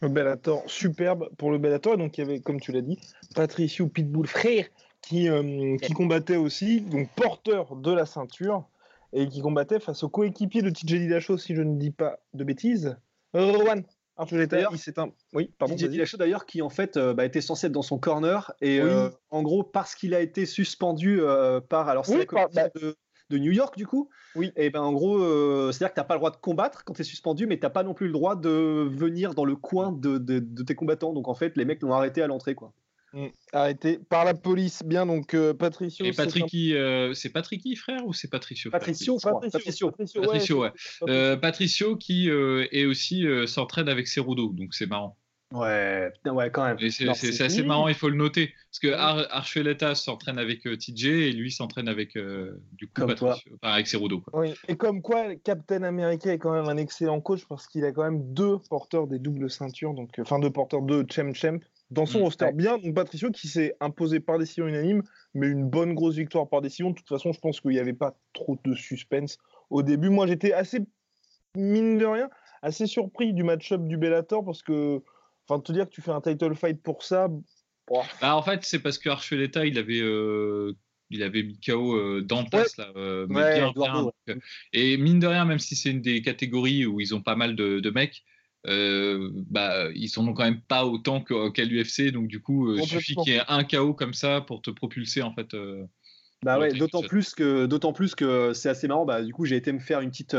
Le 0.01 0.09
Bellator, 0.09 0.63
superbe 0.67 1.29
pour 1.37 1.51
le 1.51 1.59
Bellator. 1.59 1.97
Donc, 1.97 2.19
il 2.19 2.21
y 2.21 2.25
avait, 2.25 2.41
comme 2.41 2.61
tu 2.61 2.71
l'as 2.71 2.83
dit, 2.83 2.99
Patricio 3.35 3.89
Pitbull 3.89 4.27
frère 4.27 4.67
qui, 5.03 5.29
euh, 5.29 5.77
qui 5.79 5.93
combattait 5.93 6.37
aussi, 6.37 6.81
donc 6.81 7.11
porteur 7.11 7.77
de 7.77 7.93
la 7.93 8.07
ceinture, 8.07 8.67
et 9.15 9.29
qui 9.29 9.41
combattait 9.41 9.81
face 9.81 10.03
au 10.03 10.09
coéquipier 10.09 10.63
de 10.63 10.71
TJ 10.71 10.85
Dillashaw, 10.85 11.39
si 11.39 11.55
je 11.55 11.63
ne 11.63 11.79
dis 11.79 11.91
pas 11.91 12.19
de 12.35 12.45
bêtises. 12.45 12.97
Rowan, 13.33 13.83
il 14.31 14.79
s'est 14.79 14.99
un... 14.99 15.11
Oui, 15.33 15.53
pardon. 15.59 15.75
TJ 15.75 15.89
Dillashaw 15.89 16.19
d'ailleurs 16.19 16.47
qui 16.47 16.61
en 16.61 16.69
fait 16.69 16.97
euh, 16.97 17.15
bah, 17.15 17.25
était 17.25 17.41
censé 17.41 17.69
être 17.69 17.73
dans 17.73 17.83
son 17.83 17.99
corner 17.99 18.53
et 18.61 18.81
euh, 18.81 19.09
en 19.31 19.43
gros 19.43 19.63
parce 19.63 19.95
qu'il 19.95 20.15
a 20.15 20.21
été 20.21 20.47
suspendu 20.47 21.21
par 21.69 21.89
alors 21.89 22.05
c'est 22.05 22.31
la 22.33 22.49
bah, 22.49 22.69
de, 22.75 22.97
de 23.31 23.39
New 23.39 23.53
York, 23.53 23.77
du 23.77 23.87
coup. 23.87 24.11
Oui. 24.35 24.53
Et 24.57 24.71
ben 24.71 24.81
en 24.81 24.93
gros, 24.93 25.19
euh, 25.19 25.73
c'est-à-dire 25.73 25.91
que 25.91 25.95
tu 25.95 26.01
n'as 26.01 26.05
pas 26.05 26.15
le 26.15 26.21
droit 26.21 26.31
de 26.31 26.37
combattre 26.37 26.85
quand 26.85 26.95
tu 26.95 27.03
es 27.03 27.05
suspendu, 27.05 27.47
mais 27.47 27.59
tu 27.59 27.65
n'as 27.65 27.71
pas 27.71 27.83
non 27.83 27.95
plus 27.95 28.07
le 28.07 28.13
droit 28.13 28.37
de 28.37 28.89
venir 28.91 29.35
dans 29.35 29.45
le 29.45 29.57
coin 29.57 29.93
de, 29.93 30.19
tes 30.63 30.75
combattants. 30.75 31.13
Donc 31.13 31.29
en 31.29 31.35
fait, 31.35 31.57
les 31.57 31.65
mecs 31.65 31.83
l'ont 31.83 31.93
arrêté 31.93 32.23
à 32.23 32.27
l'entrée, 32.27 32.55
quoi. 32.55 32.73
Mm. 33.15 33.27
Arrêté 33.53 33.99
par 34.09 34.25
la 34.25 34.35
police, 34.35 34.83
bien 34.85 35.07
donc 35.07 35.35
euh, 35.35 35.55
Patricio. 35.55 36.05
Et 36.05 36.13
Patricky, 36.13 36.75
euh, 36.75 37.15
c'est 37.15 37.31
Patricky 37.31 37.77
frère 37.77 38.05
ou 38.05 38.13
c'est 38.13 38.29
Patricio 38.29 38.73
Patricio, 38.73 39.19
Patricio, 39.19 39.93
Patricio, 39.93 40.61
ouais. 40.61 41.37
Patricio, 41.37 41.97
qui 41.97 42.29
est 42.29 42.85
aussi 42.85 43.25
s'entraîne 43.47 43.89
avec 43.89 44.09
Cerudo, 44.09 44.53
donc 44.53 44.75
c'est 44.75 44.87
marrant. 44.87 45.17
Ouais, 45.55 46.11
ouais, 46.27 46.51
quand 46.51 46.65
même. 46.65 46.91
C'est 46.91 47.09
assez 47.41 47.63
marrant, 47.63 47.87
il 47.87 47.95
faut 47.95 48.09
le 48.09 48.17
noter. 48.17 48.53
Parce 48.71 48.81
que 48.81 48.93
Ar 48.93 49.27
Archuleta 49.31 49.95
s'entraîne 49.95 50.39
avec 50.39 50.67
euh, 50.67 50.77
TJ 50.77 51.05
et 51.05 51.33
lui 51.33 51.53
s'entraîne 51.53 51.89
avec, 51.89 52.17
euh, 52.17 52.61
du 52.73 52.89
coup, 52.89 53.07
Patricio, 53.07 53.53
enfin, 53.63 53.75
avec 53.75 53.87
Cerudo. 53.87 54.25
Oui, 54.33 54.53
et 54.67 54.77
comme 54.77 55.01
quoi, 55.01 55.37
Captain 55.37 55.85
America 55.85 56.33
est 56.33 56.39
quand 56.39 56.53
même 56.53 56.69
un 56.69 56.77
excellent 56.77 57.21
coach 57.21 57.47
parce 57.49 57.69
qu'il 57.69 57.85
a 57.85 57.93
quand 57.93 58.03
même 58.03 58.35
deux 58.35 58.59
porteurs 58.69 59.07
des 59.07 59.21
doubles 59.21 59.49
ceintures, 59.49 59.95
donc, 59.95 60.19
euh, 60.19 60.23
enfin 60.23 60.41
deux 60.41 60.51
porteurs 60.51 60.83
de 60.83 61.07
Chem 61.09 61.35
Champ 61.37 61.61
dans 61.95 62.07
son 62.07 62.21
mm. 62.21 62.23
roster. 62.23 62.53
Bien, 62.53 62.79
donc 62.79 62.95
Patricio 62.95 63.31
qui 63.31 63.49
s'est 63.49 63.75
imposé 63.81 64.21
par 64.21 64.39
décision 64.39 64.67
unanime, 64.67 65.03
mais 65.35 65.49
une 65.49 65.69
bonne 65.69 65.95
grosse 65.95 66.17
victoire 66.17 66.49
par 66.49 66.61
décision. 66.61 66.91
De 66.91 66.95
toute 66.97 67.09
façon, 67.09 67.33
je 67.33 67.41
pense 67.41 67.61
qu'il 67.61 67.71
n'y 67.71 67.79
avait 67.79 67.93
pas 67.93 68.17
trop 68.33 68.59
de 68.65 68.75
suspense 68.75 69.39
au 69.71 69.83
début. 69.83 70.11
Moi, 70.11 70.27
j'étais 70.27 70.53
assez, 70.53 70.81
mine 71.57 71.99
de 71.99 72.07
rien, 72.07 72.29
assez 72.63 72.87
surpris 72.87 73.33
du 73.33 73.43
match-up 73.43 73.83
du 73.87 73.97
Bellator 73.97 74.45
parce 74.45 74.63
que 74.63 75.03
Enfin, 75.49 75.61
te 75.61 75.73
dire 75.73 75.89
que 75.89 75.95
tu 75.95 76.01
fais 76.01 76.11
un 76.11 76.21
title 76.21 76.55
fight 76.55 76.83
pour 76.83 77.03
ça. 77.03 77.29
Bah, 78.21 78.37
en 78.37 78.43
fait, 78.43 78.65
c'est 78.65 78.79
parce 78.79 78.99
que 78.99 79.11
Archuleta, 79.11 79.67
il 79.67 79.79
avait, 79.79 80.01
euh, 80.01 80.73
il 81.11 81.23
avait 81.23 81.43
mis 81.43 81.61
KO 81.61 81.97
euh, 81.97 82.23
Dantas, 82.23 82.75
là, 82.79 82.91
euh, 82.97 83.27
bien, 83.27 83.73
bien, 83.77 84.11
Et 84.73 84.97
mine 84.97 85.21
de 85.21 85.27
rien, 85.27 85.45
même 85.45 85.59
si 85.59 85.77
c'est 85.77 85.91
une 85.91 86.01
des 86.01 86.23
catégories 86.23 86.87
où 86.87 87.01
ils 87.01 87.15
ont 87.15 87.21
pas 87.21 87.37
mal 87.37 87.57
de, 87.57 87.91
mecs, 87.91 88.25
bah, 88.67 89.89
ils 89.95 90.09
sont 90.09 90.33
quand 90.33 90.45
même 90.45 90.61
pas 90.61 90.85
autant 90.85 91.23
qu'à 91.23 91.65
l'UFC. 91.65 92.11
Donc, 92.13 92.29
du 92.29 92.41
coup, 92.41 92.75
il 92.75 92.85
suffit 92.85 93.15
qu'il 93.17 93.33
y 93.33 93.37
ait 93.37 93.43
un 93.49 93.65
KO 93.65 93.95
comme 93.95 94.15
ça 94.15 94.41
pour 94.41 94.63
te 94.63 94.71
propulser, 94.71 95.23
en 95.23 95.35
fait. 95.35 95.55
bah 96.43 96.59
ouais, 96.59 96.73
d'autant 96.73 97.03
plus 97.03 97.35
que, 97.35 97.67
d'autant 97.67 97.93
plus 97.93 98.15
que 98.15 98.53
c'est 98.53 98.69
assez 98.69 98.89
marrant. 98.89 99.05
Bah, 99.05 99.23
du 99.23 99.33
coup, 99.33 99.45
j'ai 99.45 99.57
été 99.57 99.73
me 99.73 99.81
faire 99.81 100.01
une 100.01 100.11
petite 100.11 100.37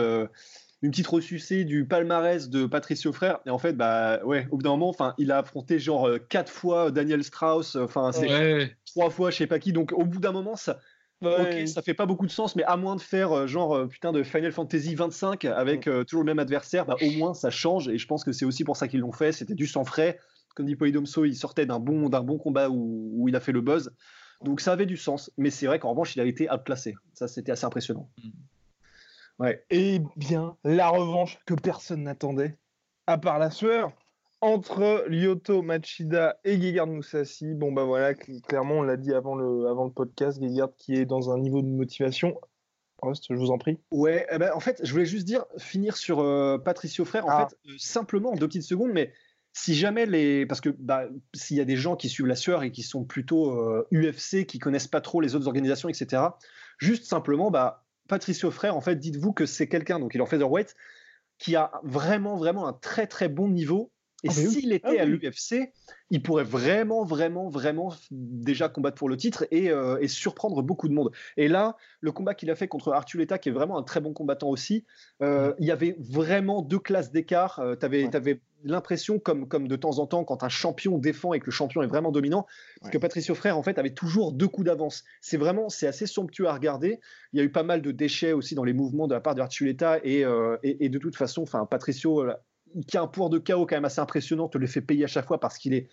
une 0.85 0.91
petite 0.91 1.07
ressucée 1.07 1.65
du 1.65 1.85
palmarès 1.85 2.49
de 2.49 2.65
Patricio 2.65 3.11
Frère. 3.11 3.39
Et 3.45 3.49
en 3.49 3.57
fait, 3.57 3.73
bah 3.73 4.23
ouais, 4.23 4.47
au 4.51 4.57
bout 4.57 4.63
d'un 4.63 4.71
moment, 4.71 4.89
enfin, 4.89 5.15
il 5.17 5.31
a 5.31 5.39
affronté 5.39 5.79
genre 5.79 6.07
euh, 6.07 6.19
quatre 6.19 6.51
fois 6.51 6.91
Daniel 6.91 7.23
Strauss, 7.23 7.75
enfin, 7.75 8.11
c'est 8.11 8.77
trois 8.85 9.09
fois 9.09 9.31
je 9.31 9.37
sais 9.37 9.47
pas 9.47 9.59
qui. 9.59 9.73
Donc 9.73 9.91
au 9.93 10.05
bout 10.05 10.19
d'un 10.19 10.31
moment, 10.31 10.55
ça. 10.55 10.79
Ok, 11.21 11.67
ça 11.67 11.81
fait 11.81 11.93
pas 11.93 12.05
beaucoup 12.05 12.25
de 12.25 12.31
sens, 12.31 12.55
mais 12.55 12.63
à 12.63 12.77
moins 12.77 12.95
de 12.95 13.01
faire 13.01 13.31
euh, 13.31 13.47
genre 13.47 13.75
euh, 13.75 13.87
putain 13.87 14.11
de 14.11 14.21
Final 14.21 14.51
Fantasy 14.51 14.95
25 14.95 15.45
avec 15.45 15.89
toujours 16.07 16.23
le 16.23 16.25
même 16.25 16.39
adversaire, 16.39 16.85
bah, 16.85 16.97
au 17.01 17.11
moins 17.11 17.33
ça 17.33 17.49
change. 17.49 17.87
Et 17.87 17.97
je 17.97 18.07
pense 18.07 18.23
que 18.23 18.31
c'est 18.31 18.45
aussi 18.45 18.63
pour 18.63 18.77
ça 18.77 18.87
qu'ils 18.87 18.99
l'ont 18.99 19.11
fait. 19.11 19.31
C'était 19.31 19.55
du 19.55 19.67
sang 19.67 19.85
frais. 19.85 20.19
Comme 20.55 20.65
dit 20.65 20.75
Polydomso, 20.75 21.25
il 21.25 21.35
sortait 21.35 21.65
d'un 21.65 21.79
bon, 21.79 22.07
d'un 22.09 22.21
bon 22.21 22.37
combat 22.37 22.69
où, 22.69 23.11
où, 23.13 23.27
il 23.27 23.35
a 23.35 23.41
fait 23.41 23.51
le 23.51 23.61
buzz. 23.61 23.91
Donc 24.41 24.61
ça 24.61 24.71
avait 24.71 24.85
du 24.85 24.97
sens. 24.97 25.31
Mais 25.37 25.49
c'est 25.49 25.67
vrai 25.67 25.79
qu'en 25.79 25.89
revanche, 25.89 26.15
il 26.15 26.21
a 26.21 26.25
été 26.25 26.49
outclassé. 26.49 26.95
Ça, 27.13 27.27
c'était 27.27 27.51
assez 27.51 27.65
impressionnant. 27.65 28.09
Mm. 28.23 28.29
Ouais. 29.39 29.65
Et 29.69 30.01
bien, 30.15 30.55
la 30.63 30.89
revanche 30.89 31.39
que 31.45 31.53
personne 31.53 32.03
n'attendait, 32.03 32.57
à 33.07 33.17
part 33.17 33.37
la 33.37 33.51
sueur, 33.51 33.91
entre 34.45 35.05
Lyoto 35.07 35.63
Machida 35.63 36.37
et 36.43 36.61
Gegard 36.61 36.85
Moussassi. 36.85 37.55
Bon, 37.55 37.71
bah 37.71 37.83
voilà, 37.83 38.13
clairement, 38.13 38.75
on 38.75 38.81
l'a 38.83 38.95
dit 38.95 39.11
avant 39.11 39.33
le, 39.33 39.67
avant 39.67 39.85
le 39.85 39.91
podcast, 39.91 40.39
Gegard 40.39 40.69
qui 40.77 40.93
est 40.93 41.05
dans 41.05 41.31
un 41.31 41.39
niveau 41.39 41.63
de 41.63 41.67
motivation. 41.67 42.39
Rust, 43.01 43.25
je 43.27 43.35
vous 43.35 43.49
en 43.49 43.57
prie. 43.57 43.79
Ouais, 43.89 44.27
eh 44.31 44.37
ben, 44.37 44.51
en 44.53 44.59
fait, 44.59 44.81
je 44.83 44.91
voulais 44.91 45.07
juste 45.07 45.25
dire, 45.25 45.45
finir 45.57 45.97
sur 45.97 46.19
euh, 46.19 46.59
Patricio 46.59 47.05
Frère, 47.05 47.25
en 47.25 47.29
ah. 47.29 47.47
fait, 47.47 47.71
euh, 47.71 47.75
simplement, 47.79 48.35
deux 48.35 48.47
petites 48.47 48.61
secondes, 48.61 48.91
mais 48.93 49.11
si 49.51 49.73
jamais 49.73 50.05
les. 50.05 50.45
Parce 50.45 50.61
que 50.61 50.69
bah, 50.69 51.07
s'il 51.33 51.57
y 51.57 51.61
a 51.61 51.65
des 51.65 51.75
gens 51.75 51.95
qui 51.95 52.07
suivent 52.07 52.27
la 52.27 52.35
sueur 52.35 52.61
et 52.61 52.71
qui 52.71 52.83
sont 52.83 53.03
plutôt 53.03 53.51
UFC, 53.91 54.35
euh, 54.35 54.43
qui 54.43 54.59
connaissent 54.59 54.87
pas 54.87 55.01
trop 55.01 55.21
les 55.21 55.33
autres 55.33 55.47
organisations, 55.47 55.89
etc., 55.89 56.21
juste 56.77 57.05
simplement, 57.05 57.49
bah, 57.49 57.83
Patricio 58.07 58.51
Frère, 58.51 58.77
en 58.77 58.81
fait, 58.81 58.97
dites-vous 58.97 59.33
que 59.33 59.47
c'est 59.47 59.67
quelqu'un, 59.67 59.99
donc 59.99 60.13
il 60.13 60.19
est 60.19 60.23
en 60.23 60.27
featherweight, 60.27 60.75
qui 61.39 61.55
a 61.55 61.71
vraiment, 61.81 62.37
vraiment 62.37 62.67
un 62.67 62.73
très, 62.73 63.07
très 63.07 63.27
bon 63.27 63.49
niveau 63.49 63.91
Et 64.25 64.29
Ah, 64.29 64.33
oui. 64.37 64.47
s'il 64.49 64.73
était 64.73 64.97
Ah 64.99 65.03
à 65.03 65.05
l'UFC, 65.05 65.71
il 66.09 66.21
pourrait 66.23 66.43
vraiment, 66.43 67.03
vraiment, 67.05 67.47
vraiment 67.47 67.93
déjà 68.11 68.69
combattre 68.69 68.97
pour 68.97 69.07
le 69.07 69.17
titre 69.17 69.45
et, 69.51 69.69
euh, 69.69 69.97
et 70.01 70.07
surprendre 70.07 70.63
beaucoup 70.63 70.87
de 70.89 70.93
monde. 70.93 71.11
Et 71.37 71.47
là, 71.47 71.75
le 72.01 72.11
combat 72.11 72.33
qu'il 72.33 72.49
a 72.49 72.55
fait 72.55 72.67
contre 72.67 72.91
Artuleta, 72.91 73.37
qui 73.37 73.49
est 73.49 73.51
vraiment 73.51 73.77
un 73.77 73.83
très 73.83 74.01
bon 74.01 74.13
combattant 74.13 74.49
aussi, 74.49 74.83
euh, 75.21 75.53
il 75.59 75.67
y 75.67 75.71
avait 75.71 75.95
vraiment 75.99 76.63
deux 76.63 76.79
classes 76.79 77.11
d'écart. 77.11 77.61
tu 77.79 77.85
avais, 77.85 78.05
Ouais. 78.05 78.41
l'impression, 78.63 79.19
comme, 79.19 79.47
comme 79.47 79.67
de 79.67 79.75
temps 79.75 79.99
en 79.99 80.07
temps, 80.07 80.23
quand 80.23 80.41
un 80.43 80.49
champion 80.49 80.97
défend 80.97 81.33
et 81.33 81.39
que 81.39 81.45
le 81.45 81.51
champion 81.51 81.83
est 81.83 81.87
vraiment 81.87 82.11
dominant, 82.11 82.47
Ouais. 82.81 82.89
que 82.89 82.97
Patricio 82.97 83.35
Frère, 83.35 83.59
en 83.59 83.63
fait, 83.63 83.77
avait 83.77 83.93
toujours 83.93 84.31
deux 84.31 84.47
coups 84.47 84.65
d'avance. 84.65 85.03
C'est 85.21 85.37
vraiment, 85.37 85.69
c'est 85.69 85.85
assez 85.85 86.07
somptueux 86.07 86.47
à 86.47 86.53
regarder. 86.53 86.99
Il 87.31 87.37
y 87.37 87.41
a 87.41 87.45
eu 87.45 87.51
pas 87.51 87.61
mal 87.61 87.83
de 87.83 87.91
déchets 87.91 88.33
aussi 88.33 88.55
dans 88.55 88.63
les 88.63 88.73
mouvements 88.73 89.07
de 89.07 89.13
la 89.13 89.21
part 89.21 89.35
de 89.35 89.41
Artuleta 89.41 89.99
et, 90.03 90.25
euh, 90.25 90.57
et, 90.63 90.85
et 90.85 90.89
de 90.89 90.97
toute 90.97 91.15
façon, 91.15 91.43
enfin, 91.43 91.67
Patricio, 91.67 92.23
euh, 92.23 92.33
qui 92.87 92.97
a 92.97 93.01
un 93.01 93.07
pouvoir 93.07 93.29
de 93.29 93.37
KO 93.39 93.65
quand 93.65 93.75
même 93.75 93.85
assez 93.85 94.01
impressionnant, 94.01 94.47
te 94.47 94.57
le 94.57 94.67
fait 94.67 94.81
payer 94.81 95.03
à 95.05 95.07
chaque 95.07 95.27
fois 95.27 95.39
parce 95.39 95.57
qu'il 95.57 95.73
est 95.73 95.89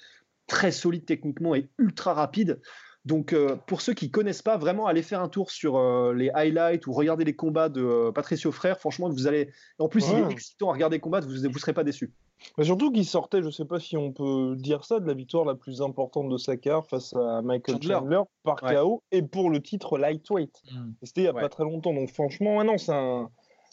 très 0.46 0.72
solide 0.72 1.04
techniquement 1.04 1.54
et 1.54 1.68
ultra 1.78 2.14
rapide. 2.14 2.60
Donc, 3.04 3.32
euh, 3.32 3.56
pour 3.66 3.80
ceux 3.80 3.94
qui 3.94 4.12
connaissent 4.12 4.42
pas, 4.42 4.56
vraiment, 4.56 4.86
allez 4.86 5.02
faire 5.02 5.20
un 5.20 5.28
tour 5.28 5.50
sur 5.50 5.76
euh, 5.76 6.14
les 6.14 6.30
highlights 6.30 6.86
ou 6.86 6.92
regarder 6.92 7.24
les 7.24 7.34
combats 7.34 7.68
de 7.68 7.82
euh, 7.82 8.12
Patricio 8.12 8.52
Frère. 8.52 8.78
Franchement, 8.78 9.08
vous 9.08 9.26
allez. 9.26 9.50
En 9.80 9.88
plus, 9.88 10.08
il 10.08 10.18
est 10.18 10.30
excitant 10.30 10.70
à 10.70 10.72
regarder 10.72 11.00
combattre, 11.00 11.26
vous 11.26 11.48
ne 11.48 11.52
serez 11.58 11.72
pas 11.72 11.82
déçus. 11.82 12.12
Mais 12.58 12.64
surtout 12.64 12.92
qu'il 12.92 13.04
sortait, 13.04 13.42
je 13.42 13.50
sais 13.50 13.64
pas 13.64 13.80
si 13.80 13.96
on 13.96 14.12
peut 14.12 14.54
dire 14.56 14.84
ça, 14.84 15.00
de 15.00 15.06
la 15.06 15.14
victoire 15.14 15.44
la 15.44 15.54
plus 15.56 15.82
importante 15.82 16.28
de 16.28 16.36
sa 16.36 16.56
carrière 16.56 16.86
face 16.86 17.12
à 17.14 17.40
Michael 17.42 17.76
Chandler. 17.82 17.94
Chandler, 17.94 18.22
par 18.44 18.62
Ouais. 18.62 18.74
KO 18.74 19.02
et 19.10 19.22
pour 19.22 19.50
le 19.50 19.60
titre 19.60 19.98
lightweight. 19.98 20.62
Mm. 20.72 20.90
Et 21.02 21.06
C'était 21.06 21.20
il 21.22 21.24
y 21.24 21.28
a 21.28 21.34
Ouais. 21.34 21.40
pas 21.40 21.48
très 21.48 21.64
longtemps. 21.64 21.94
Donc 21.94 22.10
franchement, 22.10 22.58
ouais, 22.58 22.64
non, 22.64 22.78
c'est 22.78 22.92
un, 22.92 23.30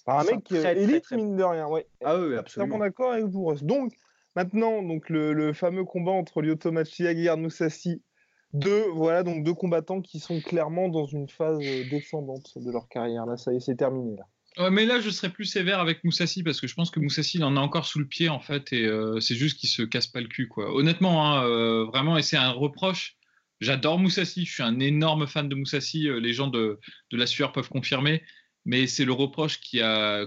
un 0.10 0.24
C'est 0.24 0.32
un 0.32 0.36
mec 0.36 0.43
très, 0.45 0.58
euh, 0.58 0.62
très, 0.62 0.82
élite, 0.84 1.04
très- 1.04 1.15
mine 1.17 1.36
de 1.36 1.43
rien. 1.43 1.67
Ouais. 1.67 1.86
Ah 2.04 2.17
oui, 2.17 2.36
absolument. 2.36 2.80
d'accord 2.80 3.13
avec 3.13 3.26
vous, 3.26 3.45
Russ. 3.45 3.63
Donc, 3.63 3.93
maintenant, 4.36 4.82
donc, 4.82 5.10
le, 5.10 5.34
le 5.34 5.54
fameux 5.54 5.86
combat 5.86 6.12
entre 6.12 6.41
Lyoto 6.41 6.72
Machida 6.72 7.12
et 7.12 7.36
Moussassi. 7.36 8.02
Deux, 8.54 8.86
voilà, 8.95 9.22
donc 9.22 9.43
deux 9.43 9.54
combattants 9.54 10.02
qui 10.02 10.19
sont 10.19 10.41
clairement 10.41 10.89
dans 10.89 11.06
une 11.06 11.30
phase 11.30 11.60
euh, 11.62 11.84
descendante 11.89 12.54
de 12.56 12.72
leur 12.72 12.88
carrière. 12.89 13.28
Là, 13.28 13.38
ça 13.38 13.54
y 13.54 13.58
est, 13.58 13.60
c'est 13.60 13.76
terminé. 13.76 14.15
Là. 14.17 14.24
Ouais, 14.63 14.72
mais 14.72 14.86
là, 14.88 15.00
je 15.00 15.12
serais 15.12 15.30
plus 15.30 15.45
sévère 15.45 15.80
avec 15.80 16.04
Moussassi 16.04 16.41
parce 16.41 16.60
que 16.60 16.65
je 16.65 16.74
pense 16.74 16.89
que 16.89 17.00
Moussassi, 17.00 17.38
il 17.38 17.43
en 17.43 17.56
a 17.56 17.60
encore 17.60 17.86
sous 17.86 18.00
le 18.00 18.08
pied 18.08 18.28
en 18.28 18.39
fait, 18.39 18.74
et 18.74 18.86
euh, 18.86 19.19
c'est 19.19 19.36
juste 19.36 19.60
qu'il 19.60 19.69
se 19.69 19.84
casse 19.84 20.08
pas 20.08 20.19
le 20.19 20.28
cul, 20.28 20.48
quoi. 20.48 20.74
Honnêtement, 20.74 21.28
hein, 21.28 21.45
euh, 21.45 21.86
vraiment, 21.86 22.17
et 22.17 22.24
c'est 22.24 22.38
un 22.38 22.50
reproche. 22.50 23.17
J'adore 23.62 24.00
Moussassi, 24.00 24.45
je 24.45 24.52
suis 24.52 24.63
un 24.63 24.80
énorme 24.80 25.28
fan 25.28 25.48
de 25.48 25.54
Moussassi. 25.54 26.08
les 26.19 26.34
gens 26.34 26.48
de, 26.48 26.80
de 27.12 27.17
la 27.17 27.28
sueur 27.28 27.52
peuvent 27.52 27.69
confirmer, 27.69 28.24
mais 28.65 28.88
c'est 28.88 29.06
le 29.06 29.13
reproche 29.13 29.60
qui 29.60 29.82
a 29.82 30.26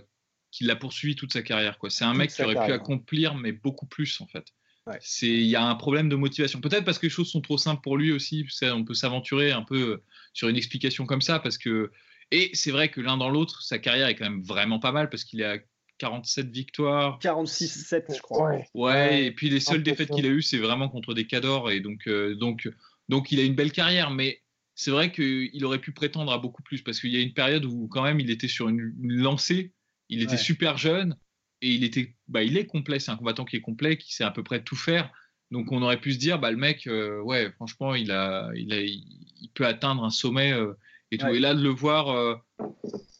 qui 0.51 0.65
l'a 0.65 0.77
poursuivi 0.77 1.17
toute 1.17 1.33
sa 1.33 1.43
carrière, 1.43 1.79
quoi. 1.79 1.89
C'est 1.89 2.05
un 2.05 2.11
Toute 2.11 2.19
mec 2.19 2.31
qui 2.31 2.43
aurait 2.43 2.67
pu 2.67 2.73
accomplir, 2.73 3.35
mais 3.35 3.53
beaucoup 3.53 3.87
plus 3.87 4.21
en 4.21 4.27
fait. 4.27 4.47
Ouais. 4.87 4.99
C'est 5.01 5.29
il 5.29 5.47
y 5.47 5.57
a 5.57 5.65
un 5.65 5.75
problème 5.75 6.09
de 6.09 6.17
motivation. 6.17 6.61
Peut-être 6.61 6.85
parce 6.85 6.99
que 6.99 7.07
les 7.07 7.11
choses 7.11 7.31
sont 7.31 7.41
trop 7.41 7.57
simples 7.57 7.81
pour 7.83 7.97
lui 7.97 8.13
aussi. 8.13 8.47
Ça, 8.51 8.77
on 8.77 8.85
peut 8.85 8.95
s'aventurer 8.95 9.53
un 9.53 9.63
peu 9.63 9.81
euh, 9.81 10.05
sur 10.35 10.49
une 10.49 10.57
explication 10.57 11.07
comme 11.07 11.23
ça 11.23 11.39
parce 11.39 11.57
que 11.57 11.91
et 12.31 12.51
c'est 12.55 12.71
vrai 12.71 12.91
que 12.91 13.01
l'un 13.01 13.17
dans 13.17 13.31
l'autre, 13.31 13.63
sa 13.63 13.79
carrière 13.79 14.09
est 14.09 14.15
quand 14.15 14.25
même 14.25 14.43
vraiment 14.43 14.79
pas 14.79 14.93
mal 14.93 15.09
parce 15.09 15.25
qu'il 15.25 15.43
à 15.45 15.59
47 15.99 16.51
victoires. 16.51 17.19
46-7, 17.21 18.15
je 18.15 18.21
crois. 18.21 18.51
Ouais. 18.51 18.67
Ouais, 18.75 18.93
Ouais, 18.93 19.25
et 19.27 19.33
puis 19.33 19.49
les 19.49 19.61
seules 19.61 19.83
défaites 19.83 20.11
qu'il 20.11 20.27
a 20.27 20.31
eues, 20.31 20.43
c'est 20.43 20.59
vraiment 20.59 20.89
contre 20.89 21.15
des 21.15 21.27
cadors 21.27 21.71
et 21.71 21.81
donc 21.81 22.09
euh, 22.09 22.35
donc 22.35 22.69
donc 23.09 23.33
il 23.33 23.41
a 23.41 23.45
une 23.45 23.55
belle 23.55 23.73
carrière, 23.73 24.11
mais 24.11 24.42
c'est 24.75 24.91
vrai 24.91 25.13
qu'il 25.13 25.65
aurait 25.65 25.81
pu 25.81 25.93
prétendre 25.93 26.33
à 26.33 26.39
beaucoup 26.39 26.63
plus 26.63 26.83
parce 26.83 27.01
qu'il 27.01 27.11
y 27.11 27.17
a 27.17 27.21
une 27.21 27.35
période 27.35 27.65
où 27.65 27.89
quand 27.89 28.03
même 28.03 28.21
il 28.21 28.31
était 28.31 28.49
sur 28.49 28.69
une, 28.69 28.95
une 29.03 29.15
lancée, 29.15 29.73
il 30.09 30.23
était 30.23 30.37
super 30.39 30.77
jeune 30.79 31.17
et 31.61 31.71
il 31.71 31.85
était 31.85 32.17
bah 32.29 32.43
il 32.43 32.57
est 32.57 32.67
complet, 32.67 32.99
c'est 32.99 33.11
un 33.11 33.17
combattant 33.17 33.45
qui 33.45 33.57
est 33.57 33.61
complet, 33.61 33.97
qui 33.97 34.15
sait 34.15 34.25
à 34.25 34.31
peu 34.31 34.43
près 34.43 34.63
tout 34.63 34.77
faire. 34.77 35.11
Donc 35.51 35.71
on 35.73 35.83
aurait 35.83 36.01
pu 36.01 36.13
se 36.15 36.19
dire 36.19 36.39
bah 36.39 36.51
le 36.51 36.57
mec 36.57 36.87
euh, 36.87 37.21
ouais 37.23 37.53
franchement 37.53 37.95
il 37.95 38.11
a 38.11 38.51
il 38.57 38.73
a 38.73 38.81
il 38.81 39.51
peut 39.55 39.67
atteindre 39.67 40.03
un 40.05 40.11
sommet 40.11 40.53
euh, 40.53 40.73
et 41.11 41.19
tout 41.19 41.27
Ouais. 41.27 41.37
et 41.37 41.41
là 41.41 41.55
de 41.55 41.63
le 41.63 41.69
voir 41.69 42.09
euh, 42.09 42.37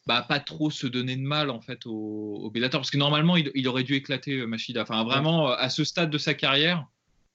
bah, 0.07 0.23
pas 0.29 0.41
trop 0.41 0.71
se 0.71 0.87
donner 0.87 1.17
de 1.17 1.23
mal 1.23 1.51
en 1.51 1.61
fait 1.61 1.87
au, 1.87 2.37
au 2.45 2.51
Bellator 2.51 2.81
parce 2.81 2.91
que 2.91 2.97
normalement 2.99 3.37
il, 3.37 3.51
il 3.55 3.69
aurait 3.69 3.85
dû 3.85 3.95
éclater 3.95 4.47
Machida. 4.47 4.83
Enfin 4.83 5.05
vraiment 5.05 5.49
à 5.49 5.69
ce 5.69 5.85
stade 5.85 6.11
de 6.11 6.19
sa 6.19 6.35
carrière. 6.35 6.87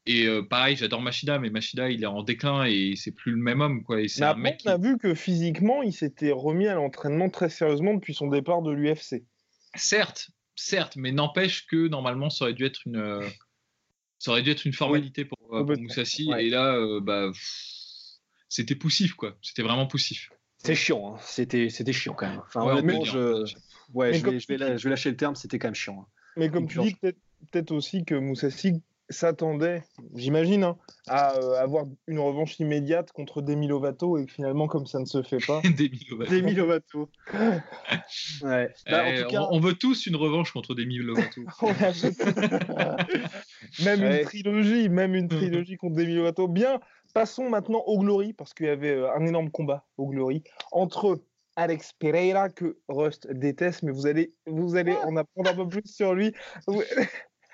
Et 0.07 0.25
euh, 0.25 0.41
pareil, 0.41 0.75
j'adore 0.77 1.01
Machida, 1.01 1.37
mais 1.37 1.49
Machida 1.49 1.89
il 1.89 2.03
est 2.03 2.07
en 2.07 2.23
déclin 2.23 2.65
et 2.65 2.93
c'est 2.95 3.11
plus 3.11 3.31
le 3.31 3.37
même 3.37 3.61
homme 3.61 3.83
quoi. 3.83 4.01
Et 4.01 4.07
Mais 4.17 4.23
un 4.25 4.29
après, 4.29 4.41
mec 4.41 4.57
qui... 4.57 4.67
on 4.69 4.71
a 4.71 4.77
vu 4.77 4.97
que 4.97 5.13
physiquement, 5.13 5.83
il 5.83 5.93
s'était 5.93 6.31
remis 6.31 6.67
à 6.67 6.75
l'entraînement 6.75 7.29
très 7.29 7.49
sérieusement 7.49 7.93
depuis 7.93 8.13
son 8.13 8.27
départ 8.27 8.61
de 8.61 8.71
l'UFC. 8.71 9.23
certes, 9.75 10.31
certes, 10.55 10.95
mais 10.95 11.11
n'empêche 11.11 11.65
que 11.67 11.87
normalement 11.87 12.29
ça 12.29 12.45
aurait 12.45 12.53
dû 12.53 12.65
être 12.65 12.79
une 12.85 12.97
euh, 12.97 13.27
ça 14.19 14.31
aurait 14.31 14.41
dû 14.43 14.49
être 14.49 14.65
une 14.65 14.73
formalité 14.73 15.25
pour, 15.25 15.37
euh, 15.55 15.65
pour. 15.65 15.77
Moussassi. 15.77 16.29
Ouais. 16.29 16.47
Et 16.47 16.49
là, 16.49 16.75
euh, 16.75 16.99
bah 17.01 17.29
c'était 18.49 18.75
poussif 18.75 19.13
quoi. 19.13 19.35
C'était 19.41 19.61
vraiment 19.61 19.87
poussif. 19.87 20.29
C'est 20.63 20.73
chiant, 20.73 21.15
hein. 21.15 21.19
c'était, 21.21 21.69
c'était 21.69 21.93
chiant 21.93 22.13
quand 22.13 22.27
même. 22.29 22.41
Enfin, 22.45 22.63
Ouais, 22.65 22.79
honnêtement, 22.79 23.03
je, 23.03 23.45
ouais, 23.93 24.13
je, 24.13 24.25
vais, 24.25 24.39
je, 24.39 24.47
vais, 24.47 24.89
lâcher 24.89 25.11
le 25.11 25.15
terme, 25.17 25.35
c'était 25.35 25.59
quand 25.59 25.67
même 25.67 25.75
chiant. 25.75 26.01
hein. 26.01 26.07
Mais 26.35 26.49
comme 26.49 26.63
Une 26.63 26.69
tu 26.69 26.79
dis, 26.79 26.95
peut-être 26.95 27.19
peut-être 27.51 27.71
aussi 27.71 28.05
que 28.05 28.15
Moussassi 28.15 28.81
s'attendait, 29.09 29.83
j'imagine, 30.15 30.63
hein, 30.63 30.77
à 31.07 31.35
euh, 31.37 31.61
avoir 31.61 31.85
une 32.07 32.19
revanche 32.19 32.59
immédiate 32.59 33.11
contre 33.11 33.41
Demi 33.41 33.67
Lovato 33.67 34.17
et 34.17 34.25
que 34.25 34.31
finalement, 34.31 34.67
comme 34.67 34.85
ça 34.85 34.99
ne 34.99 35.05
se 35.05 35.23
fait 35.23 35.37
pas. 35.45 35.61
Demi 35.63 36.05
Lovato. 36.09 36.31
Demi 36.31 36.53
Lovato. 36.53 37.09
ouais. 38.43 38.73
Bah, 38.89 39.09
Eh, 39.09 39.19
en 39.19 39.23
tout 39.23 39.29
cas, 39.29 39.41
on, 39.43 39.55
on 39.55 39.59
veut 39.59 39.73
tous 39.75 40.05
une 40.07 40.15
revanche 40.17 40.51
contre 40.51 40.75
Demi 40.75 40.97
Lovato. 40.97 41.41
Même 43.83 44.01
Ouais. 44.01 44.19
une 44.21 44.25
trilogie, 44.25 44.89
même 44.89 45.15
une 45.15 45.27
trilogie 45.27 45.77
contre 45.77 45.95
Demi 45.95 46.15
Lovato. 46.15 46.47
Bien, 46.47 46.79
passons 47.13 47.49
maintenant 47.49 47.83
au 47.85 47.99
Glory, 47.99 48.33
parce 48.33 48.53
qu'il 48.53 48.65
y 48.65 48.69
avait 48.69 48.91
euh, 48.91 49.11
un 49.13 49.25
énorme 49.25 49.49
combat 49.51 49.85
au 49.97 50.07
Glory 50.07 50.43
entre 50.71 51.21
Alex 51.55 51.93
Pereira, 51.93 52.49
que 52.49 52.77
Rust 52.87 53.27
déteste, 53.31 53.83
mais 53.83 53.91
vous 53.91 54.05
allez, 54.05 54.33
vous 54.45 54.75
allez 54.75 54.93
en 54.93 55.15
apprendre 55.15 55.49
un 55.49 55.55
peu 55.55 55.67
plus 55.67 55.81
sur 55.85 56.13
lui. 56.13 56.33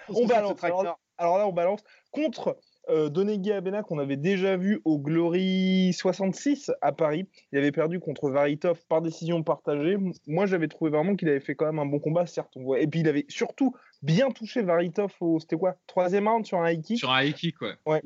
On 0.10 0.26
balance. 0.26 0.62
Alors, 0.64 1.00
alors 1.18 1.38
là, 1.38 1.48
on 1.48 1.54
balance 1.54 1.82
contre 2.12 2.58
euh, 2.90 3.10
Donegui 3.10 3.52
Abena 3.52 3.82
qu'on 3.82 3.98
avait 3.98 4.18
déjà 4.18 4.58
vu 4.58 4.82
au 4.84 5.00
Glory 5.00 5.94
66 5.94 6.72
à 6.82 6.92
Paris. 6.92 7.26
Il 7.52 7.58
avait 7.58 7.72
perdu 7.72 8.00
contre 8.00 8.30
Varitov 8.30 8.80
par 8.90 9.02
décision 9.02 9.42
partagée. 9.42 9.98
Moi, 10.28 10.46
j'avais 10.46 10.68
trouvé 10.68 10.92
vraiment 10.92 11.16
qu'il 11.16 11.30
avait 11.30 11.40
fait 11.40 11.56
quand 11.56 11.66
même 11.66 11.80
un 11.80 11.86
bon 11.86 12.00
combat, 12.00 12.26
certes. 12.26 12.52
On 12.56 12.64
voit. 12.64 12.80
Et 12.80 12.88
puis, 12.88 13.00
il 13.00 13.08
avait 13.08 13.26
surtout 13.30 13.74
bien 14.02 14.32
touché 14.32 14.62
Varitov 14.62 15.14
au, 15.22 15.40
c'était 15.40 15.56
quoi, 15.56 15.76
troisième 15.88 16.28
round 16.28 16.46
sur 16.46 16.60
un 16.60 16.72
high 16.72 16.82
kick. 16.82 16.98
Sur 16.98 17.12
un 17.12 17.24
high 17.24 17.34
kick, 17.34 17.56
ouais. 17.62 18.02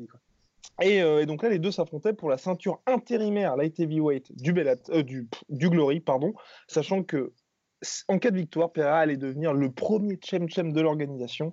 Et, 0.80 1.02
euh, 1.02 1.22
et 1.22 1.26
donc 1.26 1.42
là, 1.42 1.48
les 1.48 1.58
deux 1.58 1.72
s'affrontaient 1.72 2.12
pour 2.12 2.30
la 2.30 2.38
ceinture 2.38 2.80
intérimaire 2.86 3.56
light 3.56 3.80
heavyweight 3.80 4.30
du, 4.40 4.52
Bellat, 4.52 4.76
euh, 4.90 5.02
du, 5.02 5.24
pff, 5.24 5.42
du 5.48 5.70
Glory, 5.70 5.98
pardon, 5.98 6.34
sachant 6.68 7.02
que 7.02 7.32
en 8.08 8.18
cas 8.18 8.30
de 8.30 8.36
victoire, 8.36 8.72
Pereira 8.72 8.98
allait 8.98 9.16
devenir 9.16 9.52
le 9.52 9.70
premier 9.70 10.18
chem-chem 10.20 10.72
de 10.72 10.80
l'organisation. 10.80 11.52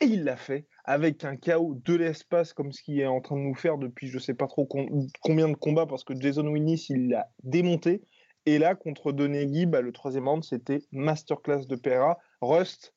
Et 0.00 0.06
il 0.06 0.24
l'a 0.24 0.36
fait 0.36 0.66
avec 0.84 1.24
un 1.24 1.36
chaos 1.36 1.74
de 1.84 1.94
l'espace 1.94 2.52
comme 2.52 2.72
ce 2.72 2.82
qu'il 2.82 2.98
est 2.98 3.06
en 3.06 3.20
train 3.20 3.36
de 3.36 3.42
nous 3.42 3.54
faire 3.54 3.78
depuis 3.78 4.08
je 4.08 4.18
sais 4.18 4.34
pas 4.34 4.46
trop 4.48 4.66
com- 4.66 5.06
combien 5.20 5.48
de 5.48 5.54
combats 5.54 5.86
parce 5.86 6.02
que 6.02 6.14
Jason 6.18 6.46
Winnis 6.46 6.86
il 6.88 7.08
l'a 7.08 7.28
démonté. 7.44 8.02
Et 8.44 8.58
là, 8.58 8.74
contre 8.74 9.12
Donegui, 9.12 9.66
bah, 9.66 9.80
le 9.82 9.92
troisième 9.92 10.26
round, 10.26 10.42
c'était 10.42 10.82
masterclass 10.90 11.66
de 11.68 11.76
Pereira. 11.76 12.18
Rust, 12.40 12.92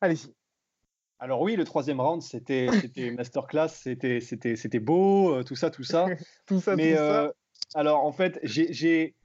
allez-y. 0.00 0.32
Alors 1.18 1.40
oui, 1.40 1.56
le 1.56 1.64
troisième 1.64 2.00
round, 2.00 2.22
c'était, 2.22 2.66
masterclass, 3.16 3.68
c'était, 3.70 4.78
beau, 4.78 5.34
euh, 5.34 5.42
tout 5.42 5.56
ça, 5.56 5.70
tout 5.70 5.82
ça. 5.82 6.06
Tout 6.46 6.60
ça, 6.60 6.76
Mais 6.76 6.90
tout 6.92 6.98
ça. 6.98 7.24
euh, 7.24 7.32
alors 7.74 8.04
en 8.04 8.12
fait, 8.12 8.38
j'ai, 8.44 9.16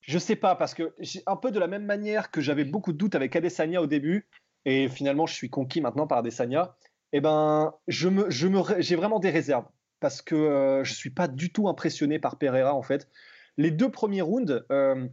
je 0.00 0.18
sais 0.18 0.36
pas 0.36 0.56
parce 0.56 0.74
que 0.74 0.94
un 1.26 1.36
peu 1.36 1.50
de 1.50 1.58
la 1.58 1.66
même 1.68 1.86
manière 1.86 2.30
que 2.30 2.42
j'avais 2.42 2.64
beaucoup 2.64 2.92
de 2.92 2.98
doutes 2.98 3.14
avec 3.14 3.34
Adesanya 3.34 3.80
au 3.80 3.86
début 3.86 4.28
et 4.64 4.88
finalement 4.88 5.26
je 5.26 5.34
suis 5.34 5.50
conquis 5.50 5.80
maintenant 5.80 6.06
par 6.06 6.18
Adesanya. 6.18 6.74
Et 7.12 7.20
ben, 7.20 7.74
je 7.88 8.08
me, 8.08 8.26
me, 8.26 8.80
j'ai 8.80 8.96
vraiment 8.96 9.18
des 9.18 9.30
réserves 9.30 9.66
parce 10.00 10.22
que 10.22 10.34
euh, 10.34 10.84
je 10.84 10.94
suis 10.94 11.10
pas 11.10 11.28
du 11.28 11.52
tout 11.52 11.68
impressionné 11.68 12.18
par 12.18 12.38
Pereira 12.38 12.74
en 12.74 12.82
fait. 12.82 13.08
Les 13.56 13.70
deux 13.70 13.90
premiers 13.90 14.22
rounds, 14.22 14.64
euh, 14.70 15.08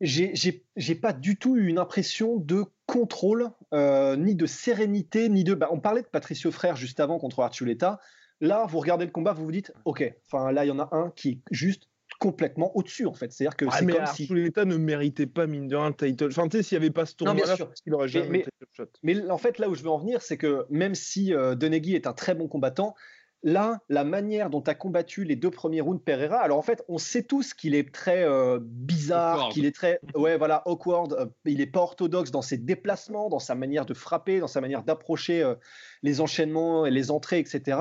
j'ai 0.00 0.94
pas 1.00 1.12
du 1.12 1.36
tout 1.38 1.56
eu 1.56 1.66
une 1.66 1.78
impression 1.78 2.36
de 2.36 2.64
contrôle, 2.86 3.50
euh, 3.74 4.16
ni 4.16 4.34
de 4.34 4.46
sérénité, 4.46 5.28
ni 5.28 5.42
de. 5.42 5.54
bah, 5.54 5.68
on 5.72 5.80
parlait 5.80 6.02
de 6.02 6.06
Patricio 6.06 6.52
Frère 6.52 6.76
juste 6.76 7.00
avant 7.00 7.18
contre 7.18 7.40
Archuleta. 7.40 8.00
Là, 8.40 8.66
vous 8.66 8.78
regardez 8.78 9.04
le 9.04 9.10
combat, 9.10 9.32
vous 9.32 9.44
vous 9.44 9.52
dites, 9.52 9.72
ok, 9.84 10.14
enfin 10.26 10.52
là, 10.52 10.64
il 10.64 10.68
y 10.68 10.70
en 10.70 10.78
a 10.78 10.88
un 10.92 11.10
qui 11.10 11.30
est 11.30 11.40
juste 11.50 11.87
complètement 12.18 12.76
au-dessus 12.76 13.06
en 13.06 13.14
fait. 13.14 13.32
C'est-à-dire 13.32 13.56
que 13.56 13.64
Ouais, 13.64 13.70
c'est 13.78 13.86
comme 13.86 14.06
si. 14.06 14.22
Archuleta 14.24 14.64
ne 14.64 14.76
méritait 14.76 15.26
pas, 15.26 15.46
mine 15.46 15.68
de 15.68 15.76
rien, 15.76 15.88
le 15.88 15.94
title. 15.94 16.28
Enfin, 16.30 16.48
tu 16.48 16.58
sais, 16.58 16.62
s'il 16.62 16.78
n'y 16.78 16.84
avait 16.84 16.92
pas 16.92 17.06
ce 17.06 17.14
tournoi-là, 17.14 17.56
qu'il 17.82 17.94
aurait 17.94 18.08
jamais 18.08 18.28
mais- 18.28 18.38
title 18.42 18.66
shot. 18.72 18.90
Mais 19.02 19.30
en 19.30 19.38
fait, 19.38 19.58
là 19.58 19.68
où 19.68 19.74
je 19.74 19.82
veux 19.82 19.90
en 19.90 19.98
venir, 19.98 20.22
c'est 20.22 20.36
que 20.36 20.66
même 20.70 20.94
si 20.94 21.32
euh, 21.32 21.54
Donegui 21.54 21.94
est 21.94 22.06
un 22.06 22.12
très 22.12 22.34
bon 22.34 22.48
combattant, 22.48 22.94
là, 23.42 23.80
la 23.88 24.04
manière 24.04 24.50
dont 24.50 24.62
a 24.62 24.74
combattu 24.74 25.24
les 25.24 25.36
deux 25.36 25.50
premiers 25.50 25.80
rounds 25.80 26.02
Pereira, 26.04 26.38
alors 26.38 26.58
en 26.58 26.62
fait, 26.62 26.84
on 26.88 26.98
sait 26.98 27.22
tous 27.22 27.54
qu'il 27.54 27.74
est 27.74 27.92
très 27.92 28.24
euh, 28.24 28.58
bizarre, 28.60 29.50
qu'il 29.50 29.64
est 29.64 29.74
très, 29.74 30.00
ouais, 30.14 30.36
voilà, 30.36 30.62
awkward. 30.66 31.12
Euh, 31.12 31.26
il 31.44 31.60
est 31.60 31.66
pas 31.66 31.80
orthodoxe 31.80 32.30
dans 32.30 32.42
ses 32.42 32.58
déplacements, 32.58 33.28
dans 33.28 33.38
sa 33.38 33.54
manière 33.54 33.86
de 33.86 33.94
frapper, 33.94 34.40
dans 34.40 34.48
sa 34.48 34.60
manière 34.60 34.82
d'approcher 34.82 35.42
euh, 35.42 35.54
les 36.02 36.20
enchaînements 36.20 36.84
et 36.84 36.90
les 36.90 37.10
entrées, 37.10 37.38
etc. 37.38 37.78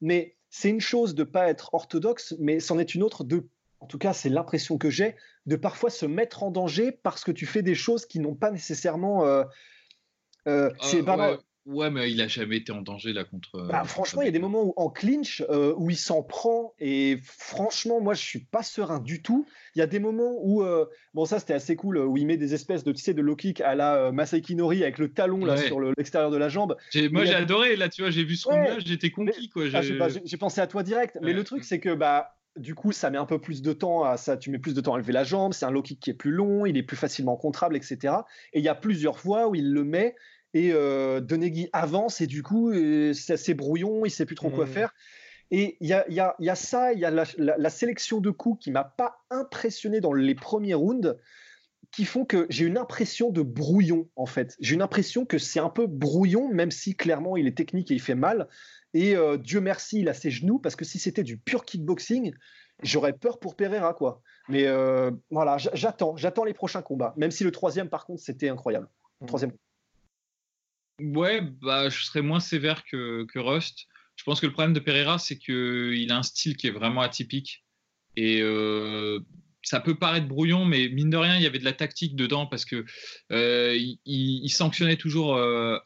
Mais 0.00 0.36
c'est 0.50 0.70
une 0.70 0.80
chose 0.80 1.14
de 1.14 1.24
pas 1.24 1.48
être 1.48 1.74
orthodoxe, 1.74 2.34
mais 2.38 2.60
c'en 2.60 2.78
est 2.78 2.94
une 2.94 3.02
autre 3.02 3.24
de, 3.24 3.46
en 3.80 3.86
tout 3.86 3.98
cas, 3.98 4.12
c'est 4.12 4.28
l'impression 4.28 4.78
que 4.78 4.90
j'ai, 4.90 5.16
de 5.46 5.56
parfois 5.56 5.90
se 5.90 6.06
mettre 6.06 6.42
en 6.42 6.50
danger 6.50 6.92
parce 6.92 7.24
que 7.24 7.32
tu 7.32 7.46
fais 7.46 7.62
des 7.62 7.74
choses 7.74 8.06
qui 8.06 8.20
n'ont 8.20 8.34
pas 8.34 8.50
nécessairement. 8.50 9.24
c'est 10.44 11.02
pas 11.04 11.38
Ouais, 11.68 11.90
mais 11.90 12.10
il 12.10 12.18
a 12.22 12.28
jamais 12.28 12.56
été 12.56 12.72
en 12.72 12.80
danger 12.80 13.12
là 13.12 13.24
contre. 13.24 13.66
Bah, 13.68 13.84
franchement, 13.84 14.22
il 14.22 14.24
y 14.24 14.28
a 14.28 14.32
des 14.32 14.38
moments 14.38 14.62
où 14.62 14.72
en 14.76 14.88
clinch 14.88 15.42
euh, 15.50 15.74
où 15.76 15.90
il 15.90 15.98
s'en 15.98 16.22
prend 16.22 16.72
et 16.78 17.18
franchement, 17.22 18.00
moi 18.00 18.14
je 18.14 18.22
suis 18.22 18.38
pas 18.38 18.62
serein 18.62 19.00
du 19.00 19.20
tout. 19.20 19.46
Il 19.74 19.80
y 19.80 19.82
a 19.82 19.86
des 19.86 19.98
moments 19.98 20.32
où 20.40 20.62
euh, 20.62 20.86
bon 21.12 21.26
ça 21.26 21.38
c'était 21.38 21.52
assez 21.52 21.76
cool 21.76 21.98
où 21.98 22.16
il 22.16 22.26
met 22.26 22.38
des 22.38 22.54
espèces 22.54 22.84
de 22.84 22.92
tu 22.92 23.02
sais 23.02 23.12
de 23.12 23.20
low 23.20 23.36
kick 23.36 23.60
à 23.60 23.74
la 23.74 23.96
euh, 23.96 24.12
Masaki 24.12 24.54
Nori 24.54 24.82
avec 24.82 24.96
le 24.96 25.12
talon 25.12 25.44
là 25.44 25.58
sur 25.58 25.78
l'extérieur 25.78 26.30
de 26.30 26.38
la 26.38 26.48
jambe. 26.48 26.74
Moi 27.10 27.26
j'ai 27.26 27.34
adoré 27.34 27.76
là, 27.76 27.90
tu 27.90 28.00
vois, 28.00 28.10
j'ai 28.10 28.24
vu 28.24 28.36
ce 28.36 28.48
ouais, 28.48 28.78
j'étais 28.86 29.10
conquis 29.10 29.50
quoi. 29.50 29.64
Ah, 29.74 29.82
j'ai 29.82 30.38
pensé 30.38 30.62
à 30.62 30.66
toi 30.66 30.82
direct, 30.82 31.18
mais 31.20 31.34
le 31.34 31.44
truc 31.44 31.64
c'est 31.64 31.80
que 31.80 31.92
bah 31.92 32.37
du 32.58 32.74
coup, 32.74 32.92
ça 32.92 33.10
met 33.10 33.18
un 33.18 33.26
peu 33.26 33.40
plus 33.40 33.62
de 33.62 33.72
temps 33.72 34.04
à 34.04 34.16
ça. 34.16 34.36
Tu 34.36 34.50
mets 34.50 34.58
plus 34.58 34.74
de 34.74 34.80
temps 34.80 34.94
à 34.94 34.98
lever 34.98 35.12
la 35.12 35.24
jambe. 35.24 35.52
C'est 35.52 35.64
un 35.64 35.70
low 35.70 35.82
kick 35.82 36.00
qui 36.00 36.10
est 36.10 36.14
plus 36.14 36.30
long, 36.30 36.66
il 36.66 36.76
est 36.76 36.82
plus 36.82 36.96
facilement 36.96 37.36
contrable, 37.36 37.76
etc. 37.76 38.14
Et 38.52 38.58
il 38.58 38.64
y 38.64 38.68
a 38.68 38.74
plusieurs 38.74 39.18
fois 39.18 39.48
où 39.48 39.54
il 39.54 39.72
le 39.72 39.84
met 39.84 40.14
et 40.54 40.72
euh, 40.72 41.20
Denegui 41.20 41.68
avance 41.72 42.20
et 42.20 42.26
du 42.26 42.42
coup 42.42 42.70
euh, 42.70 43.12
c'est 43.12 43.34
assez 43.34 43.54
brouillon, 43.54 44.04
il 44.04 44.10
sait 44.10 44.26
plus 44.26 44.34
trop 44.34 44.50
quoi 44.50 44.64
mmh. 44.64 44.68
faire. 44.68 44.94
Et 45.50 45.78
il 45.80 45.88
y 45.88 45.94
a, 45.94 46.04
y, 46.10 46.20
a, 46.20 46.34
y 46.40 46.50
a, 46.50 46.54
ça, 46.54 46.92
il 46.92 46.98
y 46.98 47.06
a 47.06 47.10
la, 47.10 47.70
sélection 47.70 48.20
de 48.20 48.30
coups 48.30 48.64
qui 48.64 48.70
m'a 48.70 48.84
pas 48.84 49.24
impressionné 49.30 50.00
dans 50.00 50.12
les 50.12 50.34
premiers 50.34 50.74
rounds, 50.74 51.16
qui 51.90 52.04
font 52.04 52.26
que 52.26 52.46
j'ai 52.50 52.66
une 52.66 52.76
impression 52.76 53.30
de 53.30 53.40
brouillon 53.40 54.10
en 54.16 54.26
fait. 54.26 54.56
J'ai 54.60 54.74
une 54.74 54.82
impression 54.82 55.24
que 55.24 55.38
c'est 55.38 55.60
un 55.60 55.70
peu 55.70 55.86
brouillon, 55.86 56.52
même 56.52 56.70
si 56.70 56.94
clairement 56.94 57.38
il 57.38 57.46
est 57.46 57.56
technique 57.56 57.90
et 57.90 57.94
il 57.94 58.00
fait 58.00 58.14
mal. 58.14 58.46
Et 58.94 59.16
euh, 59.16 59.36
Dieu 59.36 59.60
merci, 59.60 60.00
il 60.00 60.08
a 60.08 60.14
ses 60.14 60.30
genoux, 60.30 60.58
parce 60.58 60.76
que 60.76 60.84
si 60.84 60.98
c'était 60.98 61.22
du 61.22 61.36
pur 61.38 61.64
kickboxing, 61.64 62.34
j'aurais 62.82 63.12
peur 63.12 63.38
pour 63.38 63.56
Pereira 63.56 63.94
quoi. 63.94 64.22
Mais 64.48 64.66
euh, 64.66 65.10
voilà, 65.30 65.58
j'attends, 65.58 66.16
j'attends 66.16 66.44
les 66.44 66.54
prochains 66.54 66.82
combats. 66.82 67.14
Même 67.16 67.30
si 67.30 67.44
le 67.44 67.52
troisième, 67.52 67.88
par 67.88 68.06
contre, 68.06 68.22
c'était 68.22 68.48
incroyable. 68.48 68.88
Le 69.20 69.24
mmh. 69.24 69.28
troisième. 69.28 69.52
Ouais, 71.00 71.40
bah, 71.40 71.88
je 71.88 72.04
serais 72.04 72.22
moins 72.22 72.40
sévère 72.40 72.84
que, 72.84 73.24
que 73.32 73.38
Rust. 73.38 73.86
Je 74.16 74.24
pense 74.24 74.40
que 74.40 74.46
le 74.46 74.52
problème 74.52 74.72
de 74.72 74.80
Pereira, 74.80 75.18
c'est 75.18 75.38
qu'il 75.38 76.10
a 76.10 76.16
un 76.16 76.22
style 76.22 76.56
qui 76.56 76.66
est 76.66 76.72
vraiment 76.72 77.02
atypique. 77.02 77.64
Et 78.16 78.40
euh, 78.42 79.20
ça 79.62 79.78
peut 79.80 79.96
paraître 79.96 80.26
brouillon, 80.26 80.64
mais 80.64 80.88
mine 80.88 81.10
de 81.10 81.16
rien, 81.16 81.36
il 81.36 81.42
y 81.42 81.46
avait 81.46 81.60
de 81.60 81.64
la 81.64 81.72
tactique 81.72 82.16
dedans 82.16 82.46
parce 82.46 82.64
que 82.64 82.84
euh, 83.30 83.78
il, 84.04 84.48
sanctionnait 84.50 84.96
toujours 84.96 85.36
euh, 85.36 85.78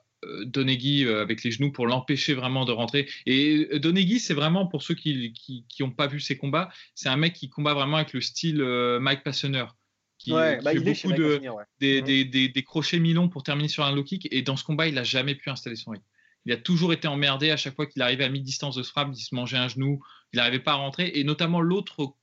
Donegui 0.45 1.07
avec 1.07 1.43
les 1.43 1.51
genoux 1.51 1.73
pour 1.73 1.87
l'empêcher 1.87 2.35
vraiment 2.35 2.65
de 2.65 2.73
rentrer. 2.73 3.09
Et 3.27 3.79
Donegui, 3.79 4.21
c'est 4.21 4.35
vraiment 4.35 4.67
pour 4.67 4.83
ceux 4.83 4.95
qui 4.95 5.35
n'ont 5.81 5.91
pas 5.91 6.07
vu 6.07 6.21
ses 6.21 6.37
combats, 6.37 6.71
c'est 6.95 7.09
un 7.09 7.17
mec 7.17 7.33
qui 7.33 7.49
combat 7.49 7.75
vraiment 7.75 7.97
avec 7.97 8.13
le 8.13 8.21
style 8.21 8.63
Mike 9.01 9.25
Passener 9.25 9.65
qui, 10.23 10.33
ouais, 10.33 10.61
bah, 10.63 10.73
beaucoup 10.75 11.13
de, 11.13 11.41
des, 11.81 12.01
mhm. 12.01 12.07
des, 12.07 12.25
des, 12.25 12.49
des, 12.49 12.63
crochets 12.63 13.01
mi-longs 13.01 13.29
pour 13.29 13.43
terminer 13.43 13.69
sur 13.69 13.85
un 13.85 13.93
low 13.93 14.05
kick. 14.05 14.29
Et 14.31 14.43
dans 14.43 14.57
ce 14.57 14.65
combat, 14.65 14.87
il 14.87 14.95
n'a 14.95 15.05
jamais 15.05 15.35
pu 15.35 15.51
installer 15.51 15.77
son 15.77 15.91
rythme. 15.91 16.05
Il 16.45 16.53
a 16.53 16.57
toujours 16.57 16.93
été 16.93 17.09
emmerdé 17.09 17.51
à 17.51 17.57
chaque 17.57 17.75
fois 17.75 17.87
qu'il 17.87 18.03
arrivait 18.03 18.25
à 18.25 18.29
mi-distance 18.29 18.75
de 18.77 18.83
ce 18.83 18.91
frappe, 18.91 19.11
il 19.13 19.21
se 19.21 19.35
mangeait 19.35 19.57
un 19.57 19.69
genou, 19.69 20.01
il 20.33 20.37
n'arrivait 20.37 20.61
pas 20.61 20.73
à 20.73 20.77
rentrer. 20.77 21.13
Et 21.15 21.25
notamment, 21.25 21.61
l'autre 21.61 22.15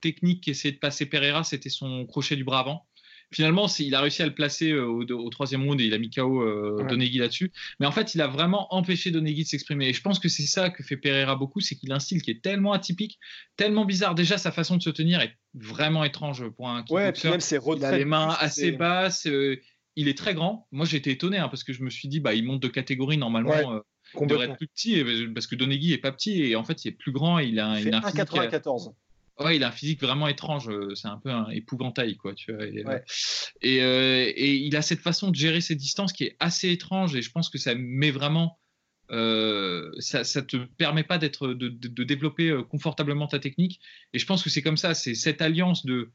technique 0.00 0.44
qu'essayait 0.44 0.72
de 0.72 0.78
passer 0.78 1.06
Pereira, 1.06 1.44
c'était 1.44 1.70
son 1.70 2.06
crochet 2.06 2.36
du 2.36 2.44
bras 2.44 2.60
avant 2.60 2.86
finalement, 3.32 3.66
il 3.78 3.94
a 3.94 4.00
réussi 4.00 4.22
à 4.22 4.26
le 4.26 4.34
placer 4.34 4.70
euh, 4.70 4.86
au, 4.86 5.30
troisième 5.30 5.64
round 5.64 5.80
et 5.80 5.84
il 5.84 5.94
a 5.94 5.98
mis 5.98 6.10
KO 6.10 6.42
euh, 6.42 6.86
Donegui 6.88 7.18
là-dessus. 7.18 7.50
Mais 7.80 7.86
en 7.86 7.92
fait, 7.92 8.14
il 8.14 8.20
a 8.20 8.26
vraiment 8.26 8.72
empêché 8.74 9.10
Donegui 9.10 9.44
de 9.44 9.48
s'exprimer. 9.48 9.88
Et 9.88 9.92
je 9.92 10.02
pense 10.02 10.18
que 10.18 10.28
c'est 10.28 10.46
ça 10.46 10.70
que 10.70 10.82
fait 10.82 10.96
Pereira 10.96 11.36
beaucoup, 11.36 11.60
c'est 11.60 11.74
qu'il 11.74 11.90
a 11.92 11.96
un 11.96 12.00
style 12.00 12.22
qui 12.22 12.30
est 12.30 12.42
tellement 12.42 12.72
atypique, 12.72 13.18
tellement 13.56 13.84
bizarre. 13.84 14.14
Déjà, 14.14 14.38
sa 14.38 14.52
façon 14.52 14.76
de 14.76 14.82
se 14.82 14.90
tenir 14.90 15.20
est 15.20 15.32
vraiment 15.54 16.04
étrange 16.04 16.48
pour 16.50 16.68
un 16.68 16.84
Ouais, 16.90 17.12
puis 17.12 17.28
même 17.28 17.40
ses 17.40 17.58
Il 17.76 17.84
a 17.84 17.96
les 17.96 18.04
mains 18.04 18.36
assez 18.38 18.72
basses. 18.72 19.26
Euh, 19.26 19.60
il 19.96 20.08
est 20.08 20.16
très 20.16 20.34
grand. 20.34 20.68
Moi, 20.70 20.86
été 20.92 21.10
étonné 21.10 21.38
hein, 21.38 21.48
parce 21.48 21.64
que 21.64 21.72
je 21.72 21.82
me 21.82 21.90
suis 21.90 22.08
dit, 22.08 22.20
bah, 22.20 22.34
il 22.34 22.44
monte 22.44 22.62
de 22.62 22.68
catégorie 22.68 23.18
normalement. 23.18 23.82
il 24.20 24.26
devrait 24.26 24.46
être 24.46 24.56
plus 24.56 24.68
petit 24.68 25.02
parce 25.34 25.46
que 25.46 25.54
Donegui 25.54 25.92
est 25.92 25.98
pas 25.98 26.12
petit 26.12 26.42
et 26.42 26.56
en 26.56 26.64
fait 26.64 26.84
il 26.84 26.88
est 26.88 26.92
plus 26.92 27.12
grand. 27.12 27.38
Il 27.38 27.60
a, 27.60 27.80
il 27.80 27.94
un 27.94 28.00
1,94. 28.00 28.92
Ouais, 29.38 29.56
il 29.56 29.64
a 29.64 29.68
un 29.68 29.72
physique 29.72 30.00
vraiment 30.00 30.28
étrange. 30.28 30.68
Euh, 30.68 30.94
c'est 30.94 31.08
un 31.08 31.18
peu 31.18 31.30
un 31.30 31.48
épouvantail, 31.50 32.16
quoi. 32.16 32.34
Tu 32.34 32.52
vois. 32.52 32.66
Et, 33.62 33.82
euh, 33.82 34.30
et, 34.34 34.54
il 34.56 34.76
a 34.76 34.82
cette 34.82 35.00
façon 35.00 35.30
de 35.30 35.36
gérer 35.36 35.60
ses 35.60 35.74
distances 35.74 36.12
qui 36.12 36.24
est 36.24 36.36
assez 36.38 36.70
étrange. 36.70 37.16
Et 37.16 37.22
je 37.22 37.30
pense 37.30 37.48
que 37.48 37.58
ça 37.58 37.74
met 37.74 38.10
vraiment. 38.10 38.58
Euh, 39.10 39.90
ça, 39.98 40.24
ça 40.24 40.42
te 40.42 40.56
permet 40.56 41.02
pas 41.02 41.18
d'être 41.18 41.48
de, 41.48 41.68
de, 41.68 42.04
développer 42.04 42.54
confortablement 42.70 43.26
ta 43.26 43.38
technique. 43.38 43.80
Et 44.12 44.18
je 44.18 44.26
pense 44.26 44.42
que 44.42 44.50
c'est 44.50 44.62
comme 44.62 44.76
ça. 44.76 44.94
C'est 44.94 45.14
cette 45.14 45.42
alliance 45.42 45.84
de 45.86 46.12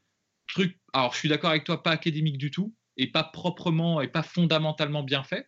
trucs. 0.47 0.79
Alors, 0.93 1.13
je 1.13 1.19
suis 1.19 1.29
d'accord 1.29 1.49
avec 1.49 1.63
toi, 1.63 1.83
pas 1.83 1.91
académique 1.91 2.37
du 2.37 2.51
tout, 2.51 2.73
et 2.97 3.07
pas 3.07 3.23
proprement 3.23 4.01
et 4.01 4.07
pas 4.07 4.23
fondamentalement 4.23 5.03
bien 5.03 5.23
fait. 5.23 5.47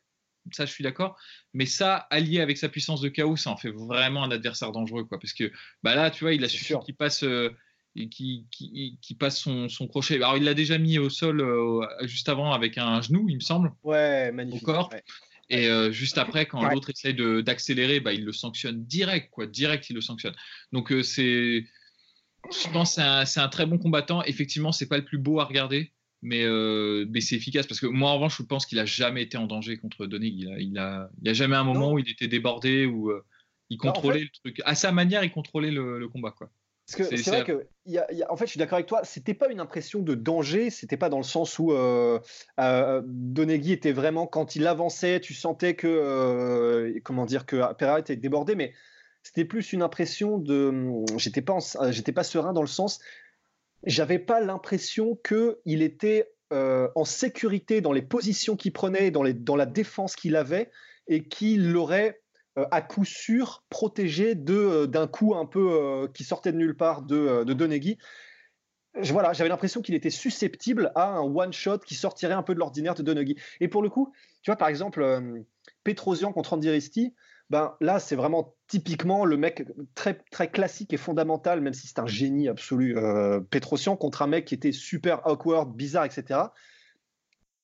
Ça, 0.54 0.66
je 0.66 0.72
suis 0.72 0.84
d'accord. 0.84 1.18
Mais 1.54 1.66
ça, 1.66 2.08
allié 2.10 2.42
avec 2.42 2.58
sa 2.58 2.70
puissance 2.70 3.02
de 3.02 3.10
chaos, 3.10 3.38
ça 3.38 3.50
en 3.52 3.58
fait 3.58 3.72
vraiment 3.72 4.24
un 4.24 4.32
adversaire 4.32 4.72
dangereux, 4.72 5.06
quoi. 5.06 5.20
Parce 5.20 5.34
que 5.34 5.52
bah 5.84 5.96
là, 5.96 6.12
tu 6.12 6.24
vois, 6.24 6.34
il 6.34 6.44
a 6.44 6.50
suffi 6.50 6.74
qu'il 6.86 6.96
passe 6.96 7.24
qui, 8.08 8.46
qui, 8.52 9.16
passe 9.16 9.40
son, 9.40 9.88
crochet. 9.88 10.16
Alors, 10.16 10.38
il 10.38 10.44
l'a 10.44 10.54
déjà 10.54 10.78
mis 10.78 10.98
au 10.98 11.10
sol 11.10 11.42
euh, 11.42 11.86
juste 12.04 12.30
avant 12.30 12.52
avec 12.54 12.78
un 12.78 13.02
genou, 13.02 13.28
il 13.30 13.36
me 13.36 13.42
semble. 13.42 13.74
Ouais, 13.84 14.32
magnifique. 14.32 14.64
Au 14.64 14.66
corps. 14.66 14.90
Et 15.50 15.68
euh, 15.68 15.92
juste 15.92 16.18
après, 16.18 16.46
quand 16.46 16.68
l'autre 16.70 16.92
essaye 16.92 17.16
d'accélérer, 17.44 18.00
bah, 18.00 18.14
il 18.14 18.24
le 18.24 18.32
sanctionne 18.32 18.86
direct, 18.86 19.30
quoi. 19.32 19.48
Direct, 19.48 19.90
il 19.90 19.94
le 19.94 20.02
sanctionne. 20.02 20.36
Donc, 20.72 20.92
euh, 20.92 21.02
c'est. 21.02 21.66
Je 22.52 22.70
pense 22.72 22.96
que 22.96 23.02
c'est 23.26 23.40
un, 23.40 23.50
très 23.50 23.66
bon 23.66 23.78
combattant. 23.78 24.24
Effectivement, 24.24 24.72
c'est 24.72 24.88
pas 24.88 24.98
le 24.98 25.04
plus 25.04 25.18
beau 25.18 25.40
à 25.40 25.46
regarder, 25.46 25.92
mais, 26.22 26.46
mais 27.10 27.22
c'est 27.22 27.36
efficace. 27.36 27.68
Parce 27.68 27.80
que 27.80 27.88
moi, 27.88 28.12
en 28.12 28.16
revanche, 28.16 28.38
je 28.38 28.44
pense 28.44 28.66
qu'il 28.66 28.80
a 28.80 28.86
jamais 28.86 29.24
été 29.24 29.38
en 29.38 29.48
danger 29.48 29.78
contre 29.78 30.06
Donig. 30.06 30.34
Il 30.38 30.52
a, 30.52 30.60
il 30.60 30.78
a, 30.78 31.10
il 31.22 31.30
a 31.30 31.34
jamais 31.34 31.56
un 31.56 31.64
moment 31.64 31.94
où 31.94 32.00
il 32.00 32.10
était 32.10 32.28
débordé, 32.28 32.86
où 32.86 33.12
il 33.70 33.78
bah, 33.78 33.92
contrôlait 33.92 34.22
le 34.22 34.30
truc. 34.42 34.62
À 34.66 34.76
sa 34.76 34.92
manière, 34.92 35.24
il 35.24 35.32
contrôlait 35.32 35.72
le, 35.72 36.00
le 36.00 36.08
combat, 36.08 36.32
quoi. 36.32 36.52
Parce 36.90 37.10
que 37.10 37.18
c'est 37.18 37.30
vrai 37.30 37.44
que, 37.44 37.68
y 37.86 37.98
a, 37.98 38.08
en 38.30 38.36
fait, 38.36 38.46
je 38.46 38.52
suis 38.52 38.58
d'accord 38.58 38.78
avec 38.78 38.88
toi, 38.88 39.02
c'était 39.04 39.36
pas 39.36 39.52
une 39.52 39.60
impression 39.60 40.00
de 40.00 40.16
danger, 40.16 40.70
c'était 40.72 40.98
pas 40.98 41.10
dans 41.10 41.18
le 41.18 41.24
sens 41.24 41.60
où 41.60 41.72
euh, 41.72 42.20
euh 42.60 43.02
Donegui 43.06 43.74
était 43.74 43.92
vraiment, 43.92 44.26
quand 44.26 44.56
il 44.56 44.66
avançait, 44.66 45.20
tu 45.20 45.36
sentais 45.36 45.76
que, 45.76 45.88
euh, 45.88 47.00
comment 47.04 47.26
dire, 47.26 47.46
que 47.46 47.74
Pereira 47.74 48.00
était 48.00 48.16
débordé, 48.16 48.56
mais 48.56 48.74
c'était 49.22 49.46
plus 49.46 49.72
une 49.72 49.84
impression 49.84 50.40
de, 50.40 50.74
j'étais 51.18 51.44
pas, 51.44 51.60
j'étais 51.92 52.12
pas 52.12 52.24
serein 52.24 52.54
dans 52.54 52.62
le 52.62 52.68
sens, 52.68 53.00
j'avais 53.84 54.20
pas 54.20 54.40
l'impression 54.40 55.18
que 55.24 55.60
il 55.66 55.82
était 55.82 56.32
euh, 56.52 56.90
en 56.96 57.06
sécurité 57.06 57.82
dans 57.82 57.92
les 57.92 58.02
positions 58.02 58.56
qu'il 58.56 58.74
prenait, 58.74 59.12
dans, 59.12 59.24
la 59.24 59.66
défense 59.66 60.16
qu'il 60.16 60.36
avait, 60.36 60.72
et 61.08 61.28
qu'il 61.28 61.72
l'aurait 61.72 62.22
euh, 62.58 62.66
à 62.72 62.82
coup 62.82 63.06
sûr 63.06 63.64
protégé 63.70 64.36
euh, 64.50 64.88
d'un 64.88 65.08
coup 65.08 65.36
un 65.36 65.46
peu 65.46 66.10
qui 66.14 66.24
sortait 66.24 66.52
de 66.52 66.58
nulle 66.58 66.76
part 66.76 67.04
de, 67.04 67.44
de 67.44 67.54
Donegui. 67.54 67.98
Voilà, 68.96 69.34
j'avais 69.34 69.50
l'impression 69.50 69.82
qu'il 69.82 69.94
était 69.94 70.10
susceptible 70.10 70.92
à 70.96 71.10
un 71.10 71.22
one 71.22 71.54
shot 71.54 71.78
qui 71.80 71.94
sortirait 71.94 72.34
un 72.34 72.42
peu 72.42 72.56
de 72.56 72.60
l'ordinaire 72.60 72.96
de 72.96 73.04
Donegui. 73.04 73.38
Et 73.60 73.68
pour 73.68 73.84
le 73.84 73.90
coup, 73.90 74.12
tu 74.42 74.50
vois 74.50 74.58
par 74.58 74.68
exemple 74.68 75.46
Petrosian 75.84 76.34
contre 76.34 76.54
Andy 76.54 76.70
ben 77.50 77.76
là 77.82 78.00
c'est 78.00 78.16
vraiment 78.16 78.56
typiquement 78.68 79.26
le 79.26 79.38
mec 79.38 79.66
très 79.96 80.16
très 80.32 80.50
classique 80.52 80.94
et 80.94 80.98
fondamental, 80.98 81.62
même 81.62 81.74
si 81.74 81.88
c'est 81.88 82.00
un 82.00 82.08
génie 82.08 82.48
absolu. 82.48 82.96
Petrosian 83.50 83.96
contre 83.96 84.22
un 84.22 84.28
mec 84.28 84.46
qui 84.46 84.56
était 84.56 84.72
super 84.72 85.26
awkward, 85.28 85.76
bizarre, 85.76 86.06
etc. 86.06 86.40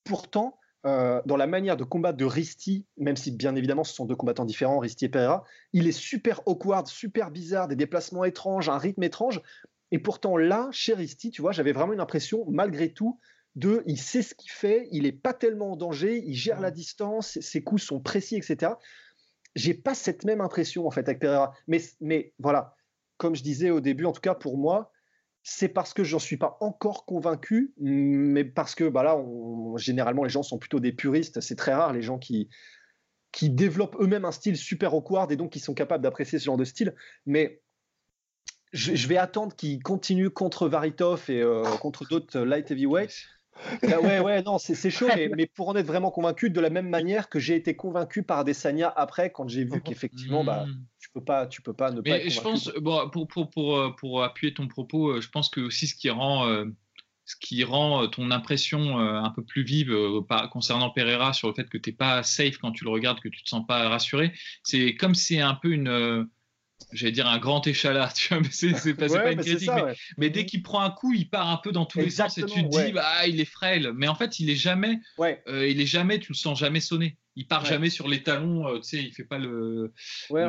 Pourtant, 0.03 0.59
euh, 0.85 1.19
dans 1.25 1.35
la 1.35 1.47
manière 1.47 1.77
de 1.77 1.83
combattre 1.83 2.17
de 2.17 2.25
Risti, 2.25 2.85
même 2.97 3.15
si 3.15 3.31
bien 3.31 3.55
évidemment 3.55 3.83
ce 3.83 3.93
sont 3.93 4.05
deux 4.05 4.15
combattants 4.15 4.45
différents, 4.45 4.77
Risti 4.77 5.05
et 5.05 5.09
Pereira, 5.09 5.43
il 5.73 5.87
est 5.87 5.91
super 5.91 6.47
awkward, 6.47 6.85
super 6.87 7.31
bizarre, 7.31 7.67
des 7.67 7.75
déplacements 7.75 8.23
étranges, 8.23 8.69
un 8.69 8.77
rythme 8.77 9.01
étrange. 9.01 9.41
Et 9.91 9.97
pourtant 9.97 10.37
là, 10.37 10.67
chez 10.71 10.93
Risti, 10.93 11.31
tu 11.31 11.41
vois, 11.41 11.53
j'avais 11.53 11.71
vraiment 11.71 11.93
une 11.93 11.99
impression, 11.99 12.45
malgré 12.49 12.93
tout, 12.93 13.19
de 13.55 13.81
il 13.87 13.97
sait 13.97 14.21
ce 14.21 14.35
qu'il 14.35 14.51
fait, 14.51 14.87
il 14.91 15.03
n'est 15.03 15.11
pas 15.11 15.33
tellement 15.33 15.71
en 15.71 15.75
danger, 15.75 16.21
il 16.23 16.35
gère 16.35 16.61
la 16.61 16.69
distance, 16.69 17.39
ses 17.39 17.63
coups 17.63 17.81
sont 17.81 17.99
précis, 17.99 18.35
etc. 18.35 18.73
J'ai 19.55 19.73
pas 19.73 19.95
cette 19.95 20.25
même 20.25 20.41
impression 20.41 20.85
en 20.85 20.91
fait 20.91 21.07
avec 21.07 21.19
Pereira. 21.19 21.53
Mais, 21.67 21.81
mais 22.01 22.33
voilà, 22.39 22.75
comme 23.17 23.35
je 23.35 23.43
disais 23.43 23.69
au 23.69 23.79
début, 23.79 24.05
en 24.05 24.11
tout 24.11 24.21
cas 24.21 24.35
pour 24.35 24.57
moi, 24.57 24.91
c'est 25.43 25.69
parce 25.69 25.93
que 25.93 26.03
j'en 26.03 26.19
suis 26.19 26.37
pas 26.37 26.57
encore 26.59 27.05
convaincu, 27.05 27.73
mais 27.77 28.43
parce 28.43 28.73
que 28.73 28.89
bah 28.89 29.03
là, 29.03 29.23
généralement, 29.77 30.23
les 30.23 30.29
gens 30.29 30.41
sont 30.41 30.57
plutôt 30.57 30.79
des 30.79 30.91
puristes. 30.91 31.39
C'est 31.39 31.55
très 31.55 31.73
rare 31.73 31.93
les 31.93 32.01
gens 32.01 32.17
qui, 32.17 32.49
qui 33.31 33.51
développent 33.51 33.95
eux-mêmes 33.99 34.25
un 34.25 34.31
style 34.31 34.57
super 34.57 34.95
awkward 34.95 35.31
et 35.31 35.35
donc 35.35 35.51
qui 35.51 35.59
sont 35.59 35.75
capables 35.75 36.03
d'apprécier 36.03 36.39
ce 36.39 36.45
genre 36.45 36.57
de 36.57 36.65
style. 36.65 36.95
Mais 37.27 37.61
je, 38.73 39.07
vais 39.07 39.17
attendre 39.17 39.55
qu'ils 39.55 39.83
continuent 39.83 40.29
contre 40.29 40.67
Varitov 40.67 41.29
et 41.29 41.41
euh, 41.41 41.63
contre 41.77 42.07
d'autres 42.07 42.39
light 42.39 42.71
heavyweights. 42.71 43.27
Bah 43.81 43.99
ouais, 43.99 44.19
ouais, 44.19 44.41
non, 44.43 44.57
c'est 44.57 44.89
chaud, 44.89 45.07
mais, 45.15 45.47
pour 45.47 45.69
en 45.69 45.75
être 45.75 45.87
vraiment 45.87 46.11
convaincu, 46.11 46.49
de 46.49 46.59
la 46.59 46.69
même 46.69 46.89
manière 46.89 47.29
que 47.29 47.39
j'ai 47.39 47.55
été 47.55 47.75
convaincu 47.75 48.23
par 48.23 48.39
Adesanya 48.39 48.91
après, 48.95 49.31
quand 49.31 49.47
j'ai 49.47 49.63
vu 49.63 49.81
qu'effectivement, 49.85 50.43
bah, 50.43 50.65
hmm. 50.65 50.83
tu 50.99 51.09
peux 51.13 51.23
pas, 51.23 51.47
tu 51.47 51.61
peux 51.61 51.73
pas 51.73 51.91
ne 51.91 52.01
pas. 52.01 52.09
Mais 52.09 52.29
je 52.29 52.41
pense, 52.41 52.71
bon, 52.81 53.09
pour, 53.09 53.27
pour, 53.27 53.49
pour, 53.49 53.77
euh, 53.77 53.89
pour, 53.91 54.23
appuyer 54.23 54.53
ton 54.53 54.67
propos, 54.67 55.09
euh, 55.09 55.21
je 55.21 55.29
pense 55.29 55.49
que 55.49 55.61
aussi 55.61 55.87
ce 55.87 55.95
qui 55.95 56.09
rend, 56.09 56.47
ce 57.25 57.35
qui 57.39 57.63
rend 57.63 58.07
ton 58.07 58.29
impression 58.31 58.99
un 58.99 59.29
peu 59.31 59.43
plus 59.43 59.63
vive 59.63 59.95
concernant 60.51 60.89
Pereira 60.89 61.33
sur 61.33 61.47
le 61.47 61.53
fait 61.53 61.67
que 61.69 61.77
tu 61.77 61.89
n'es 61.89 61.95
pas 61.95 62.23
safe 62.23 62.57
quand 62.57 62.71
tu 62.71 62.83
le 62.83 62.91
regardes, 62.91 63.19
que 63.19 63.29
tu 63.29 63.43
te 63.43 63.49
sens 63.49 63.65
pas 63.65 63.89
rassuré, 63.89 64.31
c'est 64.63 64.95
comme 64.95 65.15
c'est 65.15 65.39
un 65.39 65.55
peu 65.55 65.71
une 65.71 66.27
j'allais 66.91 67.11
dire 67.11 67.27
un 67.27 67.39
grand 67.39 67.65
échalas, 67.67 68.13
tu 68.15 68.33
vois, 68.33 68.41
mais 68.41 68.49
c'est 68.51 68.93
pas, 68.93 69.07
pas, 69.07 69.31
une 69.31 69.39
critique. 69.39 69.69
mais, 70.17 70.29
dès 70.29 70.45
qu'il 70.45 70.63
prend 70.63 70.81
un 70.81 70.91
coup, 70.91 71.13
il 71.13 71.29
part 71.29 71.49
un 71.49 71.57
peu 71.57 71.71
dans 71.71 71.85
tous 71.85 71.99
les 71.99 72.09
sens 72.09 72.37
et 72.37 72.43
tu 72.43 72.63
te 72.63 72.85
dis, 72.85 72.91
bah, 72.91 73.27
il 73.27 73.39
est 73.39 73.45
frêle. 73.45 73.93
Mais 73.95 74.07
en 74.07 74.15
fait, 74.15 74.39
il 74.39 74.49
est 74.49 74.55
jamais, 74.55 74.99
euh, 75.19 75.67
il 75.67 75.81
est 75.81 75.85
jamais, 75.85 76.19
tu 76.19 76.31
le 76.31 76.37
sens 76.37 76.59
jamais 76.59 76.79
sonner. 76.79 77.17
Il 77.37 77.47
part 77.47 77.65
jamais 77.65 77.89
sur 77.89 78.07
les 78.07 78.23
talons, 78.23 78.65
euh, 78.67 78.77
tu 78.77 78.83
sais, 78.83 79.03
il 79.03 79.13
fait 79.13 79.25
pas 79.25 79.37
le, 79.37 79.93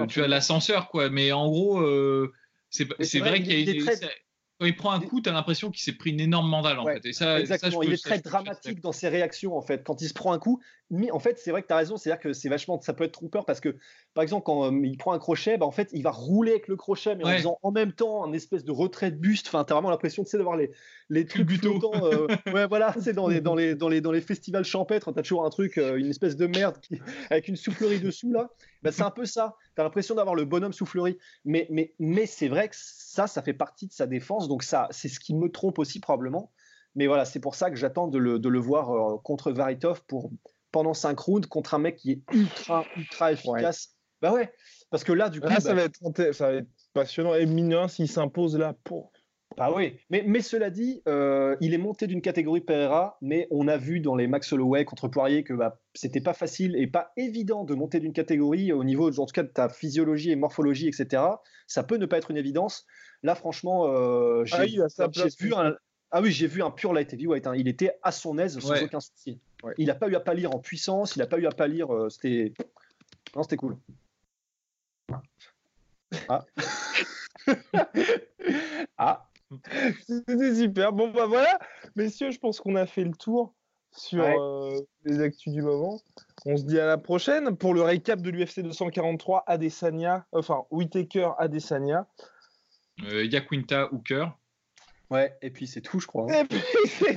tu 0.08 0.22
as 0.22 0.28
l'ascenseur, 0.28 0.88
quoi. 0.88 1.10
Mais 1.10 1.32
en 1.32 1.48
gros, 1.48 1.80
euh, 1.80 2.32
c'est 2.70 2.84
vrai, 3.18 3.42
qu'il 3.42 3.58
y 3.58 3.88
a 3.88 3.94
quand 4.58 4.66
il 4.66 4.76
prend 4.76 4.92
un 4.92 5.00
coup, 5.00 5.20
tu 5.20 5.28
as 5.28 5.32
l'impression 5.32 5.70
qu'il 5.70 5.82
s'est 5.82 5.92
pris 5.92 6.10
une 6.10 6.20
énorme 6.20 6.48
mandale 6.48 6.78
en 6.78 6.86
fait. 6.86 7.04
Et 7.04 7.12
ça, 7.12 7.40
exactement. 7.40 7.82
il 7.82 7.92
est 7.92 8.02
très 8.02 8.20
dramatique 8.20 8.80
dans 8.80 8.92
ses 8.92 9.08
réactions 9.08 9.56
en 9.56 9.60
fait. 9.60 9.84
Quand 9.84 10.00
il 10.00 10.08
se 10.08 10.14
prend 10.14 10.32
un 10.32 10.38
coup, 10.38 10.62
mais 10.90 11.10
en 11.10 11.18
fait, 11.18 11.38
c'est 11.38 11.50
vrai 11.50 11.62
que 11.62 11.66
tu 11.66 11.72
as 11.72 11.76
raison, 11.76 11.96
c'est-à-dire 11.96 12.20
que 12.20 12.32
c'est 12.32 12.48
vachement, 12.48 12.80
ça 12.80 12.92
peut 12.92 13.02
être 13.02 13.12
trooper 13.12 13.40
parce 13.44 13.58
que, 13.58 13.76
par 14.14 14.22
exemple, 14.22 14.44
quand 14.44 14.72
euh, 14.72 14.80
il 14.84 14.96
prend 14.96 15.12
un 15.12 15.18
crochet, 15.18 15.58
bah, 15.58 15.66
en 15.66 15.72
fait, 15.72 15.88
il 15.92 16.02
va 16.02 16.12
rouler 16.12 16.52
avec 16.52 16.68
le 16.68 16.76
crochet, 16.76 17.16
mais 17.16 17.24
en 17.24 17.36
faisant 17.36 17.58
en 17.62 17.72
même 17.72 17.92
temps 17.92 18.24
un 18.24 18.32
espèce 18.32 18.64
de 18.64 18.70
retrait 18.70 19.10
de 19.10 19.16
buste. 19.16 19.48
Enfin, 19.48 19.64
tu 19.64 19.72
as 19.72 19.74
vraiment 19.74 19.90
l'impression 19.90 20.22
d'avoir 20.32 20.56
les, 20.56 20.70
les 21.08 21.26
trucs 21.26 21.50
flottants. 21.50 22.04
Euh, 22.04 22.28
ouais, 22.54 22.68
voilà, 22.68 22.94
c'est 23.00 23.14
dans 23.14 23.26
les, 23.26 23.40
dans, 23.40 23.56
les, 23.56 23.74
dans, 23.74 23.88
les, 23.88 24.00
dans 24.00 24.12
les 24.12 24.20
festivals 24.20 24.64
champêtres, 24.64 25.12
tu 25.12 25.18
as 25.18 25.22
toujours 25.22 25.44
un 25.44 25.50
truc, 25.50 25.76
euh, 25.76 25.96
une 25.96 26.06
espèce 26.06 26.36
de 26.36 26.46
merde 26.46 26.76
avec 27.30 27.48
une 27.48 27.56
soufflerie 27.56 28.00
dessous 28.00 28.32
là. 28.32 28.50
Bah, 28.82 28.92
c'est 28.92 29.02
un 29.02 29.10
peu 29.10 29.24
ça. 29.24 29.56
Tu 29.74 29.80
as 29.80 29.84
l'impression 29.84 30.14
d'avoir 30.14 30.36
le 30.36 30.44
bonhomme 30.44 30.72
soufflerie. 30.72 31.18
Mais, 31.44 31.66
mais, 31.70 31.94
mais 31.98 32.26
c'est 32.26 32.48
vrai 32.48 32.68
que 32.68 32.76
ça, 32.78 33.26
ça 33.26 33.42
fait 33.42 33.54
partie 33.54 33.88
de 33.88 33.92
sa 33.92 34.06
défense. 34.06 34.46
Donc, 34.46 34.62
ça, 34.62 34.86
c'est 34.92 35.08
ce 35.08 35.18
qui 35.18 35.34
me 35.34 35.50
trompe 35.50 35.80
aussi 35.80 35.98
probablement. 35.98 36.52
Mais 36.94 37.08
voilà, 37.08 37.24
c'est 37.24 37.40
pour 37.40 37.56
ça 37.56 37.70
que 37.70 37.76
j'attends 37.76 38.06
de 38.06 38.18
le, 38.18 38.38
de 38.38 38.48
le 38.48 38.58
voir 38.60 39.20
contre 39.22 39.50
Varitov 39.50 40.04
pour 40.06 40.30
pendant 40.72 40.94
5 40.94 41.18
rounds 41.18 41.48
contre 41.48 41.74
un 41.74 41.78
mec 41.78 41.96
qui 41.96 42.12
est 42.12 42.22
ultra, 42.32 42.84
ultra 42.96 43.32
efficace. 43.32 43.96
Bah 44.22 44.32
ouais, 44.32 44.50
parce 44.90 45.04
que 45.04 45.12
là, 45.12 45.28
du 45.28 45.40
coup. 45.40 45.48
ça, 45.48 45.74
bah 45.74 45.74
va 45.74 45.82
être, 45.82 46.34
ça 46.34 46.50
va 46.50 46.56
être 46.58 46.68
passionnant. 46.94 47.34
Et 47.34 47.46
mineur, 47.46 47.90
s'il 47.90 48.08
s'impose 48.08 48.56
là, 48.56 48.74
pour. 48.84 49.12
Bah 49.56 49.72
oui, 49.74 49.94
mais, 50.10 50.22
mais 50.26 50.42
cela 50.42 50.68
dit, 50.70 51.02
euh, 51.08 51.56
il 51.60 51.72
est 51.72 51.78
monté 51.78 52.06
d'une 52.06 52.20
catégorie 52.20 52.60
Pereira, 52.60 53.16
mais 53.22 53.46
on 53.50 53.68
a 53.68 53.78
vu 53.78 54.00
dans 54.00 54.14
les 54.14 54.26
Max 54.26 54.52
Holloway 54.52 54.84
contre 54.84 55.08
Poirier 55.08 55.44
que 55.44 55.54
bah, 55.54 55.78
c'était 55.94 56.20
pas 56.20 56.34
facile 56.34 56.76
et 56.76 56.86
pas 56.86 57.12
évident 57.16 57.64
de 57.64 57.74
monter 57.74 58.00
d'une 58.00 58.12
catégorie 58.12 58.72
au 58.72 58.84
niveau, 58.84 59.08
en 59.18 59.24
tout 59.24 59.32
cas, 59.32 59.44
de 59.44 59.48
ta 59.48 59.68
physiologie 59.68 60.30
et 60.30 60.36
morphologie, 60.36 60.88
etc. 60.88 61.22
Ça 61.68 61.84
peut 61.84 61.96
ne 61.96 62.04
pas 62.04 62.18
être 62.18 62.30
une 62.30 62.36
évidence. 62.36 62.84
Là, 63.22 63.34
franchement, 63.34 63.86
euh, 63.86 64.44
j'ai 64.44 64.78
ah, 64.98 65.08
vu 65.40 65.54
un, 65.54 65.74
ah 66.10 66.20
oui, 66.20 66.32
j'ai 66.32 66.46
vu 66.46 66.62
un 66.62 66.70
pur 66.70 66.92
light 66.92 67.12
heavyweight. 67.12 67.46
Hein. 67.46 67.54
Il 67.56 67.68
était 67.68 67.98
à 68.02 68.12
son 68.12 68.38
aise 68.38 68.58
sans 68.58 68.82
aucun 68.82 69.00
souci. 69.00 69.40
Il 69.78 69.86
n'a 69.86 69.94
pas 69.94 70.08
eu 70.08 70.14
à 70.14 70.20
pâlir 70.20 70.54
en 70.54 70.58
puissance, 70.58 71.16
il 71.16 71.20
n'a 71.20 71.26
pas 71.26 71.38
eu 71.38 71.46
à 71.46 71.50
pâlir. 71.50 71.92
Euh, 71.94 72.08
c'était. 72.08 72.52
Non, 73.34 73.42
c'était 73.42 73.56
cool. 73.56 73.76
Ah. 76.28 76.44
ah. 78.98 79.28
C'était 80.06 80.54
super. 80.54 80.92
Bon, 80.92 81.10
bah 81.10 81.26
voilà, 81.26 81.58
messieurs, 81.94 82.30
je 82.30 82.38
pense 82.38 82.60
qu'on 82.60 82.74
a 82.74 82.86
fait 82.86 83.04
le 83.04 83.12
tour 83.12 83.54
sur 83.92 84.22
euh, 84.22 84.78
les 85.04 85.20
actus 85.20 85.52
du 85.52 85.62
moment. 85.62 86.00
On 86.44 86.56
se 86.56 86.64
dit 86.64 86.78
à 86.78 86.86
la 86.86 86.98
prochaine 86.98 87.56
pour 87.56 87.74
le 87.74 87.82
récap 87.82 88.20
de 88.20 88.30
l'UFC 88.30 88.60
243 88.60 89.44
Adesanya, 89.46 90.26
enfin 90.32 90.64
Whitaker 90.70 91.30
Adesanya. 91.38 92.06
Euh, 93.04 93.24
Yaquinta 93.24 93.92
Hooker. 93.92 94.26
Ouais, 95.10 95.36
et 95.40 95.50
puis 95.50 95.66
c'est 95.66 95.80
tout, 95.80 96.00
je 96.00 96.06
crois. 96.06 96.26
Hein. 96.30 96.42
Et 96.42 96.44
puis 96.44 96.60